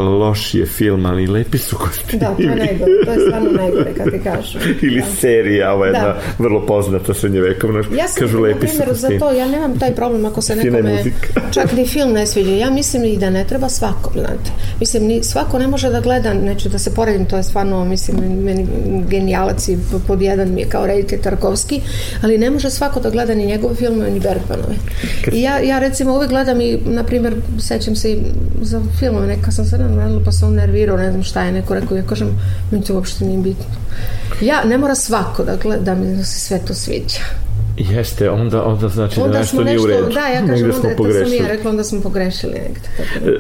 loš 0.01 0.55
je 0.55 0.67
film, 0.67 1.07
ali 1.07 1.27
lepi 1.27 1.59
su 1.59 1.77
kostimi. 1.77 2.21
Da, 2.21 2.35
to 2.35 2.43
je 2.43 2.49
najgore, 2.49 2.93
to 3.05 3.13
je 3.13 3.19
stvarno 3.27 3.51
najgore 3.51 3.95
kad 3.95 4.11
ti 4.11 4.21
kažu. 4.25 4.59
Ili 4.87 5.01
da. 5.01 5.07
serija, 5.07 5.73
ova 5.73 5.87
jedna 5.87 6.01
da. 6.01 6.21
vrlo 6.39 6.67
poznata 6.67 7.15
srednjevekovna, 7.15 7.79
ja 7.97 8.09
sam, 8.09 8.21
kažu 8.21 8.41
lepi 8.41 8.67
su 8.67 8.83
kostimi. 8.89 9.19
za 9.19 9.27
to, 9.27 9.33
ja 9.33 9.49
nemam 9.49 9.79
taj 9.79 9.95
problem 9.95 10.25
ako 10.25 10.43
se 10.43 10.57
nekome 10.57 11.05
čak 11.55 11.73
ni 11.73 11.87
film 11.87 12.13
ne 12.13 12.27
sviđa. 12.27 12.51
Ja 12.51 12.71
mislim 12.71 13.05
i 13.05 13.17
da 13.17 13.31
ne 13.31 13.47
treba 13.47 13.69
svako, 13.69 14.13
znate. 14.13 14.51
Mislim, 14.81 15.05
ni, 15.07 15.23
svako 15.23 15.59
ne 15.59 15.67
može 15.67 15.91
da 15.91 16.01
gleda, 16.01 16.35
neću 16.35 16.69
da 16.69 16.79
se 16.79 16.95
poredim, 16.95 17.25
to 17.27 17.37
je 17.37 17.43
stvarno, 17.43 17.85
mislim, 17.85 18.17
meni 18.45 18.67
genijalac 19.09 19.69
i 19.69 19.79
pod 20.07 20.23
jedan 20.23 20.55
mi 20.55 20.61
je 20.61 20.69
kao 20.69 20.87
reditelj 20.87 21.21
Tarkovski, 21.21 21.81
ali 22.23 22.39
ne 22.39 22.51
može 22.51 22.71
svako 22.71 23.01
da 23.01 23.11
gleda 23.11 23.35
ni 23.35 23.47
njegove 23.47 23.75
filmove, 23.75 24.11
ni 24.11 24.21
Bergmanove. 24.21 24.75
I 25.33 25.43
ja, 25.43 25.59
ja 25.59 25.79
recimo 25.79 26.15
uvek 26.15 26.31
gledam 26.31 26.61
i, 26.61 26.79
na 26.85 27.05
primjer, 27.05 27.35
sećam 27.59 27.97
se 27.97 28.13
i 28.13 28.19
za 28.63 28.81
filmove, 28.99 29.27
neka 29.27 29.51
sam 29.51 29.62
se 29.65 29.79
naravno, 29.79 30.21
pa 30.25 30.33
se 30.33 30.45
on 30.45 30.55
nervirao, 30.55 30.97
ne 30.97 31.11
znam 31.11 31.23
šta 31.23 31.43
je 31.43 31.53
neko 31.53 31.75
rekao, 31.75 31.97
ja 31.97 32.03
kažem, 32.03 32.29
meni 32.71 32.85
to 32.85 32.95
uopšte 32.95 33.25
nije 33.25 33.39
bitno. 33.39 33.65
Ja, 34.41 34.65
ne 34.65 34.79
mora 34.79 34.95
svako 34.95 35.45
da 35.45 35.57
gleda, 35.57 35.83
da 35.83 35.95
mi 35.95 36.25
se 36.25 36.41
sve 36.41 36.59
to 36.59 36.75
sviđa. 36.75 37.21
Jeste, 37.91 38.31
onda, 38.31 38.65
onda 38.65 38.89
znači 38.89 39.21
onda 39.21 39.33
da 39.33 39.39
nešto, 39.39 39.65
nije 39.65 39.81
u 39.81 39.87
redu. 39.87 40.09
Da, 40.15 40.21
ja 40.21 40.47
kažem, 40.47 40.65
onda, 40.65 40.73
smo 40.73 40.91
to 40.91 40.97
pogrešili. 40.97 41.37
sam 41.37 41.47
ja 41.47 41.53
rekla, 41.53 41.71
onda 41.71 41.85
smo 41.85 42.01
pogrešili 42.01 42.53
negde. 42.53 42.89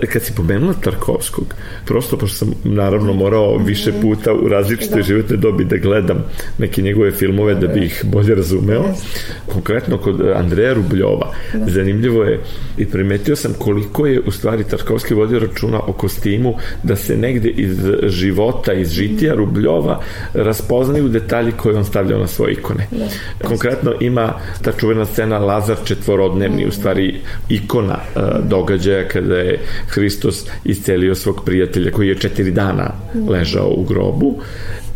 E, 0.02 0.06
kad 0.06 0.22
si 0.22 0.32
pomenula 0.34 0.72
Tarkovskog, 0.72 1.54
prosto 1.84 2.16
pošto 2.16 2.36
sam 2.36 2.54
naravno 2.64 3.12
morao 3.12 3.56
više 3.56 3.90
mhm. 3.90 4.00
puta 4.00 4.32
u 4.32 4.48
različite 4.48 4.96
da. 4.96 5.02
životne 5.02 5.36
dobi 5.36 5.64
da 5.64 5.76
gledam 5.76 6.24
neke 6.58 6.82
njegove 6.82 7.10
filmove 7.10 7.54
da, 7.54 7.60
da 7.60 7.66
bih 7.66 7.82
ih 7.84 8.04
bolje 8.04 8.34
razumeo. 8.34 8.82
Yes. 8.82 9.26
Konkretno 9.52 9.98
kod 9.98 10.20
Andreja 10.34 10.72
Rubljova, 10.72 11.32
da. 11.54 11.70
zanimljivo 11.70 12.24
je 12.24 12.40
i 12.78 12.86
primetio 12.86 13.36
sam 13.36 13.54
koliko 13.58 14.06
je 14.06 14.20
u 14.20 14.30
stvari 14.30 14.64
Tarkovski 14.64 15.14
vodio 15.14 15.38
računa 15.38 15.80
o 15.86 15.92
kostimu 15.92 16.54
da 16.82 16.96
se 16.96 17.16
negde 17.16 17.48
iz 17.48 17.78
života, 18.02 18.72
iz 18.72 18.90
žitija 18.90 19.34
Rubljova 19.34 20.00
raspoznaju 20.34 21.08
detalji 21.08 21.52
koje 21.52 21.76
on 21.76 21.84
stavljao 21.84 22.20
na 22.20 22.26
svoje 22.26 22.52
ikone. 22.52 22.86
Da. 22.90 23.08
Konkretno 23.48 23.92
ima 24.00 24.31
ta 24.62 24.72
čuvena 24.72 25.04
scena 25.04 25.38
Lazar 25.38 25.76
četvorodnevni, 25.84 26.66
u 26.66 26.72
stvari 26.72 27.20
ikona 27.48 27.98
uh, 28.16 28.22
događaja 28.48 29.08
kada 29.08 29.36
je 29.36 29.60
Hristos 29.88 30.44
iscelio 30.64 31.14
svog 31.14 31.42
prijatelja 31.44 31.90
koji 31.90 32.08
je 32.08 32.18
četiri 32.18 32.50
dana 32.50 32.90
ležao 33.28 33.68
u 33.76 33.84
grobu 33.84 34.38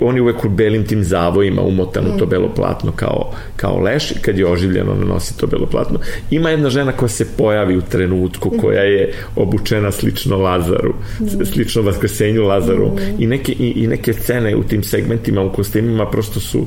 on 0.01 0.17
je 0.17 0.23
uvek 0.23 0.45
u 0.45 0.49
belim 0.49 0.87
tim 0.87 1.05
zavojima 1.05 1.63
umotan 1.63 2.07
u 2.07 2.19
to 2.19 2.27
belo 2.27 2.55
platno 2.55 2.93
kao, 2.97 3.33
kao 3.57 3.79
leš 3.79 4.11
i 4.11 4.19
kad 4.21 4.39
je 4.39 4.47
oživljeno 4.47 4.93
ona 4.93 5.05
nosi 5.05 5.39
to 5.39 5.47
belo 5.47 5.67
platno. 5.67 5.99
Ima 6.31 6.51
jedna 6.51 6.71
žena 6.71 6.93
koja 6.93 7.09
se 7.09 7.27
pojavi 7.37 7.77
u 7.77 7.83
trenutku 7.83 8.53
koja 8.61 8.83
je 8.83 9.13
obučena 9.37 9.93
slično 9.93 10.37
Lazaru, 10.37 10.95
slično 11.53 11.83
vaskrsenju 11.83 12.43
Lazaru. 12.43 12.91
I 13.19 13.27
neke, 13.27 13.53
i, 13.53 13.73
i 13.77 13.87
neke 13.87 14.13
scene 14.13 14.57
u 14.57 14.65
tim 14.65 14.83
segmentima 14.83 15.43
u 15.43 15.53
kostimima 15.53 16.07
prosto 16.11 16.41
su 16.41 16.67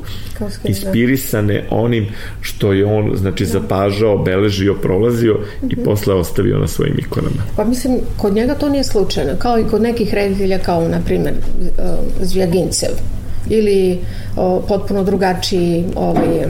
inspirisane 0.63 1.67
onim 1.69 2.07
što 2.41 2.73
je 2.73 2.85
on 2.85 3.11
znači 3.15 3.45
zapažao, 3.45 4.17
beležio, 4.17 4.73
prolazio 4.73 5.39
i 5.63 5.75
mhm. 5.75 5.83
posle 5.83 6.13
ostavio 6.13 6.59
na 6.59 6.67
svojim 6.67 6.99
ikonama. 6.99 7.43
Pa 7.55 7.63
mislim, 7.65 7.97
kod 8.17 8.33
njega 8.33 8.55
to 8.55 8.69
nije 8.69 8.83
slučajno, 8.83 9.31
kao 9.39 9.59
i 9.59 9.63
kod 9.71 9.81
nekih 9.81 10.13
reditelja 10.13 10.59
kao 10.59 10.87
na 10.87 10.99
primjer 11.05 11.33
uh, 11.33 11.83
Zvjagincev 12.21 13.18
ili 13.49 13.99
o, 14.35 14.61
potpuno 14.67 15.03
drugačiji 15.03 15.85
ovaj, 15.95 16.47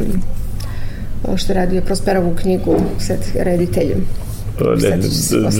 što 1.35 1.53
je 1.53 1.55
radio 1.55 1.81
Prosperovu 1.81 2.35
knjigu 2.35 2.75
sad 2.99 3.19
rediteljem 3.35 4.05
ne, 4.61 4.97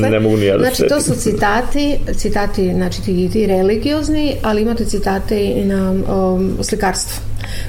ne, 0.01 0.09
ne 0.09 0.19
mogu 0.19 0.37
ni 0.37 0.45
ja 0.45 0.57
da 0.57 0.63
Znači, 0.63 0.87
to 0.89 1.01
su 1.01 1.15
citati, 1.15 1.99
citati, 2.15 2.73
znači 2.73 3.01
ti, 3.01 3.29
ti 3.33 3.45
religiozni, 3.45 4.35
ali 4.41 4.61
imate 4.61 4.85
citate 4.85 5.43
i 5.45 5.65
na 5.65 5.91
um, 5.91 6.57
slikarstvu. 6.61 7.21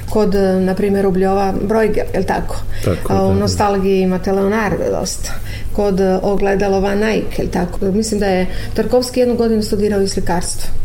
Kod, 0.09 0.35
na 0.59 0.75
primjer, 0.75 1.05
Ubljova 1.05 1.53
Brojger, 1.67 2.05
je 2.13 2.19
li 2.19 2.25
tako? 2.25 2.55
tako 2.85 3.13
A, 3.13 3.27
u 3.27 3.35
nostalgiji 3.35 4.01
imate 4.01 4.31
Leonardo 4.31 4.83
dosta. 4.99 5.31
Kod 5.73 5.99
ogledalo 6.21 6.79
Van 6.79 6.99
Eyck, 6.99 7.39
je 7.39 7.43
li 7.43 7.51
tako? 7.51 7.91
Mislim 7.91 8.19
da 8.19 8.25
je 8.25 8.47
Tarkovski 8.73 9.19
jednu 9.19 9.35
godinu 9.35 9.63
studirao 9.63 10.01
i 10.01 10.07
slikarstvo 10.07 10.80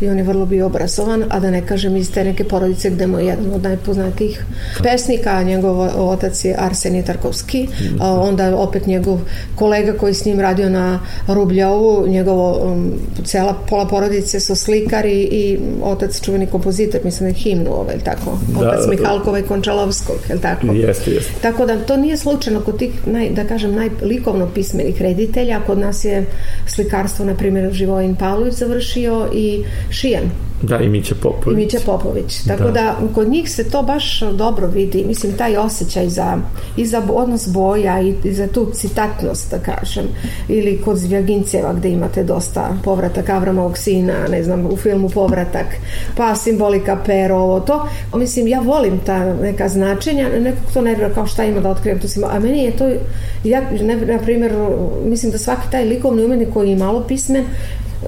i 0.00 0.08
on 0.08 0.18
je 0.18 0.24
vrlo 0.24 0.46
bio 0.46 0.66
obrazovan, 0.66 1.24
a 1.28 1.40
da 1.40 1.50
ne 1.50 1.66
kažem 1.66 1.96
iz 1.96 2.12
te 2.12 2.24
neke 2.24 2.44
porodice 2.44 2.90
gde 2.90 3.06
mu 3.06 3.18
je 3.18 3.26
jedan 3.26 3.52
od 3.54 3.62
najpoznatijih 3.62 4.44
pesnika, 4.82 5.42
njegov 5.42 5.80
otac 6.10 6.44
je 6.44 6.54
Arsenij 6.58 7.04
Tarkovski, 7.04 7.68
a 8.00 8.20
onda 8.20 8.56
opet 8.56 8.86
njegov 8.86 9.20
kolega 9.54 9.92
koji 9.92 10.14
s 10.14 10.24
njim 10.24 10.40
radio 10.40 10.68
na 10.68 11.00
Rubljovu, 11.26 12.06
njegovo 12.08 12.72
um, 12.72 12.92
cela 13.24 13.54
pola 13.68 13.86
porodice 13.86 14.40
su 14.40 14.54
slikari 14.54 15.22
i 15.22 15.58
otac 15.82 16.20
čuveni 16.20 16.46
kompozitor, 16.46 17.00
mislim 17.04 17.30
da 17.30 17.36
je 17.36 17.42
himnu 17.42 17.72
ovaj, 17.72 17.98
tako, 18.04 18.38
da, 18.48 18.68
otac 18.68 18.80
da, 18.84 18.90
Mihalkova 18.90 19.38
i 19.38 19.42
Končalovskog, 19.42 20.16
je 20.28 20.40
tako? 20.40 20.66
Jeste, 20.66 21.10
jeste. 21.10 21.32
Tako 21.42 21.66
da 21.66 21.76
to 21.76 21.96
nije 21.96 22.16
slučajno 22.16 22.60
kod 22.60 22.78
tih, 22.78 22.90
naj, 23.06 23.30
da 23.30 23.44
kažem, 23.44 23.74
najlikovno 23.74 24.48
pismenih 24.54 25.02
reditelja, 25.02 25.60
kod 25.66 25.78
nas 25.78 26.04
je 26.04 26.26
slikarstvo, 26.66 27.24
na 27.24 27.34
primjer 27.34 27.72
Živojin 27.72 28.16
Pavlović 28.16 28.54
završio 28.54 29.28
i 29.34 29.64
Šijan 29.90 30.30
Da, 30.62 30.80
i 30.80 30.88
Mića 30.88 31.14
Popović. 31.22 31.52
I 31.52 31.56
Mića 31.56 31.78
Popović. 31.86 32.42
Tako 32.46 32.64
da. 32.64 32.70
da. 32.70 32.96
kod 33.14 33.28
njih 33.28 33.50
se 33.50 33.70
to 33.70 33.82
baš 33.82 34.20
dobro 34.20 34.66
vidi. 34.66 35.04
Mislim, 35.06 35.32
taj 35.36 35.56
osjećaj 35.56 36.08
za, 36.08 36.38
i 36.76 36.86
za 36.86 37.02
odnos 37.12 37.48
boja 37.48 38.00
i, 38.00 38.14
i 38.24 38.32
za 38.32 38.46
tu 38.46 38.70
citatnost, 38.74 39.50
da 39.50 39.58
kažem. 39.58 40.04
Ili 40.48 40.80
kod 40.84 40.96
Zvjaginceva 40.96 41.72
gde 41.72 41.88
imate 41.88 42.24
dosta 42.24 42.76
povratak 42.84 43.28
Avramovog 43.28 43.78
sina, 43.78 44.14
ne 44.30 44.42
znam, 44.42 44.66
u 44.66 44.76
filmu 44.76 45.08
Povratak, 45.08 45.66
pa 46.16 46.34
simbolika 46.34 46.98
pero, 47.06 47.36
ovo 47.36 47.60
to. 47.60 47.88
Mislim, 48.14 48.46
ja 48.46 48.60
volim 48.60 48.98
ta 49.06 49.34
neka 49.34 49.68
značenja, 49.68 50.28
nekako 50.40 50.72
to 50.74 50.80
nervira 50.80 51.14
kao 51.14 51.26
šta 51.26 51.44
ima 51.44 51.60
da 51.60 51.70
otkrijem 51.70 52.00
tu 52.00 52.08
simbol. 52.08 52.30
A 52.30 52.38
meni 52.38 52.64
je 52.64 52.76
to, 52.76 52.88
ja, 53.44 53.62
ne, 53.82 53.96
na 53.96 54.18
primjer, 54.18 54.52
mislim 55.04 55.32
da 55.32 55.38
svaki 55.38 55.70
taj 55.70 55.84
likovni 55.84 56.24
umetnik 56.24 56.48
koji 56.52 56.70
je 56.70 56.76
malo 56.76 57.04
pismen, 57.08 57.44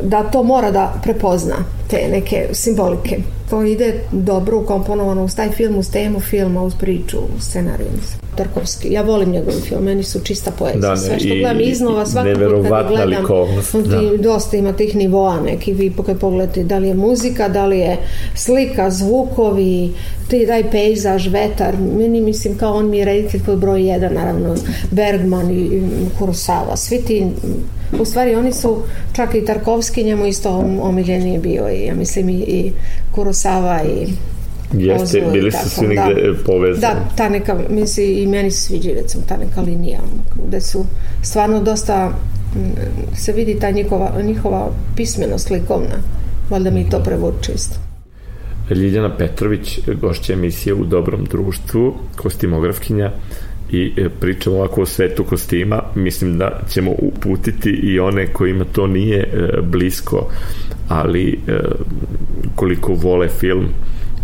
da 0.03 0.23
to 0.23 0.43
mora 0.43 0.71
da 0.71 0.95
prepozna 1.03 1.57
te 1.89 2.09
neke 2.11 2.49
simbolike. 2.53 3.19
To 3.51 3.63
ide 3.63 3.95
dobro 4.13 4.59
ukomponovano 4.59 5.25
uz 5.25 5.37
taj 5.37 5.51
film, 5.51 5.79
uz 5.79 5.91
temu 5.91 6.21
filma, 6.21 6.63
uz 6.63 6.75
priču, 6.75 7.19
uz 7.37 7.43
scenariju. 7.43 7.89
Tarkovski. 8.37 8.93
Ja 8.93 9.03
volim 9.03 9.31
njegove 9.31 9.61
film, 9.61 9.85
meni 9.85 10.03
su 10.03 10.21
čista 10.21 10.51
poezija. 10.59 10.81
Da, 10.81 10.91
ne, 10.91 10.97
Sve 10.97 11.19
što 11.19 11.29
gledam 11.29 11.61
iznova, 11.61 12.07
svaki 12.07 12.35
put 12.35 12.69
kad 12.69 12.89
gledam, 12.89 13.09
likovnost, 13.09 13.77
da. 13.77 14.01
dosta 14.23 14.57
ima 14.57 14.73
tih 14.73 14.97
nivoa 14.97 15.41
neki, 15.41 15.73
vi 15.73 15.93
kad 16.07 16.19
pogledate 16.21 16.65
da 16.65 16.79
li 16.79 16.89
je 16.89 16.95
muzika, 16.95 17.49
da 17.49 17.67
li 17.67 17.79
je 17.79 17.97
slika, 18.35 18.91
zvukovi, 18.91 19.93
ti, 20.29 20.47
taj 20.47 20.71
pejzaž, 20.71 21.29
vetar, 21.29 21.75
meni 21.99 22.21
mislim 22.21 22.59
kao 22.59 22.75
on 22.75 22.91
mi 22.91 22.99
je 22.99 23.05
reditelj 23.05 23.41
pod 23.47 23.59
broj 23.59 23.89
jedan, 23.89 24.15
naravno 24.15 24.55
Bergman 24.91 25.51
i 25.51 25.83
Kurosawa, 26.19 26.77
svi 26.77 26.99
ti 26.99 27.27
u 27.99 28.05
stvari 28.05 28.35
oni 28.35 28.53
su, 28.53 28.83
čak 29.13 29.35
i 29.35 29.45
Tarkovski 29.45 30.05
njemu 30.05 30.27
isto 30.27 30.51
omiljeni 30.83 31.39
bio 31.39 31.69
i 31.69 31.87
ja 31.87 31.95
mislim 31.95 32.29
i, 32.29 32.33
i 32.33 32.73
Kurosawa 33.15 33.85
i 33.85 34.13
Jeste, 34.79 35.23
bili 35.33 35.53
su 35.53 35.71
svi 35.71 35.87
negde 35.87 36.15
da, 36.15 36.45
povezani. 36.47 36.81
Da, 36.81 37.17
ta 37.17 37.29
neka, 37.29 37.59
misli, 37.71 38.13
i 38.13 38.27
meni 38.27 38.51
se 38.51 38.61
sviđa 38.61 38.91
recimo 38.91 39.25
ta 39.29 39.37
neka 39.37 39.61
linija, 39.61 40.01
gde 40.47 40.61
su 40.61 40.85
stvarno 41.23 41.61
dosta 41.61 42.13
se 43.17 43.33
vidi 43.33 43.59
ta 43.61 43.71
njihova, 43.71 44.13
njihova 44.23 44.71
pismenost 44.97 45.51
likovna. 45.51 45.97
Valjda 46.51 46.71
mi 46.71 46.91
to 46.91 47.01
prevuče 47.03 47.53
isto. 47.53 47.77
Ljiljana 48.75 49.17
Petrović, 49.17 49.79
gošća 50.01 50.33
emisije 50.33 50.75
u 50.75 50.85
Dobrom 50.85 51.25
društvu, 51.25 51.95
kostimografkinja, 52.17 53.13
i 53.73 53.93
e, 53.97 54.09
pričamo 54.21 54.57
ovako 54.57 54.83
o 54.83 54.87
svetu 54.87 55.25
kostima, 55.25 55.83
mislim 55.95 56.39
da 56.39 56.61
ćemo 56.69 56.91
uputiti 56.99 57.71
i 57.71 58.01
one 58.01 58.27
kojima 58.27 58.65
to 58.65 58.87
nije 58.87 59.19
e, 59.19 59.61
blisko, 59.63 60.29
ali 60.89 61.39
e, 61.49 61.59
koliko 62.55 62.95
vole 62.95 63.29
film, 63.29 63.67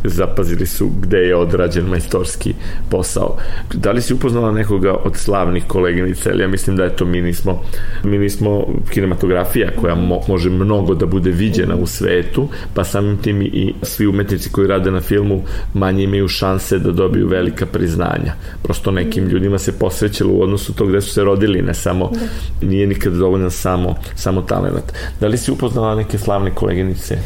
zapazili 0.08 0.66
su 0.66 0.90
gde 1.00 1.18
je 1.18 1.36
odrađen 1.36 1.84
majstorski 1.84 2.54
posao. 2.90 3.36
Da 3.74 3.92
li 3.92 4.02
si 4.02 4.14
upoznala 4.14 4.52
nekoga 4.52 4.92
od 4.92 5.16
slavnih 5.16 5.64
koleginica, 5.66 6.30
ili 6.30 6.42
ja 6.42 6.48
mislim 6.48 6.76
da 6.76 6.84
je 6.84 6.96
to 6.96 7.04
mi 7.04 7.20
nismo, 7.20 7.62
mi 8.04 8.18
nismo 8.18 8.66
kinematografija 8.90 9.70
koja 9.80 9.94
mo, 9.94 10.20
može 10.28 10.50
mnogo 10.50 10.94
da 10.94 11.06
bude 11.06 11.30
viđena 11.30 11.76
u 11.76 11.86
svetu, 11.86 12.48
pa 12.74 12.84
samim 12.84 13.16
tim 13.16 13.42
i 13.42 13.74
svi 13.82 14.06
umetnici 14.06 14.50
koji 14.50 14.68
rade 14.68 14.90
na 14.90 15.00
filmu 15.00 15.42
manje 15.74 16.04
imaju 16.04 16.28
šanse 16.28 16.78
da 16.78 16.92
dobiju 16.92 17.28
velika 17.28 17.66
priznanja. 17.66 18.34
Prosto 18.62 18.90
nekim 18.90 19.28
ljudima 19.28 19.58
se 19.58 19.78
posvećalo 19.78 20.32
u 20.32 20.42
odnosu 20.42 20.74
to 20.74 20.86
gde 20.86 21.00
su 21.00 21.10
se 21.10 21.24
rodili, 21.24 21.62
ne 21.62 21.74
samo, 21.74 22.10
da. 22.12 22.66
nije 22.66 22.86
nikad 22.86 23.12
dovoljan 23.12 23.50
samo, 23.50 23.94
samo 24.14 24.42
talent. 24.42 24.92
Da 25.20 25.26
li 25.26 25.38
si 25.38 25.50
upoznala 25.50 25.94
neke 25.94 26.18
slavne 26.18 26.54
koleginice? 26.54 27.18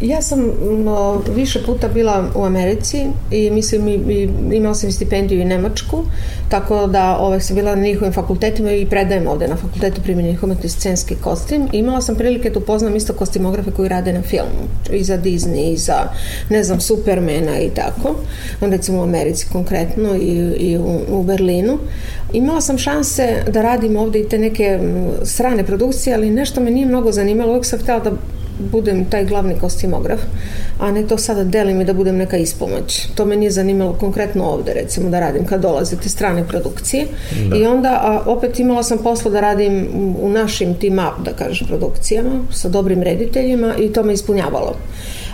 Ja 0.00 0.22
sam 0.22 0.50
no, 0.84 1.22
više 1.34 1.62
puta 1.66 1.88
bila 1.88 2.30
u 2.34 2.44
Americi 2.44 3.06
i 3.30 3.50
mislim 3.50 3.88
i, 3.88 3.92
i 3.92 4.28
imala 4.52 4.74
sam 4.74 4.92
stipendiju 4.92 5.40
i 5.40 5.44
Nemačku, 5.44 6.04
tako 6.48 6.86
da 6.86 7.16
ovaj, 7.18 7.40
sam 7.40 7.56
bila 7.56 7.76
na 7.76 7.82
njihovim 7.82 8.12
fakultetima 8.12 8.72
i 8.72 8.86
predajem 8.86 9.28
ovde 9.28 9.48
na 9.48 9.56
fakultetu 9.56 10.00
primjenjenih 10.02 10.42
umetnosti 10.42 10.80
scenski 10.80 11.14
kostim. 11.14 11.68
I 11.72 11.78
imala 11.78 12.00
sam 12.00 12.16
prilike 12.16 12.50
da 12.50 12.58
upoznam 12.58 12.96
isto 12.96 13.12
kostimografe 13.12 13.70
koji 13.70 13.88
rade 13.88 14.12
na 14.12 14.22
filmu, 14.22 14.68
i 14.92 15.04
za 15.04 15.18
Disney, 15.18 15.72
i 15.72 15.76
za, 15.76 15.98
ne 16.50 16.64
znam, 16.64 16.80
Supermana 16.80 17.58
i 17.60 17.70
tako. 17.70 18.14
Onda 18.60 18.76
recimo 18.76 18.98
u 18.98 19.02
Americi 19.02 19.46
konkretno 19.52 20.14
i, 20.14 20.52
i 20.58 20.78
u, 20.78 21.00
u 21.08 21.22
Berlinu. 21.22 21.78
Imala 22.32 22.60
sam 22.60 22.78
šanse 22.78 23.42
da 23.48 23.62
radim 23.62 23.96
ovde 23.96 24.20
i 24.20 24.28
te 24.28 24.38
neke 24.38 24.80
strane 25.22 25.64
produkcije, 25.64 26.14
ali 26.14 26.30
nešto 26.30 26.60
me 26.60 26.70
nije 26.70 26.86
mnogo 26.86 27.12
zanimalo. 27.12 27.50
Uvijek 27.50 27.66
sam 27.66 27.78
htela 27.78 27.98
da 27.98 28.12
budem 28.58 29.04
taj 29.04 29.24
glavni 29.24 29.54
kostimograf, 29.60 30.20
a 30.78 30.90
ne 30.92 31.06
to 31.06 31.18
sada 31.18 31.44
delim 31.44 31.80
i 31.80 31.84
da 31.84 31.92
budem 31.92 32.16
neka 32.16 32.36
ispomoć. 32.36 33.06
To 33.14 33.24
me 33.24 33.36
nije 33.36 33.50
zanimalo 33.50 33.92
konkretno 33.92 34.44
ovde, 34.44 34.74
recimo, 34.74 35.10
da 35.10 35.20
radim 35.20 35.46
kad 35.46 35.60
dolaze 35.60 35.96
te 35.96 36.08
strane 36.08 36.48
produkcije. 36.48 37.06
Da. 37.50 37.56
I 37.56 37.66
onda 37.66 37.88
a, 38.02 38.22
opet 38.26 38.60
imala 38.60 38.82
sam 38.82 38.98
posla 38.98 39.30
da 39.30 39.40
radim 39.40 39.88
u 40.20 40.28
našim 40.28 40.74
team 40.74 40.98
up, 40.98 41.24
da 41.24 41.32
kažem, 41.32 41.66
produkcijama, 41.66 42.40
sa 42.52 42.68
dobrim 42.68 43.02
rediteljima 43.02 43.74
i 43.78 43.92
to 43.92 44.02
me 44.02 44.12
ispunjavalo. 44.12 44.76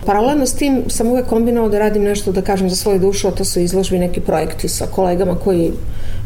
Paralelno 0.07 0.47
s 0.47 0.55
tim 0.55 0.83
sam 0.89 1.07
uvek 1.07 1.27
kombinovao 1.27 1.71
da 1.71 1.79
radim 1.79 2.03
nešto, 2.03 2.33
da 2.33 2.43
kažem, 2.43 2.71
za 2.71 2.77
svoju 2.77 2.99
dušu, 2.99 3.29
a 3.29 3.31
to 3.31 3.45
su 3.45 3.61
izložbi 3.61 3.99
neki 3.99 4.21
projekti 4.21 4.69
sa 4.69 4.87
kolegama 4.87 5.35
koji 5.45 5.73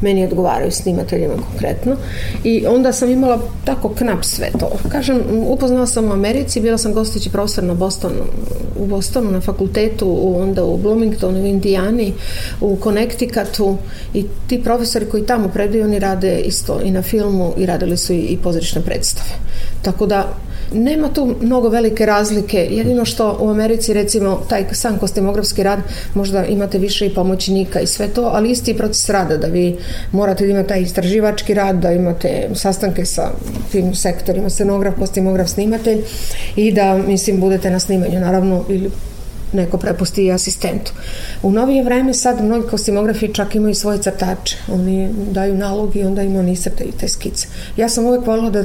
meni 0.01 0.25
odgovaraju 0.25 0.71
snimateljima 0.71 1.35
konkretno 1.51 1.97
i 2.45 2.67
onda 2.67 2.93
sam 2.93 3.11
imala 3.11 3.39
tako 3.65 3.89
knap 3.89 4.25
sve 4.25 4.51
to. 4.61 4.71
Kažem, 4.89 5.21
upoznala 5.47 5.87
sam 5.87 6.05
u 6.05 6.13
Americi, 6.13 6.61
bila 6.61 6.79
sam 6.79 6.93
gostići 6.93 7.31
profesor 7.31 7.65
na 7.65 7.75
Bostonu, 7.75 8.25
u 8.79 8.87
Bostonu 8.87 9.31
na 9.31 9.41
fakultetu, 9.41 10.37
onda 10.43 10.65
u 10.65 10.77
Bloomingtonu, 10.77 11.43
u 11.43 11.47
Indijani, 11.47 12.13
u 12.61 12.79
Connecticutu 12.83 13.77
i 14.15 14.25
ti 14.47 14.63
profesori 14.63 15.07
koji 15.07 15.27
tamo 15.27 15.49
predaju, 15.49 15.85
oni 15.85 15.99
rade 15.99 16.41
isto 16.41 16.81
i 16.85 16.91
na 16.91 17.03
filmu 17.03 17.53
i 17.57 17.67
radili 17.67 17.97
su 17.97 18.13
i, 18.13 18.21
i 18.21 18.39
pozorišne 18.43 18.83
predstave. 18.83 19.31
Tako 19.83 20.07
da 20.07 20.33
Nema 20.73 21.09
tu 21.09 21.35
mnogo 21.41 21.69
velike 21.69 22.07
razlike, 22.07 22.69
jedino 22.71 23.05
što 23.05 23.39
u 23.41 23.49
Americi 23.49 23.93
recimo 23.93 24.43
taj 24.49 24.65
sam 24.73 24.99
kostimografski 24.99 25.63
rad 25.63 25.79
možda 26.15 26.45
imate 26.45 26.79
više 26.79 27.07
i 27.07 27.15
pomoćnika 27.15 27.81
i 27.81 27.87
sve 27.87 28.09
to, 28.09 28.23
ali 28.23 28.51
isti 28.51 28.77
proces 28.77 29.11
rada 29.11 29.37
da 29.37 29.47
vi 29.47 29.77
morate 30.13 30.47
da 30.47 30.51
imate 30.51 30.69
taj 30.69 30.81
istraživački 30.81 31.55
rad, 31.55 31.77
da 31.77 31.93
imate 31.93 32.49
sastanke 32.55 33.05
sa 33.05 33.31
tim 33.73 33.95
sektorima, 33.95 34.51
scenograf, 34.51 34.95
kostimograf, 34.99 35.49
snimatelj 35.49 35.99
i 36.57 36.73
da 36.73 36.99
mislim 37.07 37.41
budete 37.41 37.71
na 37.71 37.81
snimanju 37.81 38.21
naravno 38.21 38.65
ili 38.69 38.91
neko 39.53 39.79
prepusti 39.79 40.25
i 40.25 40.33
asistentu. 40.33 40.93
U 41.43 41.51
novije 41.51 41.85
vreme 41.85 42.15
sad 42.15 42.45
mnogi 42.45 42.69
kostimografi 42.69 43.35
čak 43.35 43.55
imaju 43.55 43.75
svoje 43.75 43.99
crtače. 43.99 44.57
Oni 44.73 45.09
daju 45.31 45.55
nalog 45.55 45.97
i 45.97 46.03
onda 46.03 46.23
im 46.23 46.37
oni 46.37 46.53
iscrtaju 46.53 46.93
te 47.01 47.09
skice. 47.09 47.47
Ja 47.77 47.89
sam 47.89 48.07
uvek 48.07 48.27
volila 48.27 48.51
da 48.51 48.65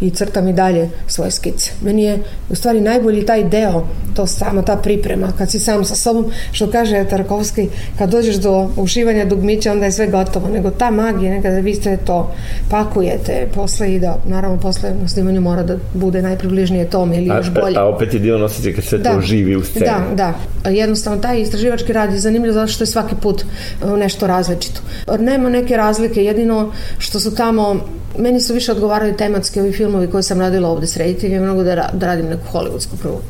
i 0.00 0.10
crtam 0.10 0.48
i 0.48 0.52
dalje 0.52 0.90
svoje 1.06 1.30
skice. 1.30 1.70
Meni 1.82 2.02
je 2.02 2.18
u 2.50 2.54
stvari 2.54 2.80
najbolji 2.80 3.26
taj 3.26 3.44
deo, 3.44 3.86
to 4.14 4.26
samo 4.26 4.62
ta 4.62 4.76
priprema, 4.76 5.32
kad 5.38 5.50
si 5.50 5.58
sam 5.58 5.84
sa 5.84 5.94
sobom, 5.94 6.26
što 6.52 6.70
kaže 6.70 7.04
Tarkovski, 7.04 7.68
kad 7.98 8.10
dođeš 8.10 8.36
do 8.36 8.70
ušivanja 8.76 9.24
dugmića, 9.24 9.72
onda 9.72 9.84
je 9.84 9.92
sve 9.92 10.06
gotovo, 10.06 10.48
nego 10.48 10.70
ta 10.70 10.90
magija, 10.90 11.34
nekada 11.34 11.58
vi 11.58 11.74
ste 11.74 11.96
to 11.96 12.34
pakujete 12.70 13.48
posle 13.54 13.94
i 13.94 13.98
da, 13.98 14.18
naravno, 14.26 14.58
posle 14.60 14.90
na 15.02 15.08
snimanju 15.08 15.40
mora 15.40 15.62
da 15.62 15.76
bude 15.94 16.22
najpribližnije 16.22 16.90
tome 16.90 17.16
ili 17.16 17.26
još 17.26 17.50
bolje. 17.50 17.76
A, 17.76 17.80
a 17.80 17.88
opet 17.88 18.14
je 18.14 18.20
dio 18.20 18.38
nositi 18.38 18.74
kad 18.74 18.84
sve 18.84 18.98
da, 18.98 19.14
to 19.14 19.20
živi 19.20 19.56
u 19.56 19.64
sceni. 19.64 19.86
Da, 19.86 20.32
da. 20.62 20.70
Jednostavno, 20.70 21.22
taj 21.22 21.40
istraživački 21.40 21.92
rad 21.92 22.12
je 22.12 22.18
zanimljiv 22.18 22.52
zato 22.52 22.66
što 22.66 22.82
je 22.82 22.86
svaki 22.86 23.14
put 23.22 23.44
uh, 23.82 23.98
nešto 23.98 24.26
različito. 24.26 24.80
Nema 25.18 25.48
neke 25.50 25.76
razlike, 25.76 26.24
jedino 26.24 26.72
što 26.98 27.20
su 27.20 27.34
tamo 27.34 27.80
meni 28.18 28.40
su 28.40 28.54
više 28.54 28.72
odgovarali 28.72 29.16
tematski 29.16 29.60
ovi 29.60 29.72
filmovi 29.72 30.10
koje 30.10 30.22
sam 30.22 30.40
radila 30.40 30.68
ovde 30.68 30.86
s 30.86 30.96
rediteljima, 30.96 31.44
mnogo 31.44 31.62
da, 31.62 31.90
da 31.92 32.06
radim 32.06 32.26
neku 32.26 32.42
hollywoodsku 32.52 32.96
prvu. 33.02 33.20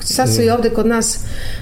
Sad 0.00 0.34
su 0.34 0.42
i 0.42 0.50
ovde 0.50 0.70
kod 0.70 0.86
nas, 0.86 1.18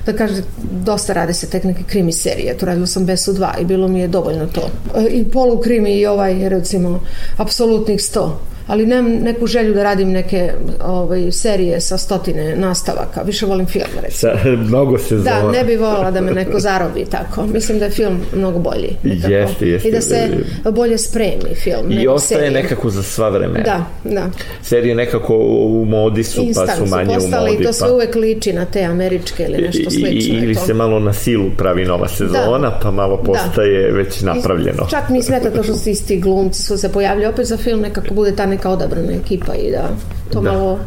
da 0.07 0.13
kažem, 0.13 0.45
dosta 0.85 1.13
rade 1.13 1.35
se 1.35 1.47
tek 1.47 1.65
neke 1.65 1.83
krimi 1.83 2.13
serije. 2.13 2.59
Tu 2.59 2.67
radila 2.67 2.87
sam 2.87 3.07
Besu 3.07 3.33
2 3.33 3.61
i 3.61 3.65
bilo 3.65 3.89
mi 3.89 4.01
je 4.01 4.09
dovoljno 4.09 4.47
to. 4.47 4.71
I 5.11 5.25
polu 5.25 5.61
krimi 5.61 5.99
i 5.99 6.07
ovaj, 6.07 6.49
recimo, 6.49 7.01
apsolutnih 7.37 8.01
100 8.01 8.31
ali 8.69 8.87
nemam 8.87 9.13
neku 9.13 9.47
želju 9.47 9.75
da 9.75 9.83
radim 9.83 10.11
neke 10.11 10.53
ovaj, 10.85 11.33
serije 11.33 11.81
sa 11.81 11.99
stotine 11.99 12.57
nastavaka. 12.57 13.23
Više 13.23 13.47
volim 13.47 13.67
film, 13.67 13.85
recimo. 14.03 14.33
Sa, 14.33 14.49
mnogo 14.69 14.99
se 14.99 15.17
zove. 15.17 15.31
Da, 15.31 15.51
ne 15.51 15.65
bi 15.65 15.77
volila 15.77 16.11
da 16.11 16.21
me 16.21 16.33
neko 16.33 16.61
zarobi 16.61 17.05
tako. 17.05 17.47
Mislim 17.47 17.79
da 17.79 17.85
je 17.85 17.91
film 17.91 18.21
mnogo 18.35 18.59
bolji. 18.59 18.97
Jeste, 19.03 19.69
jeste. 19.69 19.89
I 19.89 19.93
da 19.93 20.01
se 20.01 20.29
bolje 20.71 20.99
spremi 20.99 21.55
film. 21.55 21.93
I 21.93 22.09
ostaje 22.09 22.41
serije. 22.41 22.63
nekako 22.63 22.91
za 22.91 23.03
sva 23.03 23.29
vremena. 23.29 23.65
Da, 23.65 23.85
da. 24.05 24.31
Serije 24.63 24.95
nekako 24.95 25.37
u 25.39 25.85
modi 25.85 26.25
su, 26.25 26.43
Instant 26.43 26.69
pa 26.69 26.77
su 26.77 26.87
manje 26.87 27.15
su 27.15 27.21
postali, 27.21 27.51
u 27.51 27.53
modi. 27.53 27.63
I 27.63 27.67
to 27.67 27.73
sve 27.73 27.89
pa... 27.89 27.95
uvek 27.95 28.15
liči 28.15 28.53
na 28.53 28.65
te 28.65 28.85
američke 28.85 29.45
ili 29.49 29.63
nešto 29.63 29.91
slično. 29.91 30.35
I, 30.35 30.39
ili 30.43 30.55
se 30.55 30.75
malo 30.75 30.99
na 30.99 31.13
silu 31.13 31.51
pravi 31.57 31.85
nova 31.85 32.09
sezona, 32.09 32.71
da. 32.71 32.79
pa 32.83 32.91
malo 32.91 33.17
da. 33.17 33.23
postaje 33.23 33.91
da. 33.91 33.97
već 33.97 34.21
napravljeno. 34.21 34.87
I 34.89 34.91
čak 34.91 35.09
mi 35.09 35.23
smeta 35.23 35.51
to 35.51 35.63
što 35.63 35.75
su 35.75 35.89
isti 35.89 36.21
glumci 36.21 36.63
su 36.63 36.79
se 36.79 36.93
pojavili 36.93 37.27
opet 37.27 37.47
za 37.47 37.57
film, 37.57 37.81
nekako 37.81 38.15
bude 38.15 38.37
ta 38.37 38.47
neka 38.47 38.58
odabrana 38.67 39.13
ekipa 39.13 39.55
i 39.55 39.71
da 39.71 39.89
to 40.33 40.41
da. 40.41 40.53
malo 40.53 40.79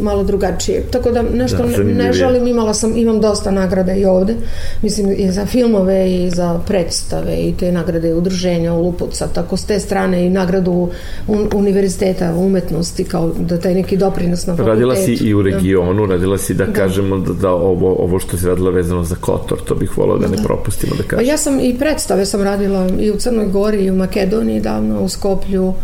malo 0.00 0.24
drugačije. 0.24 0.82
Tako 0.90 1.10
da 1.10 1.22
nešto 1.22 1.56
da, 1.56 1.84
ne, 1.84 1.94
ne 1.94 2.12
želim, 2.12 2.46
imala 2.46 2.74
sam, 2.74 2.96
imam 2.96 3.20
dosta 3.20 3.50
nagrada 3.50 3.94
i 3.94 4.04
ovde, 4.04 4.34
mislim 4.82 5.14
i 5.16 5.30
za 5.30 5.46
filmove 5.46 6.14
i 6.14 6.30
za 6.30 6.60
predstave 6.66 7.36
i 7.36 7.54
te 7.58 7.72
nagrade 7.72 8.14
udruženja 8.14 8.72
u 8.72 8.82
Lupuca, 8.82 9.28
tako 9.28 9.56
s 9.56 9.64
te 9.64 9.80
strane 9.80 10.26
i 10.26 10.30
nagradu 10.30 10.90
un, 11.28 11.48
univerziteta 11.54 12.34
umetnosti 12.34 13.04
kao 13.04 13.32
da 13.38 13.60
taj 13.60 13.74
neki 13.74 13.96
doprinos 13.96 14.46
na 14.46 14.52
fakultetu. 14.52 14.68
Radila 14.68 14.96
si 14.96 15.12
i 15.12 15.34
u 15.34 15.42
da. 15.42 15.50
regionu, 15.50 16.06
da. 16.06 16.12
radila 16.12 16.38
si 16.38 16.54
da, 16.54 16.66
da. 16.66 16.72
kažemo 16.72 17.18
da, 17.18 17.32
da 17.32 17.50
ovo, 17.50 17.94
ovo 17.98 18.18
što 18.18 18.36
si 18.36 18.46
radila 18.46 18.70
vezano 18.70 19.04
za 19.04 19.14
Kotor, 19.14 19.58
to 19.64 19.74
bih 19.74 19.98
volao 19.98 20.18
da, 20.18 20.26
da. 20.28 20.36
ne 20.36 20.42
propustimo 20.42 20.96
da 20.96 21.02
kažem. 21.02 21.26
Pa 21.26 21.30
ja 21.30 21.36
sam 21.36 21.60
i 21.60 21.78
predstave 21.78 22.26
sam 22.26 22.42
radila 22.42 22.88
i 23.00 23.10
u 23.10 23.16
Crnoj 23.16 23.46
Gori 23.46 23.84
i 23.84 23.90
u 23.90 23.96
Makedoniji 23.96 24.60
davno, 24.60 25.00
u 25.00 25.08
Skoplju, 25.08 25.74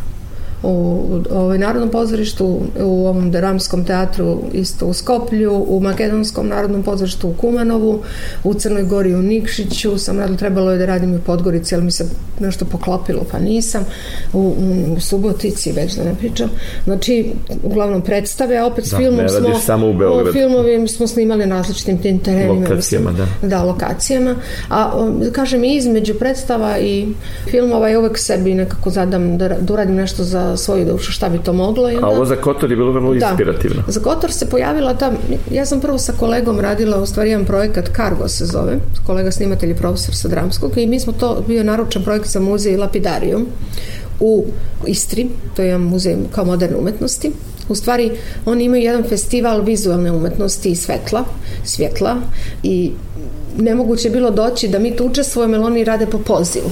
u, 0.62 0.68
u 0.68 1.22
ovaj, 1.30 1.58
Narodnom 1.58 1.90
pozorištu, 1.90 2.61
u 2.80 3.06
ovom 3.06 3.30
dramskom 3.30 3.84
teatru 3.84 4.38
isto 4.52 4.86
u 4.86 4.92
Skoplju, 4.92 5.64
u 5.68 5.80
Makedonskom 5.80 6.48
narodnom 6.48 6.82
pozorištu 6.82 7.28
u 7.28 7.34
Kumanovu, 7.34 8.02
u 8.44 8.54
Crnoj 8.54 8.82
Gori 8.82 9.14
u 9.14 9.22
Nikšiću, 9.22 9.98
sam 9.98 10.18
radila, 10.18 10.38
trebalo 10.38 10.72
je 10.72 10.78
da 10.78 10.86
radim 10.86 11.14
u 11.14 11.18
Podgorici, 11.18 11.74
ali 11.74 11.84
mi 11.84 11.90
se 11.90 12.04
nešto 12.40 12.64
poklopilo, 12.64 13.24
pa 13.30 13.38
nisam, 13.38 13.84
u, 14.32 14.38
u, 14.38 14.92
u 14.96 15.00
Subotici, 15.00 15.72
već 15.72 15.94
da 15.94 16.04
ne 16.04 16.14
pričam. 16.14 16.50
Znači, 16.84 17.32
uglavnom 17.62 18.02
predstave, 18.02 18.56
a 18.56 18.66
opet 18.66 18.86
s 18.86 18.90
da, 18.90 18.96
filmom 18.96 19.28
smo... 19.28 19.58
samo 19.58 19.88
u 19.88 19.94
Beogradu. 19.94 20.32
Filmovi 20.32 20.88
smo 20.88 21.06
snimali 21.06 21.46
na 21.46 21.56
različitim 21.56 21.98
tim 21.98 22.18
terenima. 22.18 22.68
Lokacijama, 22.68 23.12
da. 23.12 23.48
Da, 23.48 23.62
lokacijama. 23.62 24.36
A, 24.70 25.11
kažem, 25.32 25.64
između 25.64 26.14
predstava 26.14 26.78
i 26.78 27.08
filmova 27.50 27.88
je 27.88 27.98
uvek 27.98 28.18
sebi 28.18 28.54
nekako 28.54 28.90
zadam 28.90 29.38
da, 29.38 29.48
da 29.48 29.72
uradim 29.72 29.94
nešto 29.94 30.24
za 30.24 30.49
svoju 30.57 30.84
dušu 30.84 31.12
šta 31.12 31.28
bi 31.28 31.38
to 31.38 31.53
moglo. 31.53 31.90
I 31.90 31.94
onda, 31.94 32.07
A 32.07 32.11
ovo 32.11 32.24
za 32.24 32.36
Kotor 32.36 32.70
je 32.70 32.76
bilo 32.76 32.92
vrlo 32.92 33.14
da, 33.14 33.28
inspirativno. 33.28 33.82
Za 33.88 34.01
Kotor 34.01 34.32
se 34.32 34.51
pojavila 34.51 34.94
ta, 34.94 35.12
ja 35.51 35.66
sam 35.66 35.80
prvo 35.80 35.98
sa 35.98 36.12
kolegom 36.12 36.61
radila 36.61 37.03
u 37.03 37.07
stvari 37.07 37.30
jedan 37.30 37.46
projekat 37.46 37.90
Cargo 37.96 38.28
se 38.28 38.46
zove, 38.46 38.78
kolega 39.07 39.30
snimatelj 39.30 39.70
i 39.70 39.76
profesor 39.76 40.14
sa 40.14 40.28
Dramskog 40.28 40.78
i 40.78 40.86
mi 40.86 41.01
smo 41.01 41.12
to, 41.12 41.44
bio 41.48 41.64
naručen 41.64 42.05
projekt 42.05 42.26
za 42.26 42.40
muzej 42.40 42.76
Lapidarium 42.76 43.46
u 44.20 44.46
Istri, 44.86 45.28
to 45.57 45.62
je 45.62 45.68
jedan 45.68 45.80
muzej 45.80 46.16
kao 46.32 46.44
moderne 46.44 46.76
umetnosti. 46.76 47.32
U 47.68 47.74
stvari, 47.74 48.11
oni 48.44 48.64
imaju 48.64 48.82
jedan 48.82 49.03
festival 49.03 49.62
vizualne 49.62 50.12
umetnosti 50.12 50.70
i 50.70 50.76
svetla, 50.76 51.24
svjetla 51.64 52.16
i 52.62 52.92
nemoguće 53.61 54.08
je 54.08 54.12
bilo 54.12 54.30
doći 54.30 54.68
da 54.68 54.78
mi 54.78 54.96
tu 54.96 55.06
učestvujemo 55.06 55.54
jer 55.54 55.62
oni 55.62 55.84
rade 55.84 56.06
po 56.06 56.18
pozivu. 56.18 56.70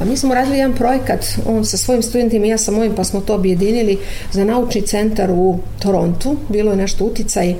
A 0.00 0.04
mi 0.04 0.16
smo 0.16 0.34
radili 0.34 0.58
jedan 0.58 0.76
projekat, 0.76 1.24
on 1.46 1.64
sa 1.64 1.76
svojim 1.76 2.02
studentima 2.02 2.46
i 2.46 2.48
ja 2.48 2.58
sa 2.58 2.72
mojim, 2.72 2.94
pa 2.94 3.04
smo 3.04 3.20
to 3.20 3.34
objedinili 3.34 3.98
za 4.32 4.44
naučni 4.44 4.82
centar 4.82 5.30
u 5.30 5.58
Torontu. 5.82 6.36
Bilo 6.48 6.70
je 6.70 6.76
nešto 6.76 7.04
uticaj 7.04 7.54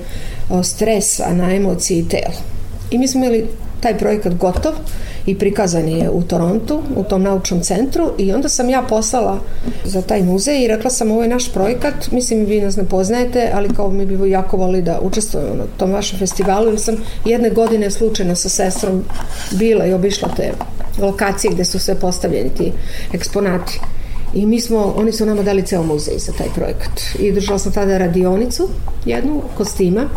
stresa 0.62 1.34
na 1.34 1.54
emocije 1.54 1.98
i 1.98 2.08
telo. 2.08 2.34
I 2.90 2.98
mi 2.98 3.08
smo 3.08 3.24
imali 3.24 3.46
taj 3.80 3.98
projekat 3.98 4.34
gotov 4.34 4.72
i 5.26 5.38
prikazan 5.38 5.88
je 5.88 6.10
u 6.10 6.22
Torontu, 6.22 6.82
u 6.96 7.04
tom 7.04 7.22
naučnom 7.22 7.60
centru 7.60 8.12
i 8.18 8.32
onda 8.32 8.48
sam 8.48 8.70
ja 8.70 8.82
poslala 8.88 9.38
za 9.84 10.02
taj 10.02 10.22
muzej 10.22 10.64
i 10.64 10.68
rekla 10.68 10.90
sam 10.90 11.10
ovo 11.10 11.22
je 11.22 11.28
naš 11.28 11.52
projekat, 11.52 12.10
mislim 12.10 12.44
vi 12.44 12.60
nas 12.60 12.76
ne 12.76 12.84
poznajete, 12.84 13.50
ali 13.54 13.74
kao 13.74 13.90
mi 13.90 14.06
bi 14.06 14.30
jako 14.30 14.56
volili 14.56 14.82
da 14.82 15.00
učestvujemo 15.02 15.54
na 15.54 15.64
tom 15.76 15.92
vašem 15.92 16.18
festivalu 16.18 16.68
jer 16.68 16.80
sam 16.80 16.96
jedne 17.24 17.50
godine 17.50 17.90
slučajno 17.90 18.34
sa 18.34 18.48
sestrom 18.48 19.04
bila 19.50 19.86
i 19.86 19.92
obišla 19.92 20.28
te 20.36 20.52
lokacije 20.98 21.52
gde 21.54 21.64
su 21.64 21.78
sve 21.78 21.94
postavljeni 21.94 22.50
ti 22.58 22.72
eksponati. 23.12 23.80
I 24.34 24.46
mi 24.46 24.60
smo, 24.60 24.94
oni 24.96 25.12
su 25.12 25.26
nama 25.26 25.42
dali 25.42 25.62
ceo 25.62 25.82
muzej 25.82 26.18
za 26.18 26.32
taj 26.32 26.46
projekat. 26.54 27.00
I 27.18 27.32
držala 27.32 27.58
sam 27.58 27.72
tada 27.72 27.98
radionicu, 27.98 28.68
jednu, 29.04 29.42
kostima. 29.56 30.08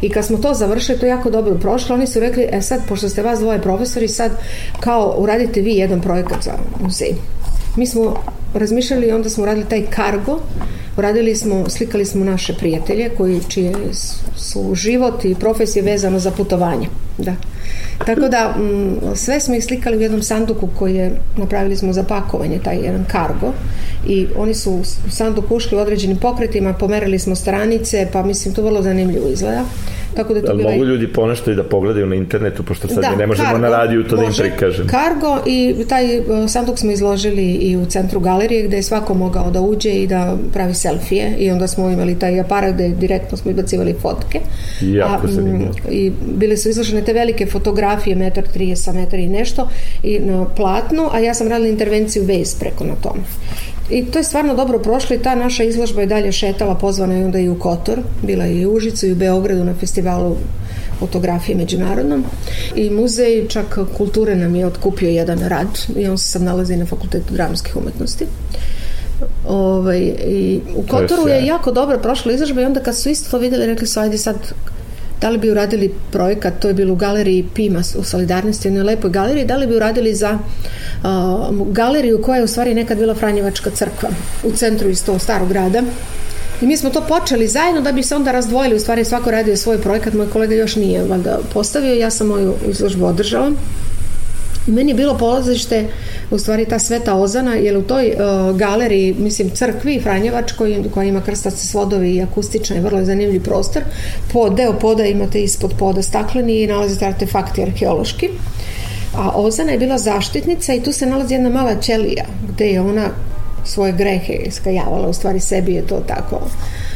I 0.00 0.10
kad 0.10 0.24
smo 0.24 0.38
to 0.38 0.54
završili, 0.54 0.98
to 0.98 1.06
jako 1.06 1.30
dobro 1.30 1.54
prošlo, 1.54 1.94
oni 1.94 2.06
su 2.06 2.20
rekli, 2.20 2.48
e 2.52 2.62
sad, 2.62 2.80
pošto 2.88 3.08
ste 3.08 3.22
vas 3.22 3.38
dvoje 3.38 3.62
profesori, 3.62 4.08
sad 4.08 4.32
kao 4.80 5.14
uradite 5.18 5.60
vi 5.60 5.72
jedan 5.72 6.00
projekat 6.00 6.44
za 6.44 6.52
muzej. 6.80 7.14
Mi 7.76 7.86
smo 7.86 8.14
razmišljali 8.54 9.06
i 9.06 9.12
onda 9.12 9.30
smo 9.30 9.42
uradili 9.42 9.66
taj 9.68 9.82
kargo, 9.90 10.40
uradili 10.96 11.36
smo, 11.36 11.68
slikali 11.68 12.04
smo 12.04 12.24
naše 12.24 12.54
prijatelje 12.54 13.10
koji 13.16 13.40
čije 13.48 13.72
su 14.36 14.74
život 14.74 15.24
i 15.24 15.34
profesije 15.34 15.82
vezano 15.82 16.18
za 16.18 16.30
putovanje. 16.30 16.88
Da. 17.18 17.34
Tako 18.06 18.28
da 18.28 18.54
m, 18.56 18.64
mm, 18.64 19.16
sve 19.16 19.40
smo 19.40 19.54
ih 19.54 19.64
slikali 19.64 19.96
u 19.96 20.00
jednom 20.00 20.22
sanduku 20.22 20.68
koji 20.78 20.94
je 20.94 21.12
napravili 21.36 21.76
smo 21.76 21.92
za 21.92 22.02
pakovanje, 22.02 22.58
taj 22.58 22.76
jedan 22.76 23.04
kargo 23.04 23.52
i 24.06 24.26
oni 24.36 24.54
su 24.54 24.72
u 24.72 24.84
sanduku 25.10 25.56
ušli 25.56 25.78
u 25.78 25.80
određenim 25.80 26.16
pokretima, 26.16 26.72
pomerali 26.72 27.18
smo 27.18 27.36
stranice, 27.36 28.08
pa 28.12 28.22
mislim 28.22 28.54
to 28.54 28.62
vrlo 28.62 28.82
zanimljivo 28.82 29.28
izgleda. 29.28 29.64
Tako 30.16 30.34
da 30.34 30.42
to 30.42 30.54
bila... 30.54 30.70
mogu 30.70 30.84
ljudi 30.84 31.12
ponešto 31.12 31.50
i 31.50 31.54
da 31.54 31.64
pogledaju 31.64 32.06
na 32.06 32.14
internetu, 32.14 32.62
pošto 32.62 32.88
sad 32.88 33.02
da, 33.02 33.16
ne 33.16 33.26
možemo 33.26 33.48
kargo, 33.48 33.62
na 33.62 33.68
radiju 33.68 34.04
to 34.04 34.16
može, 34.16 34.42
da 34.42 34.48
im 34.48 34.52
prikažem. 34.52 34.86
Kargo 34.86 35.38
i 35.46 35.74
taj 35.88 36.18
uh, 36.18 36.24
sanduk 36.48 36.78
smo 36.78 36.90
izložili 36.90 37.42
i 37.42 37.76
u 37.76 37.86
centru 37.86 38.20
galerije 38.20 38.62
gde 38.62 38.76
je 38.76 38.82
svako 38.82 39.14
mogao 39.14 39.50
da 39.50 39.60
uđe 39.60 39.90
i 39.90 40.06
da 40.06 40.36
pravi 40.52 40.74
selfije 40.74 41.36
i 41.38 41.50
onda 41.50 41.66
smo 41.66 41.90
imali 41.90 42.18
taj 42.18 42.40
aparat 42.40 42.74
gde 42.74 42.88
direktno 42.88 43.38
smo 43.38 43.50
izbacivali 43.50 43.94
fotke. 44.02 44.40
Jako 44.80 45.26
mm, 45.26 45.70
I 45.90 46.12
bile 46.36 46.56
su 46.56 46.68
izložene 46.68 47.04
te 47.04 47.12
velike 47.12 47.46
fotografije, 47.46 48.16
metar 48.16 48.44
30, 48.56 48.94
metar 48.94 49.18
i 49.18 49.28
nešto 49.28 49.68
i 50.02 50.18
na 50.18 50.44
platnu, 50.56 51.08
a 51.12 51.18
ja 51.18 51.34
sam 51.34 51.48
radila 51.48 51.68
intervenciju 51.68 52.24
vez 52.24 52.54
preko 52.54 52.84
na 52.84 52.94
tome. 52.94 53.20
I 53.90 54.04
to 54.04 54.18
je 54.18 54.24
stvarno 54.24 54.54
dobro 54.54 54.78
prošlo 54.78 55.16
i 55.16 55.22
ta 55.22 55.34
naša 55.34 55.64
izložba 55.64 56.00
je 56.00 56.06
dalje 56.06 56.32
šetala, 56.32 56.74
pozvana 56.74 57.14
je 57.14 57.24
onda 57.24 57.38
i 57.38 57.48
u 57.48 57.58
Kotor, 57.58 57.98
bila 58.22 58.44
je 58.44 58.60
i 58.60 58.66
u 58.66 58.72
Užicu 58.72 59.06
i 59.06 59.12
u 59.12 59.16
Beogradu 59.16 59.64
na 59.64 59.74
festivalu 59.74 60.36
fotografije 60.98 61.56
međunarodnom 61.56 62.24
i 62.74 62.90
muzej 62.90 63.48
čak 63.48 63.78
kulture 63.96 64.36
nam 64.36 64.56
je 64.56 64.66
otkupio 64.66 65.08
jedan 65.08 65.38
rad 65.38 65.78
i 65.96 66.08
on 66.08 66.18
se 66.18 66.28
sad 66.28 66.42
nalazi 66.42 66.76
na 66.76 66.86
fakultetu 66.86 67.34
dramskih 67.34 67.76
umetnosti. 67.76 68.26
Ovaj, 69.48 69.98
i 70.26 70.60
u 70.76 70.82
Kotoru 70.82 71.28
je 71.28 71.46
jako 71.46 71.72
dobro 71.72 71.98
prošla 71.98 72.32
izložba 72.32 72.60
i 72.60 72.64
onda 72.64 72.80
kad 72.80 72.96
su 72.96 73.08
isto 73.08 73.30
to 73.30 73.38
videli 73.38 73.66
rekli 73.66 73.86
su 73.86 74.00
ajde 74.00 74.18
sad 74.18 74.36
da 75.20 75.28
li 75.28 75.38
bi 75.38 75.50
uradili 75.50 75.94
projekat, 76.12 76.54
to 76.60 76.68
je 76.68 76.74
bilo 76.74 76.92
u 76.92 76.96
galeriji 76.96 77.48
Pima 77.54 77.82
u 77.98 78.04
Solidarnosti, 78.04 78.68
jednoj 78.68 78.84
lepoj 78.84 79.10
galeriji, 79.10 79.44
da 79.44 79.56
li 79.56 79.66
bi 79.66 79.76
uradili 79.76 80.14
za 80.14 80.38
uh, 80.38 81.68
galeriju 81.72 82.22
koja 82.22 82.36
je 82.36 82.44
u 82.44 82.46
stvari 82.46 82.74
nekad 82.74 82.98
bila 82.98 83.14
Franjevačka 83.14 83.70
crkva 83.70 84.08
u 84.44 84.52
centru 84.52 84.88
isto 84.88 85.18
starog 85.18 85.48
grada. 85.48 85.82
I 86.62 86.66
mi 86.66 86.76
smo 86.76 86.90
to 86.90 87.00
počeli 87.00 87.48
zajedno 87.48 87.80
da 87.80 87.92
bi 87.92 88.02
se 88.02 88.16
onda 88.16 88.32
razdvojili, 88.32 88.76
u 88.76 88.80
stvari 88.80 89.04
svako 89.04 89.30
radio 89.30 89.56
svoj 89.56 89.78
projekat, 89.78 90.14
moj 90.14 90.30
kolega 90.30 90.54
još 90.54 90.76
nije 90.76 91.04
valjda 91.04 91.38
postavio, 91.54 91.94
ja 91.94 92.10
sam 92.10 92.26
moju 92.26 92.54
izložbu 92.68 93.04
održala. 93.06 93.52
Meni 94.66 94.90
je 94.90 94.94
bilo 94.94 95.18
polazište 95.18 95.86
u 96.30 96.38
stvari 96.38 96.64
ta 96.64 96.78
Sveta 96.78 97.14
Ozana, 97.14 97.54
jer 97.54 97.76
u 97.76 97.82
toj 97.82 98.06
uh, 98.06 98.56
galeriji, 98.56 99.14
mislim, 99.18 99.50
crkvi 99.50 100.00
Franjevačkoj, 100.00 100.84
koja 100.94 101.04
ima 101.04 101.20
krstaste 101.20 101.66
svodovi 101.66 102.14
i 102.14 102.22
akustična 102.22 102.76
i 102.76 102.80
vrlo 102.80 103.04
zanimljiv 103.04 103.42
prostor, 103.42 103.82
po 104.32 104.50
deo 104.50 104.72
poda 104.72 105.06
imate 105.06 105.42
ispod 105.42 105.74
poda 105.78 106.02
stakleni 106.02 106.62
i 106.62 106.66
nalazite 106.66 107.06
artefakti 107.06 107.62
arheološki. 107.62 108.28
A 109.16 109.30
Ozana 109.34 109.72
je 109.72 109.78
bila 109.78 109.98
zaštitnica 109.98 110.74
i 110.74 110.82
tu 110.82 110.92
se 110.92 111.06
nalazi 111.06 111.34
jedna 111.34 111.50
mala 111.50 111.80
ćelija 111.80 112.24
gde 112.48 112.66
je 112.66 112.80
ona 112.80 113.08
svoje 113.64 113.92
grehe 113.92 114.32
iskajavala, 114.32 115.08
u 115.08 115.12
stvari 115.12 115.40
sebi 115.40 115.74
je 115.74 115.86
to 115.86 116.02
tako 116.06 116.40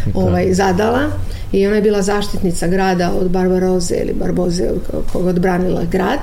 da. 0.06 0.20
ovaj, 0.20 0.54
zadala 0.54 1.10
i 1.52 1.66
ona 1.66 1.76
je 1.76 1.82
bila 1.82 2.02
zaštitnica 2.02 2.66
grada 2.66 3.12
od 3.20 3.30
Barbaroze 3.30 3.94
ili 3.94 4.12
Barboze 4.12 4.68
koga 5.12 5.28
odbranila 5.28 5.84
grad 5.84 6.20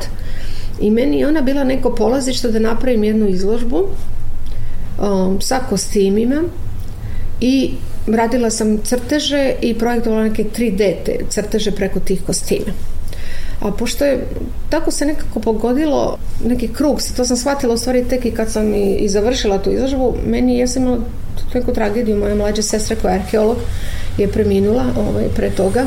I 0.82 0.92
meni 0.92 1.20
je 1.20 1.28
ona 1.28 1.42
bila 1.42 1.64
neko 1.64 1.96
polazište 1.96 2.52
da 2.52 2.60
napravim 2.60 3.04
jednu 3.04 3.28
izložbu 3.28 3.88
um, 5.00 5.42
sa 5.42 5.60
kostimima 5.70 6.44
i 7.42 7.72
radila 8.08 8.50
sam 8.50 8.78
crteže 8.78 9.54
i 9.62 9.74
projektovala 9.74 10.24
neke 10.24 10.44
3D 10.44 10.96
te 11.06 11.18
crteže 11.30 11.72
preko 11.72 12.00
tih 12.00 12.22
kostima. 12.26 12.72
A 13.62 13.72
pošto 13.72 14.06
je, 14.06 14.28
tako 14.70 14.92
se 14.92 15.06
nekako 15.06 15.40
pogodilo, 15.40 16.18
neki 16.46 16.68
krug, 16.68 17.02
to 17.16 17.26
sam 17.26 17.38
shvatila 17.38 17.74
u 17.74 17.78
stvari 17.78 18.06
tek 18.10 18.26
i 18.26 18.32
kad 18.32 18.52
sam 18.52 18.74
i, 18.74 18.96
i 18.96 19.10
završila 19.10 19.58
tu 19.58 19.72
izložbu, 19.72 20.16
meni 20.26 20.58
ja 20.58 20.68
sam 20.68 20.84
imala 20.84 21.00
neku 21.54 21.74
tragediju, 21.74 22.18
moja 22.18 22.36
mlađa 22.36 22.62
sestra 22.62 22.96
koja 23.02 23.14
je 23.14 23.20
arheolog 23.20 23.58
je 24.18 24.28
preminula 24.28 24.86
ovaj, 24.98 25.26
pre 25.36 25.50
toga 25.50 25.86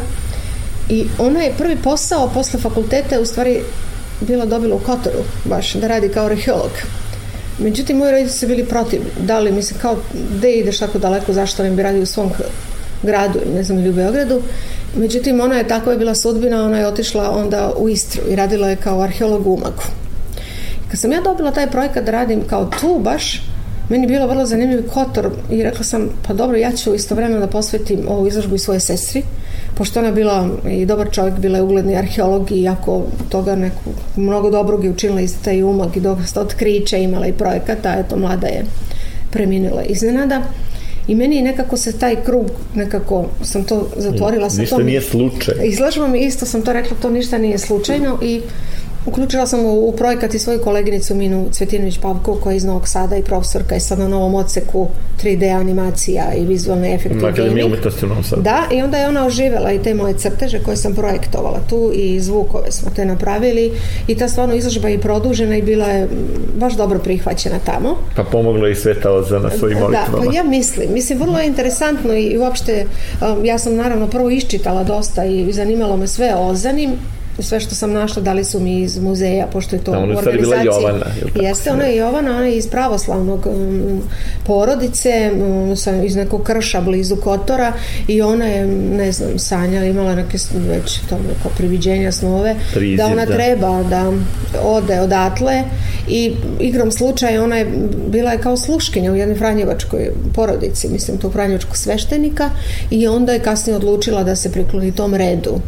i 0.88 1.04
ona 1.18 1.40
je 1.40 1.54
prvi 1.58 1.76
posao 1.76 2.30
posle 2.34 2.60
fakulteta 2.60 3.20
u 3.20 3.24
stvari 3.24 3.60
bila 4.20 4.46
dobila 4.46 4.76
u 4.76 4.78
Kotoru 4.78 5.24
baš 5.44 5.74
da 5.74 5.86
radi 5.86 6.08
kao 6.08 6.26
arheolog. 6.26 6.70
Međutim, 7.58 7.96
moji 7.96 8.12
roditelji 8.12 8.38
su 8.38 8.46
bili 8.46 8.64
protiv. 8.64 9.00
Da 9.26 9.38
li, 9.38 9.52
mislim, 9.52 9.80
kao, 9.80 9.96
gde 10.36 10.52
ideš 10.52 10.78
tako 10.78 10.98
daleko, 10.98 11.32
zašto 11.32 11.62
ne 11.62 11.70
bi 11.70 11.82
radio 11.82 12.02
u 12.02 12.06
svom 12.06 12.30
gradu, 13.02 13.40
ne 13.54 13.62
znam, 13.64 13.78
ili 13.78 13.88
u 13.88 13.92
Beogradu. 13.92 14.42
Međutim, 14.96 15.40
ona 15.40 15.56
je, 15.56 15.68
tako 15.68 15.90
je 15.90 15.98
bila 15.98 16.14
sudbina, 16.14 16.64
ona 16.64 16.78
je 16.78 16.86
otišla 16.86 17.30
onda 17.30 17.72
u 17.76 17.88
Istru 17.88 18.22
i 18.30 18.36
radila 18.36 18.68
je 18.68 18.76
kao 18.76 19.02
arheolog 19.02 19.46
u 19.46 19.54
Umagu. 19.54 19.82
Kad 20.90 21.00
sam 21.00 21.12
ja 21.12 21.20
dobila 21.20 21.50
taj 21.50 21.70
projekat 21.70 22.04
da 22.04 22.10
radim 22.10 22.42
kao 22.46 22.70
tu 22.80 22.98
baš, 22.98 23.42
meni 23.90 24.04
je 24.04 24.08
bilo 24.08 24.26
vrlo 24.26 24.46
zanimljiv 24.46 24.88
kotor 24.88 25.30
i 25.50 25.62
rekla 25.62 25.84
sam, 25.84 26.08
pa 26.26 26.34
dobro, 26.34 26.56
ja 26.56 26.72
ću 26.72 26.94
istovremeno 26.94 27.40
da 27.40 27.46
posvetim 27.46 28.00
ovu 28.08 28.26
izložbu 28.26 28.54
i 28.54 28.58
svoje 28.58 28.80
sestri, 28.80 29.22
pošto 29.74 30.00
ona 30.00 30.10
bila 30.12 30.48
i 30.70 30.86
dobar 30.86 31.10
čovjek, 31.10 31.38
bila 31.38 31.58
je 31.58 31.62
ugledni 31.62 31.96
arheolog 31.96 32.52
i 32.52 32.62
jako 32.62 33.02
toga 33.28 33.56
neku, 33.56 33.90
mnogo 34.16 34.50
dobrog 34.50 34.84
je 34.84 34.90
učinila 34.90 35.20
iz 35.20 35.34
taj 35.44 35.62
umak 35.62 35.96
i 35.96 36.00
dosta 36.00 36.40
otkrića 36.40 36.96
imala 36.96 37.26
i 37.26 37.32
projekata, 37.32 37.94
eto, 37.98 38.16
mlada 38.16 38.46
je 38.46 38.64
preminila 39.30 39.82
iznenada. 39.82 40.42
I 41.08 41.14
meni 41.14 41.42
nekako 41.42 41.76
se 41.76 41.98
taj 41.98 42.16
krug, 42.24 42.46
nekako 42.74 43.26
sam 43.42 43.64
to 43.64 43.88
zatvorila. 43.96 44.48
Ništa 44.58 44.76
tom, 44.76 44.86
nije 44.86 45.00
slučaj. 45.00 45.54
Izlažemo 45.64 46.08
mi 46.08 46.20
isto 46.20 46.46
sam 46.46 46.62
to 46.62 46.72
rekla, 46.72 46.96
to 47.02 47.10
ništa 47.10 47.38
nije 47.38 47.58
slučajno 47.58 48.18
i 48.22 48.40
Uključila 49.10 49.46
sam 49.46 49.64
u, 49.64 49.88
u 49.88 49.92
projekat 49.92 50.34
i 50.34 50.38
svoju 50.38 50.60
koleginicu 50.60 51.14
Minu 51.14 51.46
Cvetinović 51.52 51.98
Pavko 51.98 52.34
koja 52.34 52.52
je 52.52 52.56
iz 52.56 52.64
Novog 52.64 52.88
Sada 52.88 53.16
i 53.16 53.22
profesorka 53.22 53.74
je 53.74 53.80
sad 53.80 53.98
na 53.98 54.08
novom 54.08 54.34
odseku 54.34 54.88
3D 55.22 55.60
animacija 55.60 56.34
i 56.38 56.46
vizualne 56.46 56.94
efekte. 56.94 57.18
Na 57.18 57.28
Akademiji 57.28 57.64
umetnosti 57.64 58.04
u 58.04 58.08
Novom 58.08 58.24
Sadu. 58.24 58.42
Da, 58.42 58.62
i 58.72 58.82
onda 58.82 58.96
je 58.96 59.08
ona 59.08 59.26
oživela 59.26 59.72
i 59.72 59.78
te 59.78 59.94
moje 59.94 60.14
crteže 60.14 60.58
koje 60.58 60.76
sam 60.76 60.94
projektovala 60.94 61.60
tu 61.70 61.90
i 61.94 62.20
zvukove 62.20 62.70
smo 62.70 62.90
te 62.96 63.04
napravili 63.04 63.72
i 64.06 64.14
ta 64.14 64.28
stvarno 64.28 64.54
izložba 64.54 64.88
je 64.88 64.98
produžena 64.98 65.56
i 65.56 65.62
bila 65.62 65.86
je 65.86 66.08
baš 66.56 66.76
dobro 66.76 66.98
prihvaćena 66.98 67.58
tamo. 67.64 67.96
Pa 68.16 68.24
pomoglo 68.24 68.68
i 68.68 68.74
Sveta 68.74 69.12
Oza 69.12 69.38
na 69.38 69.50
svojim 69.50 69.78
molitvama. 69.78 70.24
Da, 70.24 70.30
pa 70.30 70.36
ja 70.36 70.44
mislim. 70.44 70.92
Mislim, 70.92 71.18
vrlo 71.18 71.38
je 71.38 71.46
interesantno 71.46 72.14
i 72.14 72.38
uopšte 72.38 72.84
um, 73.20 73.44
ja 73.44 73.58
sam 73.58 73.76
naravno 73.76 74.06
prvo 74.06 74.30
iščitala 74.30 74.84
dosta 74.84 75.24
i 75.24 75.52
zanimalo 75.52 75.96
me 75.96 76.06
sve 76.06 76.34
o 76.34 76.48
Ozanim 76.48 76.90
sve 77.42 77.60
što 77.60 77.74
sam 77.74 77.92
našla 77.92 78.22
dali 78.22 78.44
su 78.44 78.60
mi 78.60 78.80
iz 78.80 78.98
muzeja, 78.98 79.46
pošto 79.46 79.76
je 79.76 79.84
to 79.84 79.92
u 79.92 79.94
organizaciji. 79.94 80.40
Bila 80.40 80.56
Jovana, 80.56 81.06
je 81.34 81.48
Jeste, 81.48 81.72
ona 81.72 81.84
je 81.84 81.96
Jovana, 81.96 82.30
ona 82.30 82.46
je 82.46 82.56
iz 82.56 82.68
pravoslavnog 82.68 83.46
um, 83.46 84.02
porodice, 84.46 85.30
um, 85.34 85.76
sa, 85.76 86.02
iz 86.02 86.16
nekog 86.16 86.42
krša 86.42 86.80
blizu 86.80 87.16
Kotora 87.16 87.72
i 88.08 88.22
ona 88.22 88.46
je, 88.46 88.66
ne 88.66 89.12
znam, 89.12 89.38
Sanja 89.38 89.84
imala 89.84 90.14
neke 90.14 90.38
već 90.68 91.00
to 91.08 91.18
neko 91.28 91.48
priviđenja 91.56 92.12
snove, 92.12 92.56
Priziv, 92.74 92.96
da 92.96 93.06
ona 93.06 93.26
da. 93.26 93.34
treba 93.34 93.82
da 93.82 94.12
ode 94.62 95.00
odatle 95.00 95.62
i 96.08 96.32
igrom 96.60 96.92
slučaja 96.92 97.42
ona 97.42 97.56
je 97.56 97.66
bila 98.06 98.32
je 98.32 98.38
kao 98.38 98.56
sluškinja 98.56 99.12
u 99.12 99.16
jednoj 99.16 99.36
Franjevačkoj 99.36 100.10
porodici, 100.34 100.88
mislim 100.88 101.18
to 101.18 101.30
Franjevačkog 101.30 101.76
sveštenika 101.76 102.50
i 102.90 103.06
onda 103.06 103.32
je 103.32 103.38
kasnije 103.38 103.76
odlučila 103.76 104.22
da 104.24 104.36
se 104.36 104.52
prikloni 104.52 104.92
tom 104.92 105.14
redu 105.14 105.60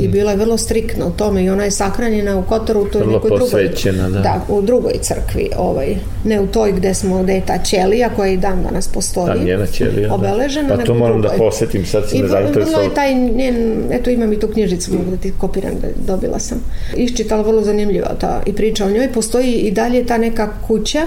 i 0.00 0.08
bila 0.08 0.30
je 0.30 0.36
vrlo 0.36 0.58
striktna 0.58 1.06
u 1.06 1.10
tome 1.10 1.44
i 1.44 1.50
ona 1.50 1.64
je 1.64 1.70
sakranjena 1.70 2.38
u 2.38 2.42
Kotoru 2.42 2.80
u 2.80 2.84
toj 2.84 3.00
vrlo 3.00 3.12
nekoj 3.12 3.30
drugoj 3.38 3.70
da. 3.92 4.08
da. 4.08 4.40
u 4.48 4.62
drugoj 4.62 4.92
crkvi 5.00 5.50
ovaj, 5.56 5.96
ne 6.24 6.40
u 6.40 6.46
toj 6.46 6.72
gde 6.72 6.94
smo 6.94 7.22
gde 7.22 7.32
je 7.32 7.46
ta 7.46 7.58
ćelija 7.58 8.10
koja 8.16 8.32
i 8.32 8.36
dan 8.36 8.62
danas 8.62 8.88
postoji 8.88 9.26
ta 9.26 9.44
njena 9.44 9.66
ćelija 9.66 10.14
obeležena 10.14 10.68
da. 10.68 10.76
pa 10.76 10.84
to 10.84 10.94
moram 10.94 11.22
da 11.22 11.28
drugoj. 11.28 11.38
da 11.38 11.50
posetim 11.50 11.86
sad 11.86 12.10
si 12.10 12.22
me 12.22 12.28
zainteresovao 12.28 12.82
i 12.82 12.84
je 12.84 12.94
taj 12.94 13.14
njen 13.14 13.82
eto 13.90 14.10
imam 14.10 14.32
i 14.32 14.40
tu 14.40 14.48
knjižicu 14.48 14.94
mogu 14.94 15.10
da 15.10 15.16
ti 15.16 15.32
kopiram 15.38 15.72
da 15.80 15.88
dobila 16.06 16.38
sam 16.38 16.58
iščitala 16.96 17.42
vrlo 17.42 17.62
zanimljiva 17.62 18.14
ta 18.20 18.42
i 18.46 18.52
priča 18.52 18.86
o 18.86 18.90
njoj 18.90 19.12
postoji 19.12 19.52
i 19.52 19.70
dalje 19.70 20.06
ta 20.06 20.18
neka 20.18 20.52
kuća 20.66 21.00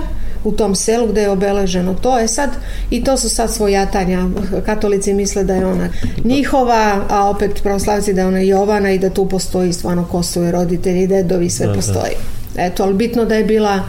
u 0.43 0.51
tom 0.51 0.75
selu 0.75 1.07
gde 1.07 1.21
je 1.21 1.29
obeleženo 1.29 1.93
to. 1.93 2.19
Je 2.19 2.27
sad 2.27 2.49
i 2.89 3.03
to 3.03 3.17
su 3.17 3.29
sad 3.29 3.53
svojatanja 3.53 4.29
katolici 4.65 5.13
misle 5.13 5.43
da 5.43 5.55
je 5.55 5.65
ona 5.65 5.89
njihova 6.23 7.05
a 7.09 7.29
opet 7.29 7.63
pravoslavci 7.63 8.13
da 8.13 8.21
je 8.21 8.27
ona 8.27 8.39
Jovana 8.39 8.91
i 8.91 8.99
da 8.99 9.09
tu 9.09 9.29
postoji 9.29 9.73
stvarno 9.73 10.05
ko 10.05 10.23
su 10.23 10.51
roditelji 10.51 11.07
dedovi 11.07 11.49
sve 11.49 11.67
da, 11.67 11.73
postoji. 11.73 12.13
Da. 12.55 12.63
eto 12.63 12.83
ali 12.83 12.93
bitno 12.93 13.25
da 13.25 13.35
je 13.35 13.43
bila 13.43 13.79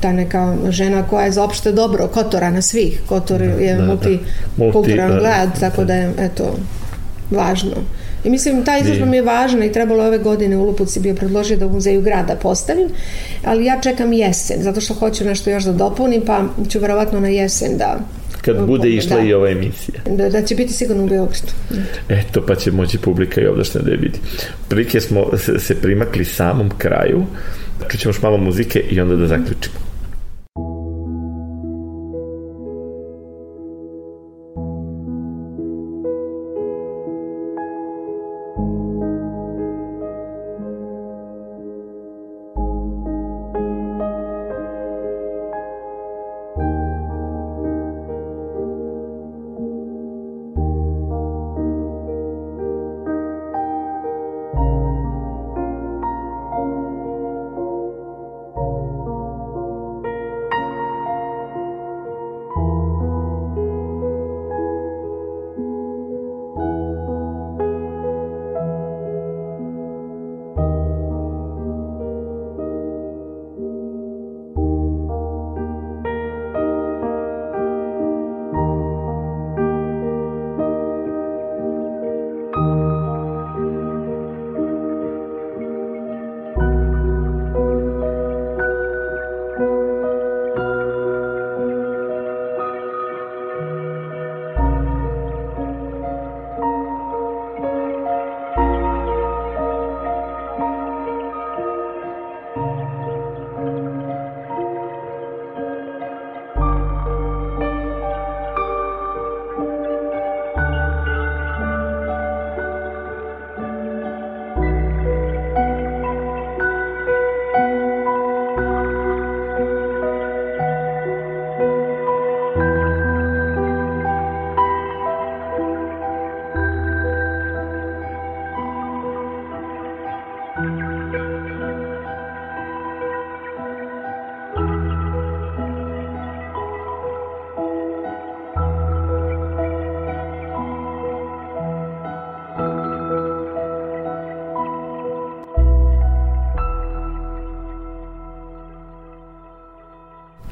ta 0.00 0.12
neka 0.12 0.56
žena 0.68 1.02
koja 1.02 1.24
je 1.24 1.32
za 1.32 1.44
opšte 1.44 1.72
dobro 1.72 2.08
Kotora 2.08 2.50
na 2.50 2.62
svih. 2.62 3.00
Kotor 3.08 3.42
je 3.42 3.74
da, 3.74 3.84
multikulturan 3.84 5.10
da. 5.10 5.18
grad 5.20 5.60
tako 5.60 5.84
da 5.84 5.94
je 5.94 6.12
eto 6.18 6.56
važno 7.30 7.72
I 8.24 8.30
mislim, 8.30 8.64
ta 8.64 8.78
izložba 8.78 9.06
mi 9.06 9.16
je 9.16 9.22
važna 9.22 9.64
i 9.64 9.72
trebalo 9.72 10.04
ove 10.04 10.18
godine 10.18 10.56
u 10.56 10.64
Lupuci 10.64 11.00
bio 11.00 11.14
predložio 11.14 11.56
da 11.56 11.66
u 11.66 11.72
muzeju 11.72 12.02
grada 12.02 12.36
postavim, 12.42 12.88
ali 13.44 13.64
ja 13.64 13.80
čekam 13.80 14.12
jesen, 14.12 14.62
zato 14.62 14.80
što 14.80 14.94
hoću 14.94 15.24
nešto 15.24 15.50
još 15.50 15.64
da 15.64 15.72
dopunim, 15.72 16.22
pa 16.26 16.44
ću 16.68 16.78
verovatno 16.78 17.20
na 17.20 17.28
jesen 17.28 17.78
da 17.78 17.98
kad 18.42 18.66
bude 18.66 18.90
išla 18.90 19.16
da. 19.16 19.22
i 19.22 19.32
ova 19.32 19.50
emisija. 19.50 20.00
Da, 20.10 20.28
da 20.28 20.42
će 20.42 20.54
biti 20.54 20.72
sigurno 20.72 21.04
u 21.04 21.08
Beogradu. 21.08 21.52
Eto, 22.08 22.44
pa 22.46 22.54
će 22.54 22.72
moći 22.72 22.98
publika 22.98 23.40
i 23.40 23.46
ovdašnja 23.46 23.80
da 23.80 23.90
je 23.90 23.96
vidi. 23.96 24.18
Prilike 24.68 25.00
smo 25.00 25.26
se, 25.38 25.58
se 25.58 25.74
primakli 25.74 26.24
samom 26.24 26.70
kraju, 26.78 27.24
čućemo 27.88 28.10
još 28.10 28.22
malo 28.22 28.36
muzike 28.36 28.80
i 28.90 29.00
onda 29.00 29.16
da 29.16 29.26
zaključimo. 29.26 29.87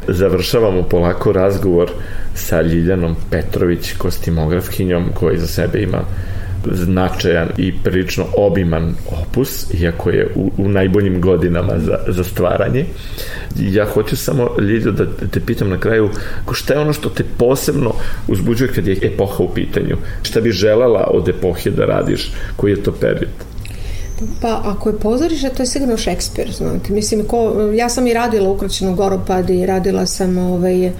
Završavamo 0.09 0.83
polako 0.83 1.33
razgovor 1.33 1.91
sa 2.35 2.63
Ljiljanom 2.63 3.17
Petrović, 3.31 3.93
kostimografkinjom, 3.93 5.05
koji 5.15 5.39
za 5.39 5.47
sebe 5.47 5.83
ima 5.83 6.01
značajan 6.73 7.49
i 7.57 7.75
prilično 7.85 8.25
obiman 8.37 8.95
opus, 9.23 9.75
iako 9.81 10.11
je 10.11 10.29
u, 10.35 10.51
u 10.57 10.69
najboljim 10.69 11.21
godinama 11.21 11.73
za, 11.79 11.99
za 12.09 12.25
stvaranje. 12.25 12.85
Ja 13.57 13.85
hoću 13.85 14.17
samo, 14.17 14.51
Ljiljo, 14.61 14.93
da 14.93 15.07
te 15.33 15.41
pitam 15.41 15.69
na 15.69 15.81
kraju, 15.81 16.11
šta 16.53 16.75
je 16.75 16.81
ono 16.81 16.93
što 16.93 17.09
te 17.09 17.25
posebno 17.39 17.93
uzbuđuje 18.29 18.73
kad 18.73 18.87
je 18.87 18.99
epoha 19.03 19.45
u 19.45 19.55
pitanju? 19.55 19.97
Šta 20.23 20.41
bi 20.41 20.51
želela 20.51 21.11
od 21.15 21.29
epohe 21.29 21.71
da 21.71 21.85
radiš? 21.85 22.33
Koji 22.57 22.73
je 22.73 22.83
to 22.83 22.93
period? 22.93 23.36
Pa 24.41 24.63
ako 24.65 24.89
je 24.89 24.99
pozorište, 24.99 25.49
to 25.49 25.63
je 25.63 25.67
sigurno 25.67 25.97
Šekspir, 25.97 26.53
znate. 26.53 26.93
Mislim, 26.93 27.25
ko, 27.25 27.71
ja 27.75 27.89
sam 27.89 28.07
i 28.07 28.15
radila 28.15 28.51
ukraćenu 28.51 28.95
Goropad 28.95 29.51
i 29.51 29.67
radila 29.67 30.07
sam 30.07 30.39
ovaj, 30.39 30.93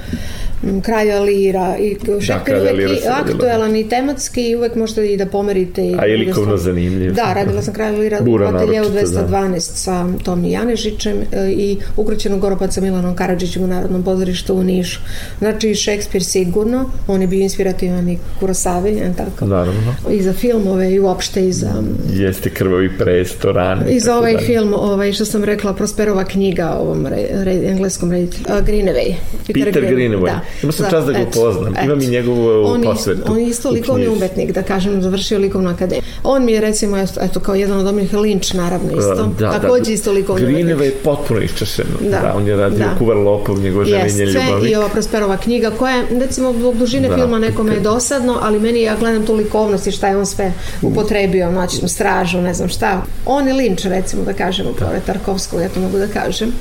kralja 0.83 1.21
Lira 1.21 1.77
i 1.79 1.97
Šekspir 2.21 2.55
da, 2.55 2.63
uvek 2.63 2.91
i 2.91 3.09
aktuelan 3.09 3.77
i 3.77 3.89
tematski 3.89 4.49
i 4.51 4.57
uvek 4.57 4.75
možete 4.75 5.13
i 5.13 5.17
da 5.17 5.27
pomerite. 5.27 5.87
I 5.87 5.97
A 5.99 6.05
je 6.05 6.17
likovno 6.17 6.57
zanimljiv. 6.57 7.15
Da, 7.15 7.33
radila 7.33 7.63
sam 7.63 7.75
kralja 7.75 7.99
Lira 7.99 8.19
u 8.27 8.37
ateljeu 8.37 8.85
212 8.85 9.53
da. 9.53 9.61
sa 9.61 10.07
Tomi 10.25 10.51
Janežićem 10.51 11.17
e, 11.33 11.51
i 11.51 11.79
ukroćenog 11.97 12.41
goropac 12.41 12.75
sa 12.75 12.81
Milanom 12.81 13.17
Karadžićem 13.17 13.63
u 13.63 13.67
Narodnom 13.67 14.03
pozorištu 14.03 14.55
u 14.55 14.65
Nišu. 14.65 15.01
Znači, 15.39 15.75
Šekspir 15.75 16.25
sigurno, 16.25 16.91
on 17.09 17.21
je 17.21 17.27
bio 17.27 17.41
inspirativan 17.41 18.09
i 18.09 18.19
Kurosavi, 18.41 18.91
je 18.91 19.15
tako? 19.17 19.47
Naravno. 19.47 19.95
I 20.11 20.23
za 20.23 20.33
filmove 20.33 20.93
i 20.93 21.01
uopšte 21.01 21.49
i 21.49 21.53
za... 21.53 21.83
Jeste 22.13 22.51
krvavi 22.51 22.99
prestoran. 22.99 23.85
I 23.89 24.01
za 24.01 24.17
ovaj 24.17 24.33
dalje. 24.33 24.47
film, 24.47 24.75
ovaj, 24.75 25.13
što 25.13 25.25
sam 25.25 25.45
rekla, 25.45 25.75
Prosperova 25.75 26.25
knjiga 26.25 26.77
ovom 26.81 27.07
re, 27.07 27.27
re, 27.33 27.53
engleskom 27.69 28.13
reditelju, 28.13 28.45
uh, 28.49 28.67
Greenaway. 28.67 29.15
Peter, 29.47 29.65
Peter 29.65 29.83
Greenaway. 29.83 30.27
Da. 30.27 30.41
Ima 30.63 30.73
sam 30.73 30.91
čast 30.91 31.07
da 31.07 31.13
ga 31.13 31.23
upoznam. 31.29 31.75
Imam 31.85 32.01
i 32.01 32.07
njegovu 32.07 32.65
on 32.65 32.83
posvetu. 32.83 33.33
On 33.33 33.39
je 33.39 33.47
isto 33.47 33.71
likovni 33.71 34.09
umetnik, 34.09 34.53
da 34.53 34.63
kažem, 34.63 35.03
završio 35.03 35.39
likovnu 35.39 35.71
akademiju. 35.71 36.03
On 36.23 36.45
mi 36.45 36.53
je 36.53 36.61
recimo, 36.61 36.97
eto, 37.21 37.41
kao 37.41 37.55
jedan 37.55 37.79
od 37.79 37.87
onih 37.87 38.13
Lynch, 38.13 38.55
naravno, 38.55 38.91
isto. 38.99 39.15
Da, 39.39 39.47
da, 39.47 39.61
Takođe 39.61 39.93
isto 39.93 40.13
likovni 40.13 40.45
umetnik. 40.45 40.67
Greenaway 40.67 40.83
je 40.83 40.95
potpuno 41.05 41.41
iščašen. 41.41 41.87
Da. 42.01 42.21
da. 42.21 42.35
on 42.37 42.47
je 42.47 42.57
radio 42.57 42.79
da. 42.79 42.99
Kuvar 42.99 43.17
Lopov, 43.17 43.59
njegove 43.59 43.85
ženjenje 43.85 44.25
ljubavi. 44.25 44.71
i 44.71 44.75
ova 44.75 44.89
Prosperova 44.89 45.37
knjiga, 45.37 45.71
koja, 45.71 46.03
recimo, 46.21 46.53
zbog 46.53 46.77
dužine 46.77 47.09
da, 47.09 47.15
filma 47.15 47.39
nekome 47.39 47.75
je 47.75 47.81
dosadno, 47.81 48.39
ali 48.43 48.61
meni, 48.61 48.83
ja 48.83 48.97
gledam 48.97 49.27
tu 49.27 49.35
likovnost 49.35 49.87
i 49.87 49.93
šta 49.93 50.09
je 50.09 50.17
on 50.17 50.27
sve 50.27 50.53
upotrebio, 50.83 51.51
noćnu 51.51 51.89
stražu, 51.89 52.41
ne 52.41 52.55
znam 52.55 52.69
šta. 52.69 53.03
On 53.27 53.49
je 53.49 53.55
Lynch, 53.55 53.89
recimo, 53.89 54.25
da 54.25 54.33
kažemo, 54.33 54.71
da. 54.79 54.87
pored 54.87 55.03
Tarkovskog, 55.03 55.61
ja 55.61 55.69
to 55.69 55.81
mogu 55.81 55.99
da 55.99 56.07
kažem. 56.07 56.53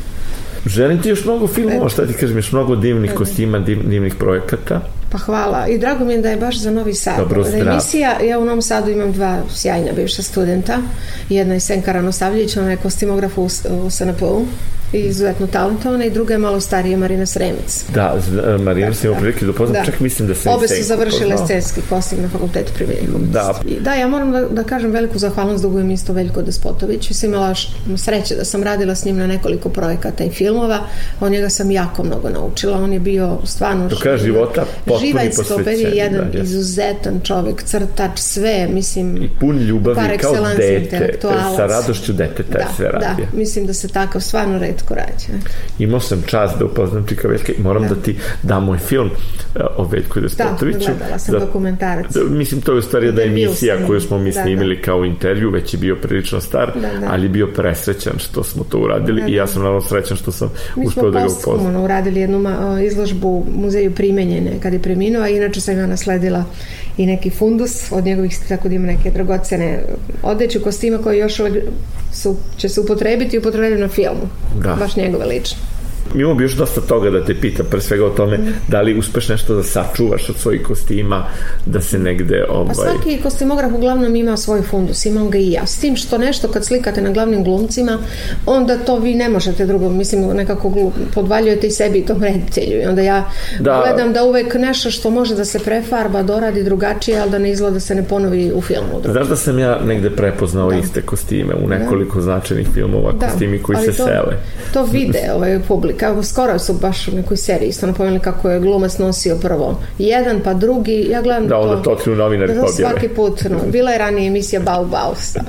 Želim 0.65 1.01
ti 1.01 1.09
još 1.09 1.25
mnogo 1.25 1.47
filmova, 1.47 1.89
šta 1.89 2.07
ti 2.07 2.13
kažem, 2.13 2.37
još 2.37 2.51
mnogo 2.51 2.75
divnih 2.75 3.13
kostima, 3.13 3.59
div, 3.59 3.89
divnih 3.89 4.15
projekata. 4.15 4.81
Pa 5.11 5.17
hvala. 5.17 5.67
I 5.67 5.77
drago 5.77 6.05
mi 6.05 6.13
je 6.13 6.21
da 6.21 6.29
je 6.29 6.37
baš 6.37 6.57
za 6.57 6.71
Novi 6.71 6.93
Sad. 6.93 7.17
Dobro, 7.17 7.43
zdrav. 7.43 7.67
Emisija, 7.67 8.17
ja 8.23 8.39
u 8.39 8.45
Novom 8.45 8.61
Sadu 8.61 8.89
imam 8.91 9.11
dva 9.11 9.41
sjajna 9.53 9.91
bivša 9.95 10.23
studenta. 10.23 10.77
Jedna 11.29 11.53
je 11.53 11.59
Senka 11.59 11.91
Ranosavljević, 11.91 12.57
ona 12.57 12.71
je 12.71 12.77
kostimograf 12.77 13.37
u, 13.37 13.45
u 13.69 13.89
SNP-u 13.89 14.45
izuzetno 14.93 15.47
talentovana 15.47 16.05
i 16.05 16.09
druga 16.09 16.33
je 16.33 16.37
malo 16.37 16.59
starija 16.59 16.97
Marina 16.97 17.25
Sremec. 17.25 17.85
Da, 17.93 18.17
e, 18.47 18.57
Marina 18.57 18.87
da, 18.87 18.93
se 18.93 19.07
ima 19.07 19.15
da. 19.15 19.19
prilike 19.19 19.45
da 19.45 19.51
upoznam, 19.51 19.73
da. 19.73 19.91
čak 19.91 19.99
mislim 19.99 20.27
da 20.27 20.35
se 20.35 20.49
Obe 20.49 20.67
su 20.67 20.83
završile 20.83 21.37
scenski 21.45 21.81
kostim 21.89 22.21
na 22.21 22.29
fakultetu 22.29 22.73
privilegom. 22.73 23.21
Da. 23.31 23.59
I, 23.65 23.79
da, 23.79 23.93
ja 23.93 24.07
moram 24.07 24.31
da, 24.31 24.41
da 24.41 24.63
kažem 24.63 24.91
veliku 24.91 25.17
zahvalnost 25.17 25.63
dugujem 25.63 25.91
isto 25.91 26.13
Veljko 26.13 26.41
Despotović. 26.41 27.11
Sam 27.11 27.29
imala 27.29 27.55
sreće 27.97 28.35
da 28.35 28.45
sam 28.45 28.63
radila 28.63 28.95
s 28.95 29.05
njim 29.05 29.17
na 29.17 29.27
nekoliko 29.27 29.69
projekata 29.69 30.23
i 30.23 30.29
filmova. 30.29 30.79
Od 31.19 31.31
njega 31.31 31.49
sam 31.49 31.71
jako 31.71 32.03
mnogo 32.03 32.29
naučila. 32.29 32.77
On 32.77 32.93
je 32.93 32.99
bio 32.99 33.37
stvarno... 33.43 33.87
Do 33.87 33.95
kraja 33.95 34.17
života 34.17 34.65
potpuni 34.85 35.07
Živa 35.07 35.23
enciklopedija, 35.23 35.89
jedan 35.89 36.31
da, 36.31 36.39
izuzetan 36.39 37.21
čovek, 37.23 37.63
crtač, 37.63 38.19
sve, 38.19 38.67
mislim... 38.71 39.23
I 39.23 39.29
pun 39.39 39.57
ljubavi 39.57 40.17
kao 40.17 40.35
dete, 40.57 41.19
sa 41.57 41.65
radošću 41.65 42.13
deteta 42.13 42.57
da, 42.57 42.65
sve. 42.75 42.89
Da, 42.99 43.15
mislim 43.33 43.65
da 43.65 43.73
se 43.73 43.87
takav 43.87 44.21
stvarno 44.21 44.59
redko 44.59 44.84
radi. 44.93 45.45
Imao 45.79 45.99
sam 45.99 46.23
čast 46.25 46.59
da 46.59 46.65
upoznam 46.65 47.05
Čika 47.07 47.27
Veljka 47.27 47.51
i 47.57 47.61
moram 47.61 47.83
da, 47.83 47.89
da 47.89 47.95
ti 47.95 48.15
dam 48.43 48.63
moj 48.65 48.77
film 48.77 49.09
uh, 49.09 49.61
o 49.77 49.83
Veljku 49.83 50.19
Despotoviću. 50.19 50.79
Da, 50.79 50.93
gledala 50.97 51.19
sam 51.19 51.33
da, 51.33 51.39
dokumentarac. 51.39 52.13
Da, 52.13 52.23
mislim, 52.23 52.61
to 52.61 52.71
je 52.71 52.77
u 52.77 52.81
stvari 52.81 53.11
da 53.11 53.23
emisija 53.23 53.87
koju 53.87 54.01
smo 54.01 54.17
mi 54.17 54.31
da, 54.31 54.41
snimili 54.41 54.75
da. 54.75 54.81
kao 54.81 55.05
intervju, 55.05 55.51
već 55.51 55.73
je 55.73 55.77
bio 55.77 55.95
prilično 55.95 56.41
star, 56.41 56.71
da, 56.75 56.99
da. 56.99 57.07
ali 57.11 57.29
bio 57.29 57.47
presrećan 57.47 58.13
što 58.17 58.43
smo 58.43 58.63
to 58.63 58.79
uradili 58.79 59.21
da, 59.21 59.27
da. 59.27 59.31
i 59.31 59.35
ja 59.35 59.47
sam 59.47 59.61
naravno 59.61 59.81
srećan 59.81 60.17
što 60.17 60.31
sam 60.31 60.51
mi 60.75 60.87
uspeo 60.87 61.11
da 61.11 61.19
ga 61.19 61.25
upoznam. 61.25 61.65
Mi 61.65 61.73
smo 61.73 61.83
uradili 61.83 62.19
jednu 62.19 62.43
izložbu 62.83 63.27
u 63.27 63.45
muzeju 63.61 63.95
primenjene 63.95 64.51
kad 64.63 64.73
je 64.73 64.81
preminuo, 64.81 65.23
a 65.23 65.29
inače 65.29 65.61
sam 65.61 65.77
ja 65.77 65.87
nasledila 65.87 66.43
i 66.97 67.05
neki 67.05 67.29
fundus 67.29 67.91
od 67.91 68.05
njegovih, 68.05 68.37
tako 68.49 68.69
da 68.69 68.75
ima 68.75 68.87
neke 68.87 69.11
dragocene 69.11 69.79
odeće, 70.23 70.59
kostima 70.59 70.97
koje 70.97 71.17
još 71.17 71.41
su, 72.13 72.35
će 72.57 72.69
se 72.69 72.81
upotrebiti 72.81 73.35
i 73.35 73.39
upotrebiti 73.39 73.81
na 73.81 73.87
filmu. 73.87 74.27
Da. 74.65 74.75
Baš 74.75 74.95
njegove 74.95 75.25
lično. 75.25 75.57
Imamo 76.15 76.35
bi 76.35 76.43
još 76.43 76.53
dosta 76.53 76.81
toga 76.81 77.09
da 77.09 77.25
te 77.25 77.35
pita, 77.35 77.63
pre 77.63 77.81
svega 77.81 78.05
o 78.05 78.09
tome 78.09 78.39
da 78.67 78.81
li 78.81 78.99
uspeš 78.99 79.29
nešto 79.29 79.55
da 79.55 79.63
sačuvaš 79.63 80.29
od 80.29 80.37
svojih 80.37 80.63
kostima, 80.63 81.25
da 81.65 81.81
se 81.81 81.99
negde... 81.99 82.45
Ovaj... 82.49 82.67
Pa 82.67 82.73
svaki 82.73 83.21
kostimograf 83.23 83.71
uglavnom 83.73 84.15
ima 84.15 84.37
svoj 84.37 84.61
fundus, 84.61 85.05
imam 85.05 85.29
ga 85.29 85.37
i 85.37 85.51
ja. 85.51 85.65
S 85.65 85.79
tim 85.79 85.95
što 85.95 86.17
nešto 86.17 86.47
kad 86.47 86.65
slikate 86.65 87.01
na 87.01 87.11
glavnim 87.11 87.43
glumcima, 87.43 87.97
onda 88.45 88.77
to 88.77 88.99
vi 88.99 89.15
ne 89.15 89.29
možete 89.29 89.65
drugo, 89.65 89.89
mislim, 89.89 90.29
nekako 90.37 90.91
podvaljujete 91.13 91.67
i 91.67 91.71
sebi 91.71 91.99
i 91.99 92.05
tom 92.05 92.23
reditelju. 92.23 92.81
I 92.81 92.85
onda 92.85 93.01
ja 93.01 93.31
da. 93.59 93.83
gledam 93.85 94.13
da 94.13 94.23
uvek 94.23 94.53
nešto 94.53 94.91
što 94.91 95.09
može 95.09 95.35
da 95.35 95.45
se 95.45 95.59
prefarba, 95.59 96.23
doradi 96.23 96.63
drugačije, 96.63 97.19
ali 97.19 97.31
da 97.31 97.39
ne 97.39 97.51
izgleda 97.51 97.73
da 97.73 97.79
se 97.79 97.95
ne 97.95 98.03
ponovi 98.03 98.51
u 98.55 98.61
filmu. 98.61 99.01
Drugo. 99.03 99.11
Znaš 99.11 99.27
da 99.27 99.35
sam 99.35 99.59
ja 99.59 99.79
negde 99.85 100.09
prepoznao 100.09 100.69
da. 100.69 100.77
iste 100.77 101.01
kostime 101.01 101.53
u 101.55 101.67
da. 101.67 101.77
nekoliko 101.77 102.15
da. 102.15 102.21
značajnih 102.21 102.67
filmova, 102.73 103.11
da. 103.11 103.27
kostimi 103.27 103.59
koji 103.63 103.77
ali 103.77 103.85
se 103.85 103.97
to, 103.97 104.05
sele. 104.05 104.37
To 104.73 104.83
vide 104.83 105.31
ovaj 105.35 105.59
publika 105.67 106.04
kako 106.05 106.23
skoro 106.23 106.59
su 106.59 106.73
baš 106.73 107.07
u 107.07 107.11
nekoj 107.11 107.37
seriji 107.37 107.69
isto 107.69 107.87
napomenuli 107.87 108.19
kako 108.19 108.49
je 108.49 108.59
glumac 108.59 108.97
nosio 108.97 109.35
prvo 109.41 109.79
jedan 109.97 110.41
pa 110.43 110.53
drugi, 110.53 111.07
ja 111.09 111.21
gledam 111.21 111.47
da, 111.47 111.57
onda 111.57 111.75
to, 111.75 111.81
to 111.81 111.91
otkrio 111.91 112.15
novinari 112.15 112.53
da, 112.53 112.61
pobjele. 112.61 112.91
Svaki 112.91 113.07
put, 113.07 113.41
no, 113.49 113.57
bila 113.71 113.91
je 113.91 113.97
ranije 113.97 114.27
emisija 114.27 114.61
Bau 114.61 114.85
Bau 114.85 115.15
sa, 115.15 115.39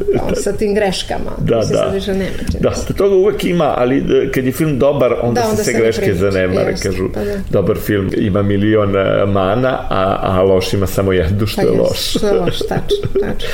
sa 0.42 0.52
tim 0.52 0.74
greškama. 0.74 1.30
Da, 1.38 1.60
da. 1.72 1.90
Više 1.94 2.12
nema, 2.12 2.30
da, 2.60 2.70
da, 2.88 2.94
toga 2.94 3.14
uvek 3.14 3.44
ima, 3.44 3.74
ali 3.76 3.98
e, 3.98 4.32
kad 4.32 4.44
je 4.44 4.52
film 4.52 4.78
dobar, 4.78 5.14
onda, 5.22 5.40
da, 5.40 5.48
onda 5.48 5.64
se, 5.64 5.72
se 5.72 5.78
greške 5.78 6.14
zanemare, 6.14 6.74
kažu, 6.82 7.08
pa 7.14 7.20
da. 7.24 7.32
dobar 7.50 7.76
film 7.76 8.10
ima 8.16 8.42
milion 8.42 8.96
e, 8.96 9.26
mana, 9.26 9.78
a, 9.90 10.18
a 10.22 10.42
loš 10.42 10.72
ima 10.72 10.86
samo 10.86 11.12
jednu, 11.12 11.46
što 11.46 11.62
pa 11.62 11.68
je 11.68 11.80
loš. 11.80 12.10
Što 12.10 12.26
je 12.26 12.32
loš, 12.32 12.58
tačno, 12.58 13.08
tačno. 13.12 13.48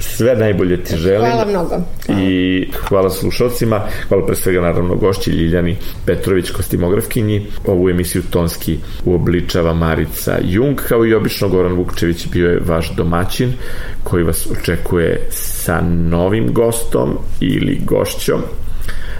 Sve 0.16 0.36
najbolje 0.36 0.84
ti 0.84 0.96
želim. 0.96 1.30
Hvala 1.30 1.44
mnogo. 1.44 1.76
I 2.20 2.68
hvala 2.88 3.10
slušalcima, 3.10 3.80
hvala 4.08 4.26
pre 4.26 4.36
svega 4.36 4.60
naravno 4.60 4.94
gošći 4.94 5.30
Ljiljani 5.30 5.76
Petrović 6.06 6.41
Đurić 6.42 6.50
kostimografkinji. 6.50 7.46
Ovu 7.66 7.90
emisiju 7.90 8.22
tonski 8.30 8.78
uobličava 9.04 9.74
Marica 9.74 10.38
Jung, 10.44 10.78
kao 10.88 11.06
i 11.06 11.14
obično 11.14 11.48
Goran 11.48 11.72
Vukčević 11.72 12.26
bio 12.32 12.50
je 12.50 12.60
vaš 12.66 12.96
domaćin 12.96 13.52
koji 14.04 14.24
vas 14.24 14.46
očekuje 14.50 15.26
sa 15.30 15.80
novim 16.10 16.52
gostom 16.52 17.18
ili 17.40 17.80
gošćom 17.84 18.40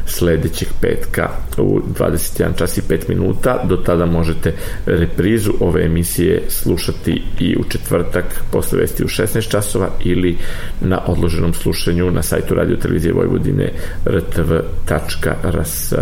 sledećeg 0.06 0.68
petka 0.80 1.30
u 1.58 1.80
21 1.98 2.58
čas 2.58 2.78
i 2.78 2.82
5 2.88 3.08
minuta. 3.08 3.64
Do 3.68 3.76
tada 3.76 4.06
možete 4.06 4.54
reprizu 4.86 5.52
ove 5.60 5.84
emisije 5.84 6.42
slušati 6.48 7.22
i 7.40 7.56
u 7.56 7.64
četvrtak 7.64 8.24
posle 8.52 8.78
vesti 8.78 9.04
u 9.04 9.08
16 9.08 9.50
časova 9.50 9.88
ili 10.04 10.38
na 10.80 11.00
odloženom 11.06 11.54
slušanju 11.54 12.10
na 12.10 12.22
sajtu 12.22 12.54
Radio 12.54 12.76
Televizije 12.76 13.14
Vojvodine 13.14 13.72
rtv.rs. 14.06 15.92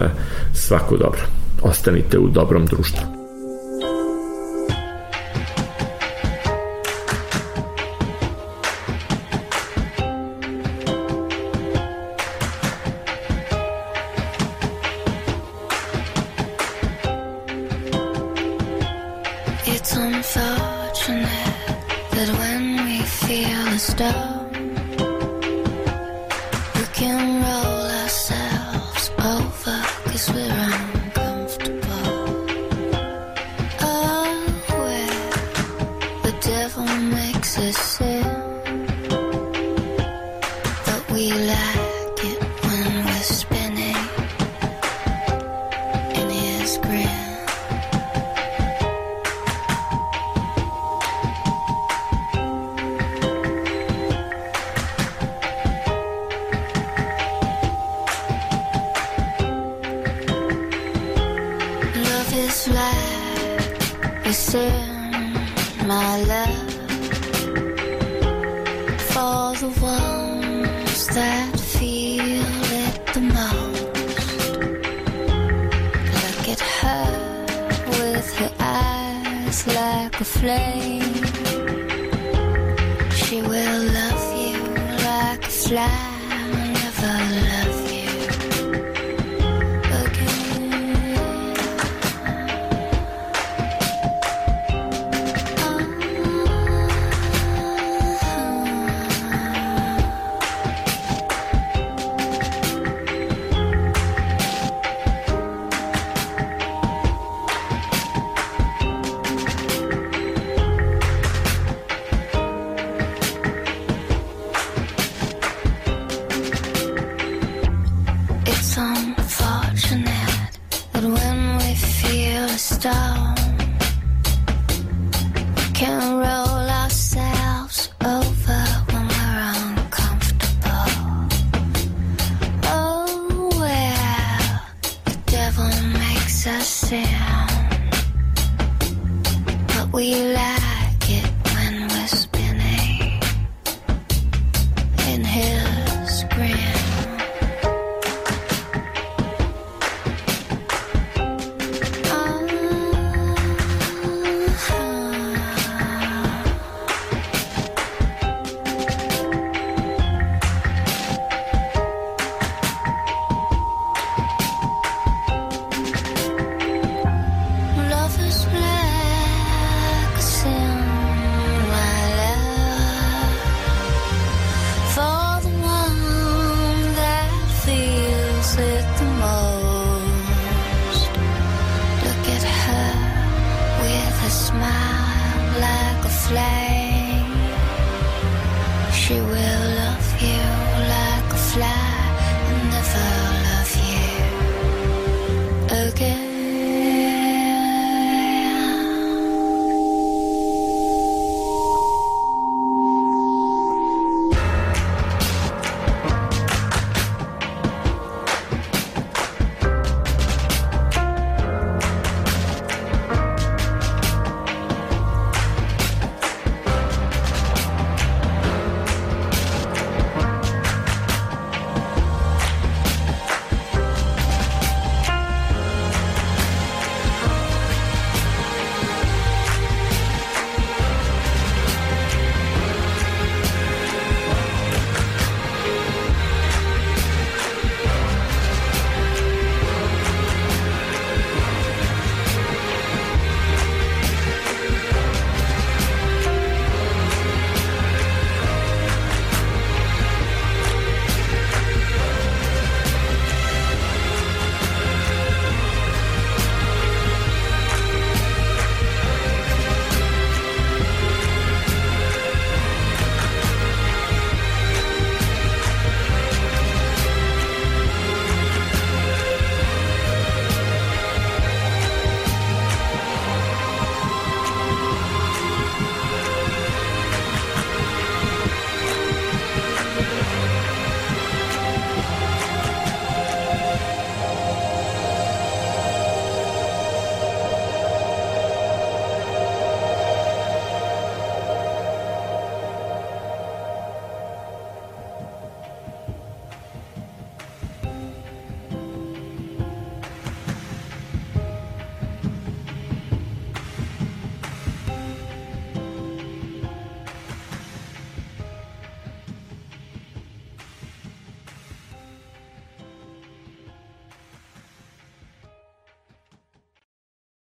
Svako 0.53 0.97
dobro. 0.97 1.23
Ostanite 1.63 2.19
u 2.19 2.29
dobrom 2.29 2.67
društvu. 2.67 3.20